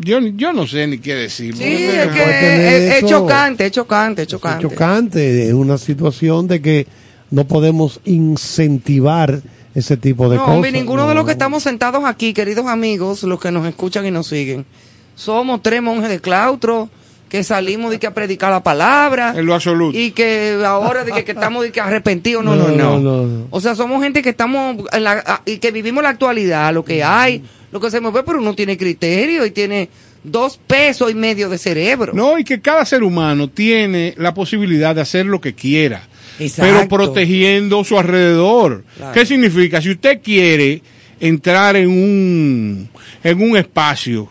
[0.00, 1.56] yo, yo no sé ni qué decir.
[1.56, 3.06] Sí, es que es, es eso.
[3.06, 4.68] chocante, es chocante, es chocante.
[4.68, 6.88] chocante, es una situación de que
[7.30, 9.40] no podemos incentivar
[9.76, 10.56] ese tipo de no, cosas.
[10.56, 14.10] hombre, ninguno de los que estamos sentados aquí, queridos amigos, los que nos escuchan y
[14.10, 14.66] nos siguen,
[15.14, 16.90] somos tres monjes de claustro
[17.30, 19.96] que salimos de que a predicar la palabra En lo absoluto.
[19.96, 23.26] y que ahora de que, que estamos de que arrepentidos, no, No, no, no, no,
[23.26, 23.46] no.
[23.50, 26.84] O sea, somos gente que estamos en la, a- y que vivimos la actualidad, lo
[26.84, 27.42] que hay,
[27.72, 29.88] lo que se mueve, pero uno tiene criterio y tiene
[30.24, 32.12] dos pesos y medio de cerebro.
[32.12, 36.02] No, y que cada ser humano tiene la posibilidad de hacer lo que quiera,
[36.40, 36.72] Exacto.
[36.74, 38.84] pero protegiendo su alrededor.
[38.96, 39.12] Claro.
[39.12, 39.80] ¿Qué significa?
[39.80, 40.82] Si usted quiere
[41.20, 42.88] entrar en un,
[43.22, 44.28] en un espacio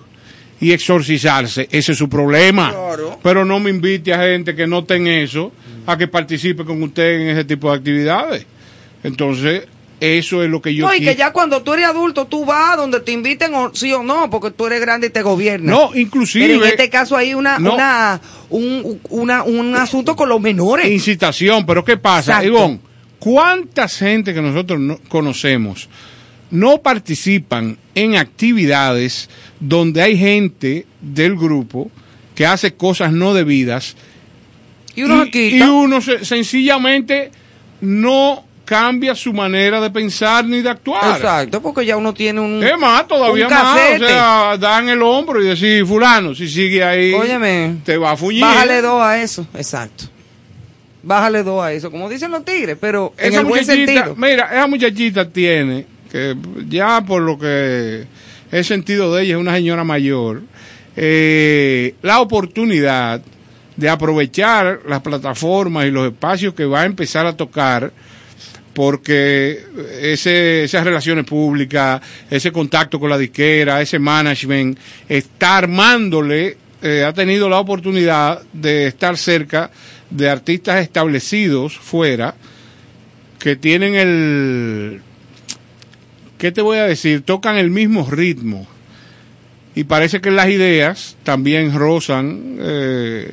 [0.62, 2.72] y exorcizarse, ese es su problema.
[2.72, 3.20] Claro.
[3.24, 5.52] Pero no me invite a gente que no tenga eso
[5.86, 8.46] a que participe con usted en ese tipo de actividades.
[9.04, 9.64] Entonces,
[10.02, 12.78] eso es lo que yo no, y que ya cuando tú eres adulto, tú vas
[12.78, 15.74] donde te inviten, o, sí o no, porque tú eres grande y te gobiernas.
[15.76, 17.74] No, inclusive- Pero en este caso hay una, No.
[17.76, 20.90] una, un, una, un asunto con los menores.
[20.90, 22.44] incitación, pero ¿qué pasa?
[22.44, 22.80] Ivonne,
[23.20, 25.90] ¿cuántas gente que nosotros no- conocemos
[26.52, 29.30] no participan en actividades
[29.60, 31.90] donde hay gente del grupo
[32.36, 33.96] que hace cosas no debidas
[34.96, 35.58] Y uno quita.
[35.58, 37.32] y uno se- sencillamente
[37.82, 41.16] no cambia su manera de pensar ni de actuar.
[41.16, 42.64] Exacto, porque ya uno tiene un.
[42.64, 46.84] Es más, todavía un más, o sea, dan el hombro y decir, fulano, si sigue
[46.84, 48.42] ahí, Óyeme, te va a fuñir.
[48.44, 50.06] Bájale dos a eso, exacto.
[51.02, 54.16] Bájale dos a eso, como dicen los tigres, pero en esa el buen muchachita, sentido.
[54.18, 56.36] mira, esa muchachita tiene, que
[56.68, 58.06] ya por lo que
[58.52, 60.42] he sentido de ella, es una señora mayor,
[60.96, 63.22] eh, la oportunidad
[63.76, 67.94] de aprovechar las plataformas y los espacios que va a empezar a tocar,
[68.74, 69.60] porque
[70.02, 74.78] ese, esas relaciones públicas, ese contacto con la disquera, ese management,
[75.08, 79.72] está armándole, eh, ha tenido la oportunidad de estar cerca
[80.10, 82.36] de artistas establecidos fuera,
[83.38, 85.02] que tienen el,
[86.40, 87.22] ¿qué te voy a decir?
[87.22, 88.66] Tocan el mismo ritmo.
[89.76, 93.32] Y parece que las ideas también rozan eh,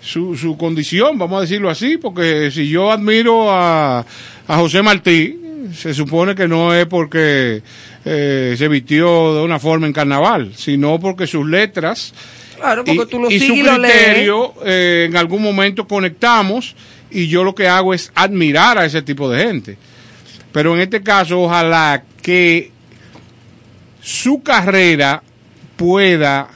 [0.00, 4.06] su, su condición, vamos a decirlo así, porque si yo admiro a,
[4.48, 5.38] a José Martí,
[5.74, 7.62] se supone que no es porque
[8.04, 12.14] eh, se vistió de una forma en carnaval, sino porque sus letras
[12.56, 16.74] Claro, porque y, tú lo y su criterio eh, en algún momento conectamos
[17.10, 19.76] y yo lo que hago es admirar a ese tipo de gente.
[20.52, 22.70] Pero en este caso, ojalá que
[24.02, 25.22] su carrera
[25.76, 26.48] pueda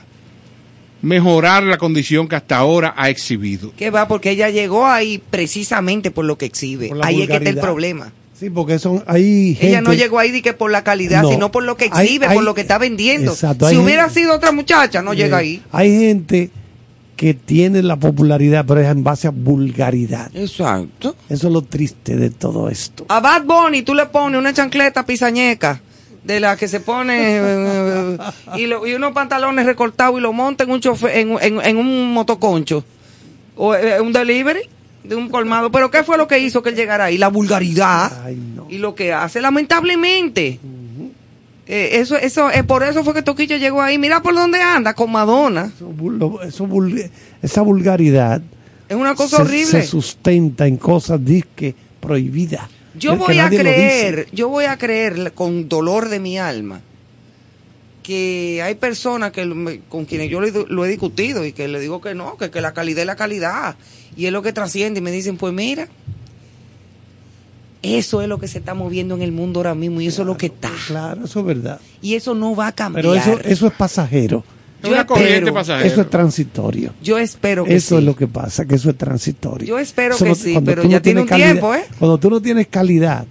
[1.02, 3.72] mejorar la condición que hasta ahora ha exhibido.
[3.76, 6.90] Que va, porque ella llegó ahí precisamente por lo que exhibe.
[7.02, 8.12] Ahí es que está el problema.
[8.32, 11.30] Sí, porque son gente Ella no llegó ahí de que por la calidad, No.
[11.30, 13.30] sino por lo que exhibe, hay- por lo que está vendiendo.
[13.32, 15.62] Exacto, si hay hubiera gente- sido otra muchacha, no llega Eh, ahí.
[15.70, 16.50] Hay gente
[17.16, 20.31] que tiene la popularidad, pero es en base a vulgaridad.
[20.35, 21.15] Exacto.
[21.28, 23.05] Eso es lo triste de todo esto.
[23.09, 25.81] A Bad Bunny tú le pones una chancleta pisañeca
[26.24, 28.19] de la que se pone eh,
[28.57, 31.77] y, lo- y unos pantalones recortados y lo monta en un chofe- en, en- en
[31.77, 32.85] un motoconcho
[33.57, 34.62] o eh, un delivery
[35.05, 35.70] de un colmado.
[35.70, 37.19] Pero ¿qué fue lo que hizo que él llegara ahí?
[37.19, 38.66] La vulgaridad Ay, no.
[38.70, 40.59] y lo que hace lamentablemente.
[41.66, 43.99] Eh, eso, eso, eh, por eso fue que Toquillo llegó ahí.
[43.99, 45.73] Mira por dónde anda con Madonna.
[45.74, 46.69] Eso eso
[47.43, 48.43] esa vulgaridad
[48.89, 49.66] Es una cosa se, horrible.
[49.66, 52.69] se sustenta en cosas disque prohibidas.
[52.97, 56.81] Yo voy a creer, yo voy a creer con dolor de mi alma
[58.03, 61.81] que hay personas que con quienes yo lo, he- lo he discutido y que le
[61.81, 63.77] digo que no, que, que la calidad es la calidad
[64.16, 65.89] y es lo que trasciende y me dicen, pues mira,
[67.85, 70.27] eso es lo que se está moviendo en el mundo ahora mismo y eso es
[70.27, 71.81] lo que está Claro, eso es verdad.
[72.02, 73.02] y eso no va a cambiar.
[73.05, 74.43] Pero eso, eso es pasajero.
[74.82, 75.86] Es una corriente espero- pasajera.
[75.86, 76.93] Eso es transitorio.
[77.02, 78.01] yo espero que Eso sí.
[78.01, 79.66] es lo que pasa, que eso es transitorio.
[79.66, 81.85] Yo espero Eso que no- sí, cuando pero tú ya no tiene tiempo, ¿eh?
[81.98, 83.24] Cuando tú no tienes calidad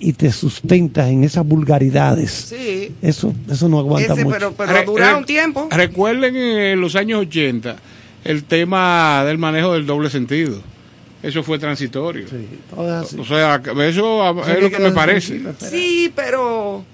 [0.00, 2.92] y te sustentas en esas vulgaridades, Sí.
[3.02, 4.34] eso, eso no aguanta Ese, mucho.
[4.36, 5.68] pero, pero Re- dura re- un tiempo.
[5.70, 7.76] Recuerden en los años 80
[8.24, 10.60] el tema del manejo del doble sentido.
[11.24, 12.28] Eso fue transitorio.
[12.28, 13.18] Sí, todo es así.
[13.18, 13.56] O sea,
[13.86, 15.40] eso es lo que me parece.
[15.70, 16.84] Sí, pero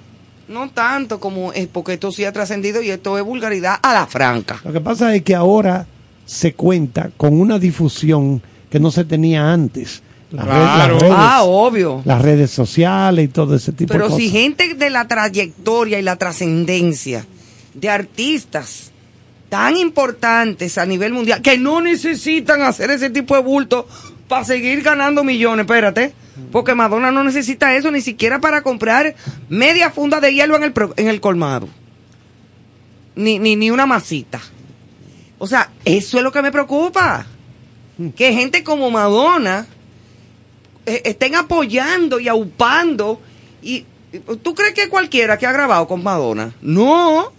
[0.49, 4.07] no tanto como es porque esto sí ha trascendido y esto es vulgaridad a la
[4.07, 4.61] franca.
[4.65, 5.87] Lo que pasa es que ahora
[6.27, 8.41] se cuenta con una difusión
[8.71, 10.03] que no se tenía antes.
[10.31, 10.99] Las, red- las Claro.
[11.01, 12.03] redes, Ah, obvio.
[12.05, 14.23] las redes sociales y todo ese tipo Pero de cosas.
[14.25, 17.27] si gente de la trayectoria y la trascendencia
[17.75, 18.93] de artistas
[19.49, 23.89] tan importantes a nivel mundial que no necesitan hacer ese tipo de bulto
[24.31, 26.15] para seguir ganando millones, espérate.
[26.51, 29.15] Porque Madonna no necesita eso ni siquiera para comprar
[29.51, 31.69] media funda de hielo en el, en el colmado.
[33.17, 34.41] Ni, ni, ni una masita.
[35.39, 37.27] O sea, eso es lo que me preocupa.
[38.17, 39.67] Que gente como Madonna
[40.87, 43.21] eh, estén apoyando y aupando.
[43.63, 46.55] Y, y- ¿Tú crees que cualquiera que ha grabado con Madonna?
[46.63, 47.33] No.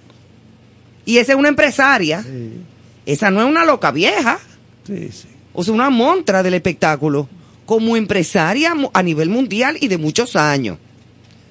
[1.05, 2.22] Y esa es una empresaria.
[2.22, 2.61] Sí,
[3.07, 4.38] Esa no es una loca vieja.
[4.85, 5.27] sí, sí.
[5.53, 7.27] O sea, una montra del espectáculo.
[7.65, 10.77] Como empresaria a nivel mundial y de muchos años.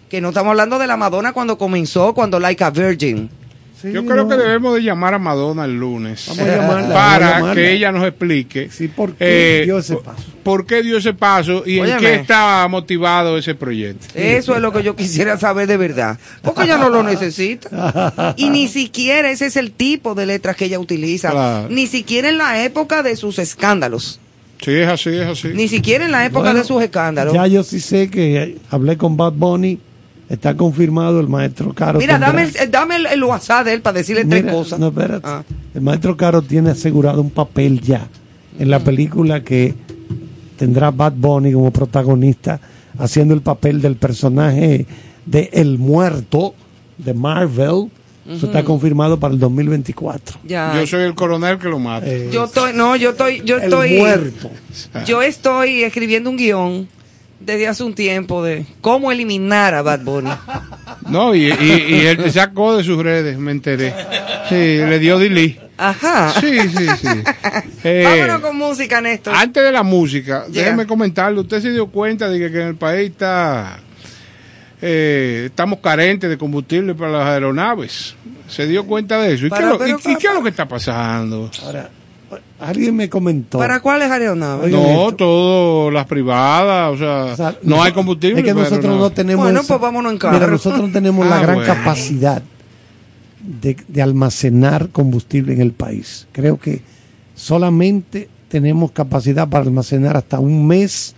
[0.09, 3.31] Que no estamos hablando de la Madonna cuando comenzó, cuando Like Virgin.
[3.81, 4.29] Sí, Yo creo no.
[4.29, 7.55] que debemos de llamar a Madonna el lunes Vamos a llamarla, vamos a para llamarla.
[7.55, 10.25] que ella nos explique Sí, ¿por qué eh, dio ese por- paso?
[10.43, 14.07] por qué dio ese paso y en qué está motivado ese proyecto.
[14.15, 16.19] Eso es lo que yo quisiera saber de verdad.
[16.43, 18.35] Porque ella no lo necesita.
[18.37, 21.31] Y ni siquiera ese es el tipo de letras que ella utiliza.
[21.31, 21.69] Claro.
[21.71, 24.19] Ni siquiera en la época de sus escándalos.
[24.63, 25.49] Sí, es así, es así.
[25.55, 27.33] Ni siquiera en la época Bueno, de sus escándalos.
[27.35, 29.79] Ya yo sí sé que hablé con Bad Bunny,
[30.31, 31.99] está confirmado el maestro Caro.
[31.99, 34.79] Mira, tendrá- dame, el, dame el, el WhatsApp de él para decirle tres Mira, cosas.
[34.79, 35.27] No, espérate.
[35.27, 35.43] Ah.
[35.75, 38.07] El maestro Caro tiene asegurado un papel ya
[38.59, 39.75] en la película que
[40.57, 42.61] tendrá Bad Bunny como protagonista,
[42.99, 44.87] haciendo el papel del personaje
[45.27, 46.55] de El Muerto
[46.99, 47.91] de Marvel,
[48.29, 50.41] Eso está confirmado para el 2024.
[50.45, 50.75] Ya.
[50.79, 52.07] Yo soy el coronel que lo mata.
[52.07, 54.51] Eh, Yo estoy, no, yo estoy, yo el estoy, muerto.
[55.07, 56.89] yo estoy escribiendo un guion
[57.41, 60.31] desde hace un tiempo de cómo eliminar a Bad Bunny.
[61.09, 63.93] No, y, y, y él te sacó de sus redes, me enteré.
[64.49, 65.59] Sí, le dio delete.
[65.77, 66.33] Ajá.
[66.41, 67.09] Sí, sí, sí.
[67.83, 69.35] Eh, Vámonos con música, Néstor.
[69.35, 70.63] Antes de la música, Ya.
[70.65, 73.81] déjeme comentarle, usted se dio cuenta de que, que en el país está
[74.83, 78.15] eh, estamos carentes de combustible para las aeronaves.
[78.49, 79.47] ¿Se dio cuenta de eso?
[79.47, 81.51] ¿Y, Para- qué, lo- y- y qué es lo que está pasando?
[81.65, 81.89] Ahora,
[82.61, 83.59] alguien me comentó.
[83.59, 84.71] ¿Para cuáles aeronaves?
[84.71, 88.41] No, todas las privadas, o sea, O sea, no hay combustible.
[88.41, 89.45] Es que nosotros no, tenemos.
[89.45, 90.35] Bueno, esa- pues vámonos en carro.
[90.35, 91.75] Mira, nosotros no tenemos la Ah, gran bueno.
[91.75, 92.43] capacidad
[93.43, 96.27] de, de almacenar combustible en el país.
[96.33, 96.83] Creo que
[97.35, 101.15] solamente tenemos capacidad para almacenar hasta un mes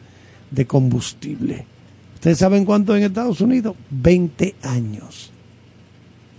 [0.51, 1.66] de combustible.
[2.14, 3.74] ¿Ustedes saben cuánto en Estados Unidos?
[3.90, 5.31] 20 años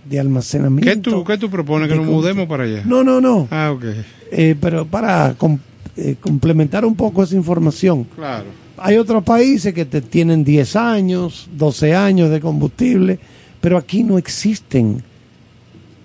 [0.08, 1.10] de almacenamiento.
[1.10, 1.88] ¿Qué tú, qué tú propones?
[1.88, 2.82] ¿Que nos mudemos para allá?
[2.84, 3.48] No, no, no.
[3.50, 3.84] Ah, ok.
[4.30, 5.58] Eh, pero para com-
[5.96, 8.46] eh, complementar un poco esa información, Claro.
[8.76, 13.18] hay otros países que te tienen 10 años, 12 años de combustible,
[13.60, 15.02] pero aquí no existen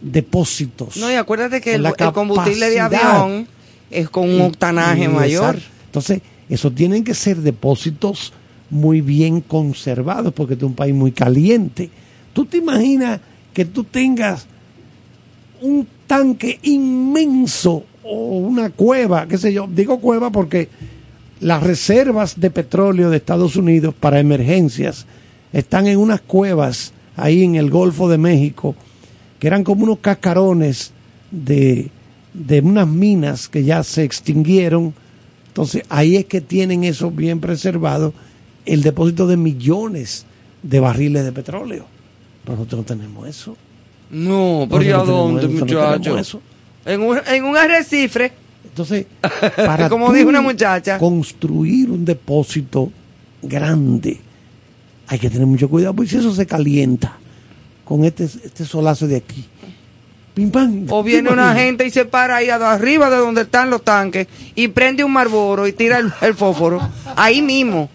[0.01, 0.97] depósitos.
[0.97, 3.47] No, y acuérdate que el, la el combustible de avión
[3.91, 5.57] es con un octanaje y mayor.
[5.85, 8.33] Entonces, eso tienen que ser depósitos
[8.69, 11.89] muy bien conservados, porque este es un país muy caliente.
[12.33, 13.19] ¿Tú te imaginas
[13.53, 14.47] que tú tengas
[15.61, 19.67] un tanque inmenso o una cueva, qué sé yo?
[19.67, 20.69] Digo cueva porque
[21.41, 25.05] las reservas de petróleo de Estados Unidos para emergencias
[25.53, 28.75] están en unas cuevas ahí en el Golfo de México,
[29.39, 30.91] que eran como unos cascarones
[31.31, 31.89] de,
[32.33, 34.93] de unas minas que ya se extinguieron.
[35.47, 38.13] Entonces ahí es que tienen eso bien preservado,
[38.65, 40.25] el depósito de millones
[40.63, 41.98] de barriles de petróleo.
[42.47, 43.55] Nosotros no tenemos eso.
[44.09, 46.17] No, pero ¿y a dónde, eso, no tenemos muchacho?
[46.17, 46.41] eso.
[46.85, 48.31] En un, en un arrecife.
[48.63, 49.05] Entonces,
[49.55, 50.97] para Como tú dijo una muchacha.
[50.97, 52.91] construir un depósito
[53.41, 54.19] grande,
[55.07, 57.17] hay que tener mucho cuidado, porque si eso se calienta
[57.85, 59.45] con este, este solazo de aquí,
[60.39, 60.85] pim pam.
[60.89, 64.27] O ¿te viene una gente y se para ahí arriba de donde están los tanques
[64.55, 66.81] y prende un marboro y tira el, el fósforo.
[67.15, 67.89] Ahí mismo.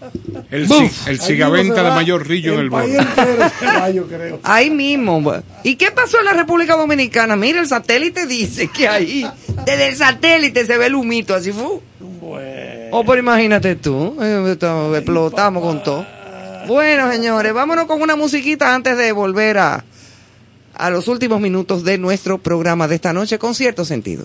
[0.50, 0.80] El, Buf.
[0.82, 4.40] ci- el cigaventa de mayor rillo en el país entero creo.
[4.42, 5.22] Ahí mismo.
[5.62, 7.36] ¿Y qué pasó en la República Dominicana?
[7.36, 9.26] Mira, el satélite dice que ahí,
[9.64, 11.78] desde el satélite se ve el humito, así fue.
[12.90, 14.56] Oh, pero imagínate tú, eh,
[14.96, 16.06] explotamos con todo.
[16.66, 19.84] Bueno, señores, vámonos con una musiquita antes de volver a,
[20.76, 24.24] a los últimos minutos de nuestro programa de esta noche con cierto sentido.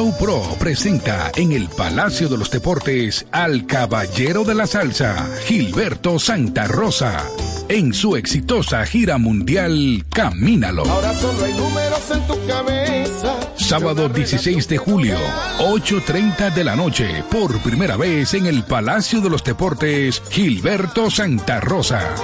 [0.00, 6.18] Show Pro presenta en el Palacio de los Deportes al caballero de la salsa, Gilberto
[6.18, 7.22] Santa Rosa,
[7.68, 10.86] en su exitosa gira mundial Camínalo.
[10.86, 13.36] Ahora solo hay números en tu cabeza.
[13.56, 15.18] Sábado 16 de julio,
[15.58, 21.60] 8.30 de la noche, por primera vez en el Palacio de los Deportes, Gilberto Santa
[21.60, 22.14] Rosa.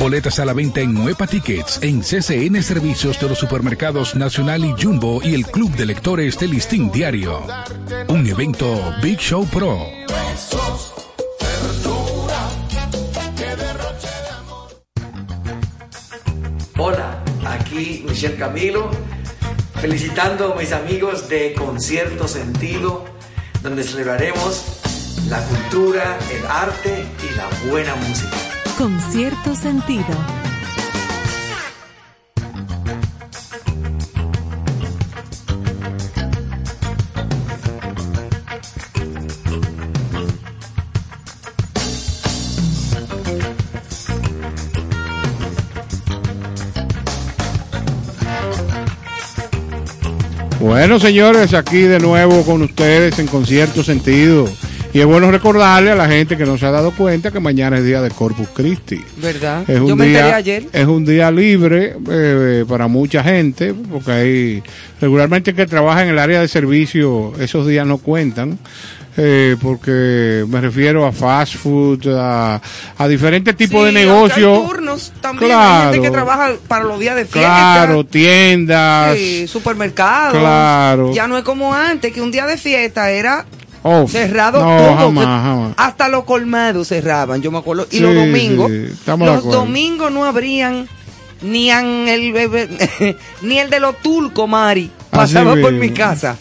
[0.00, 4.72] Boletas a la venta en Nueva Tickets, en CCN Servicios de los Supermercados Nacional y
[4.82, 7.42] Jumbo y el Club de Lectores del Listín Diario.
[8.08, 9.76] Un evento Big Show Pro.
[9.76, 10.46] De.
[16.78, 18.90] Hola, aquí Michelle Camilo,
[19.82, 23.04] felicitando a mis amigos de Concierto Sentido,
[23.62, 24.64] donde celebraremos
[25.28, 28.39] la cultura, el arte y la buena música.
[28.80, 30.06] Con cierto sentido.
[50.58, 54.48] Bueno, señores, aquí de nuevo con ustedes en concierto sentido.
[54.92, 57.78] Y es bueno recordarle a la gente que no se ha dado cuenta que mañana
[57.78, 59.00] es día de Corpus Christi.
[59.18, 59.62] ¿Verdad?
[59.70, 60.66] Es un Yo me enteré día, ayer.
[60.72, 64.62] Es un día libre eh, para mucha gente, porque hay
[65.00, 68.58] regularmente que trabaja en el área de servicio, esos días no cuentan.
[69.16, 72.60] eh, porque me refiero a fast food, a,
[72.96, 74.58] a diferentes tipos de Sí, negocios.
[74.58, 75.50] Hay turnos también.
[75.50, 75.92] Hay Claro.
[75.92, 77.40] gente que trabaja para los días de fiesta.
[77.40, 79.16] Claro, tiendas.
[79.16, 80.38] Sí, supermercados.
[80.38, 81.12] Claro.
[81.12, 83.44] Ya no es como antes, que un día de fiesta era
[83.82, 84.96] Oh, cerrado no, todo.
[84.96, 85.74] jamás, jamás.
[85.76, 87.86] Hasta los colmados cerraban, yo me acuerdo.
[87.90, 88.88] Y Sí, los domingos, sí,
[89.18, 90.86] los domingos no abrían
[91.42, 92.32] ni an- el,
[93.42, 94.90] ni el de los turcos, Mari.
[95.10, 96.36] Pasaba por mi casa.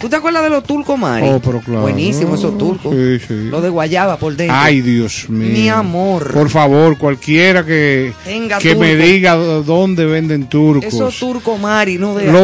[0.00, 1.28] ¿Tú te acuerdas de los turcos, Mari?
[1.28, 1.82] Oh, pero claro.
[1.82, 2.92] Buenísimo esos turcos.
[2.92, 3.34] Sí, sí.
[3.48, 4.56] Los de guayaba por dentro.
[4.58, 5.52] Ay, Dios mío.
[5.52, 6.32] Mi amor.
[6.32, 10.92] Por favor, cualquiera que, Tenga que me diga dónde venden turcos.
[10.92, 12.42] Esos turcos, Mari, no de Lo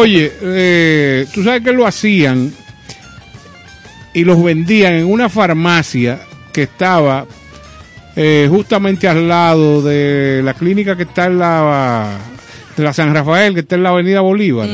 [0.00, 2.52] oye, eh, tú sabes que lo hacían
[4.16, 6.20] y los vendían en una farmacia
[6.50, 7.26] que estaba
[8.16, 12.16] eh, justamente al lado de la clínica que está en la,
[12.76, 14.68] de la San Rafael, que está en la Avenida Bolívar.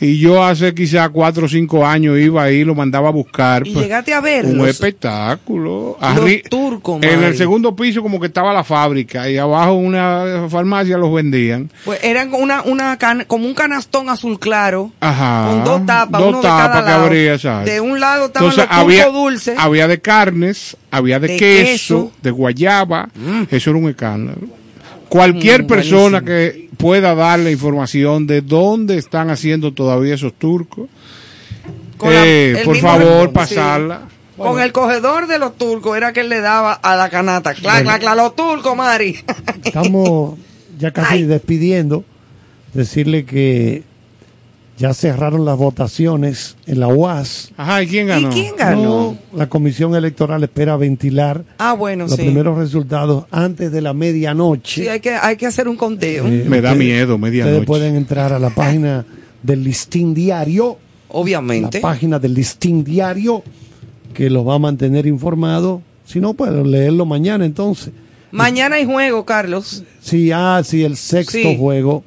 [0.00, 3.66] Y yo hace quizás cuatro o cinco años iba ahí, lo mandaba a buscar.
[3.66, 4.68] Y pues, llegaste a un verlos.
[4.68, 5.96] espectáculo.
[6.00, 10.46] Los Arri- turcos, en el segundo piso como que estaba la fábrica y abajo una
[10.48, 11.70] farmacia los vendían.
[11.84, 14.90] Pues eran una, una can- como un canastón azul claro.
[15.00, 15.46] Ajá.
[15.48, 17.64] Con dos tapas, Dos uno de tapas cada que lado.
[17.64, 19.54] De un lado estaban Entonces los había, dulces.
[19.58, 21.98] había de carnes, había de, De queso, queso.
[22.18, 22.22] Mm.
[22.22, 23.08] de guayaba.
[23.50, 24.65] Eso era un escándalo.
[25.16, 30.88] Cualquier Mm, persona que pueda darle información de dónde están haciendo todavía esos turcos,
[32.02, 34.02] la- eh, por mismo favor, pasarla.
[34.36, 37.54] Con el cogedor de los turcos era que él le daba a la canata.
[37.54, 39.16] Clac, clac, clac, los turcos, Mari.
[39.64, 40.34] Estamos
[40.78, 41.22] ya casi Ay.
[41.24, 42.04] despidiendo.
[42.74, 43.82] Decirle que
[44.78, 47.50] ya cerraron las votaciones en la UAS.
[47.56, 48.30] Ajá, ¿y quién ¿Y ganó?
[48.30, 48.82] quién ganó?
[48.82, 52.22] No, la comisión electoral espera ventilar Ah, bueno, los sí.
[52.22, 54.82] primeros resultados antes de la medianoche.
[54.82, 56.26] Sí, hay que, hay que hacer un conteo.
[56.26, 57.52] Eh, Me da ustedes- miedo, medianoche.
[57.52, 59.06] Ustedes pueden entrar a la página
[59.42, 60.76] del listín diario,
[61.08, 61.78] Obviamente.
[61.78, 63.42] la página del listín diario,
[64.12, 65.80] que los va a mantener informado.
[66.04, 67.92] Si no, pueden leerlo mañana entonces.
[68.30, 69.84] Mañana hay juego, Carlos.
[70.00, 71.56] Sí, ah, sí, el sexto Sí.
[71.58, 72.04] juego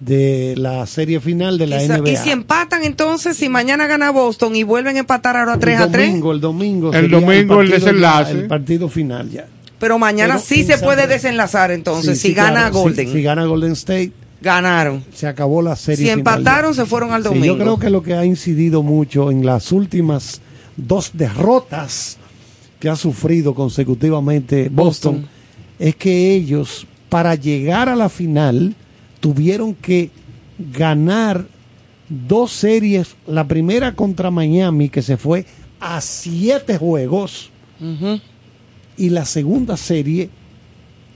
[0.00, 2.10] de la serie final de la y, sa- NBA.
[2.10, 5.82] y si empatan entonces, si mañana gana Boston y vuelven a empatar ahora 3 el
[5.82, 8.32] a 3, domingo, el domingo, El domingo el desenlace.
[8.32, 9.46] el partido final ya.
[9.78, 13.12] pero mañana Pero sí se puede desenlazar entonces, Sí, si sí, gana claro, sí, Golden.
[13.12, 14.12] si gana Golden State,
[14.42, 15.04] Ganaron.
[15.12, 15.96] se acabó la serie.
[15.98, 16.20] Si final ya.
[16.20, 17.46] empataron, se fueron al Sí, domingo.
[17.46, 20.40] yo creo que lo que ha incidido mucho en las últimas
[20.78, 22.16] dos derrotas
[22.78, 25.28] que ha sufrido consecutivamente Boston, Boston.
[25.78, 28.74] es que ellos, para llegar a la final,
[29.20, 30.10] tuvieron que
[30.72, 31.46] ganar
[32.08, 33.14] dos series.
[33.26, 35.46] La primera contra Miami, que se fue
[35.80, 37.50] a siete juegos,
[38.96, 40.28] y la segunda serie,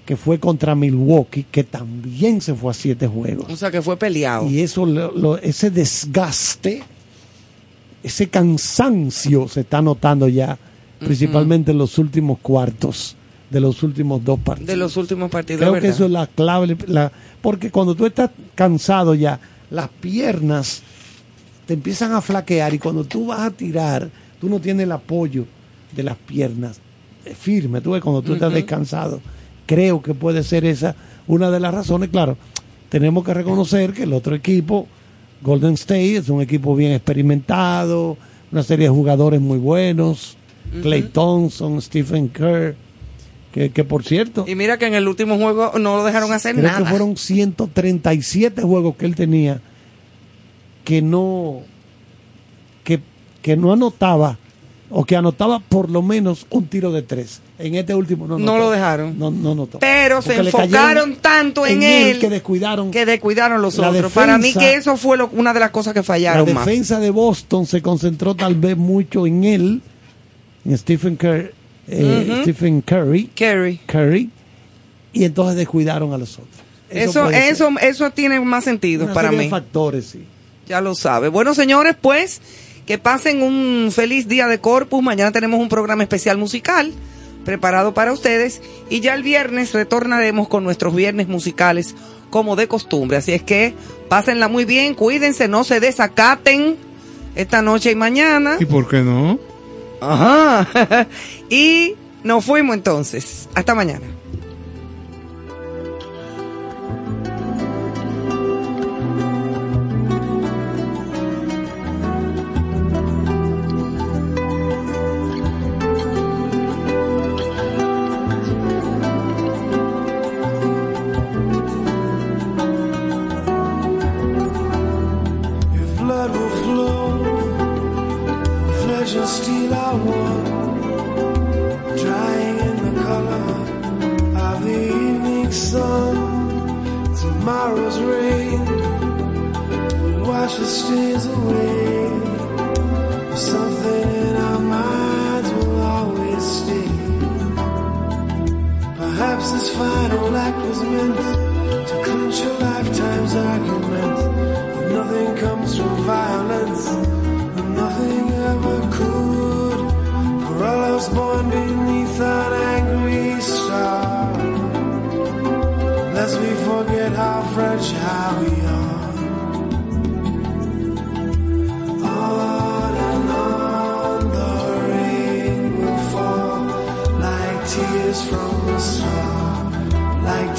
[0.06, 3.47] que fue contra Milwaukee, que también se fue a siete juegos.
[3.51, 4.48] O sea que fue peleado.
[4.48, 6.82] Y eso, lo- lo- ese desgaste,
[8.02, 10.59] ese cansancio se está notando ya,
[10.98, 13.16] principalmente en los últimos cuartos
[13.55, 14.66] de los últimos dos partidos.
[14.68, 15.60] de los últimos partidos.
[15.60, 17.10] Creo que eso es la clave, la-
[17.40, 19.40] porque cuando tú estás cansado ya,
[19.70, 20.82] las piernas
[21.66, 24.10] te empiezan a flaquear y cuando tú vas a tirar,
[24.40, 25.47] tú no tienes el apoyo
[25.97, 26.78] de las piernas
[27.24, 29.20] eh, firme, tú ves cuando tú estás descansado.
[29.66, 30.94] Creo que puede ser esa
[31.26, 32.36] una de las razones, claro.
[32.90, 34.86] Tenemos que reconocer que el otro equipo
[35.43, 38.16] Golden State es un equipo bien experimentado,
[38.52, 40.36] una serie de jugadores muy buenos,
[40.82, 42.74] Clay Thompson, Stephen Kerr,
[43.55, 46.56] que, que por cierto, Y mira que en el último juego no lo dejaron hacer
[46.56, 46.78] creo nada.
[46.81, 49.60] que fueron 137 juegos que él tenía
[50.85, 51.60] que no
[52.82, 52.98] que,
[53.43, 54.39] que no anotaba
[54.90, 57.40] o que anotaba por lo menos un tiro de tres.
[57.59, 59.16] En este último no No lo dejaron.
[59.18, 59.78] No, no anotó.
[59.78, 64.12] Pero se Porque enfocaron tanto en, él que descuidaron que descuidaron los La otros.
[64.12, 66.66] Para mí que eso fue lo- una de las cosas que La fallaron más.
[66.66, 69.81] defensa de Boston se concentró tal vez mucho en él,
[70.64, 71.51] en Stephen Curry,
[71.89, 72.39] eh.
[72.43, 73.81] Stephen Curry, Curry.
[73.86, 74.31] Curry,
[75.12, 76.48] y entonces descuidaron a los otros.
[76.90, 79.44] Eso, eso, eso, tiene más sentido Una para serie mí.
[79.44, 80.24] de factores, sí.
[80.66, 81.28] Ya lo sabe.
[81.28, 82.40] Bueno, señores, pues
[82.86, 85.02] que pasen un feliz día de Corpus.
[85.02, 86.93] Mañana tenemos un programa especial musical
[87.44, 91.94] preparado para ustedes y ya el viernes retornaremos con nuestros viernes musicales
[92.31, 93.19] como de costumbre.
[93.19, 93.74] Así es que
[94.09, 96.77] pásenla muy bien, cuídense, no se desacaten
[97.35, 98.56] esta noche y mañana.
[98.61, 99.39] ¿Y por qué no?
[100.12, 101.06] Ajá.
[101.51, 103.48] y nos fuimos entonces.
[103.55, 104.06] Hasta mañana.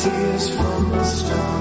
[0.05, 1.54] Like tears from a star,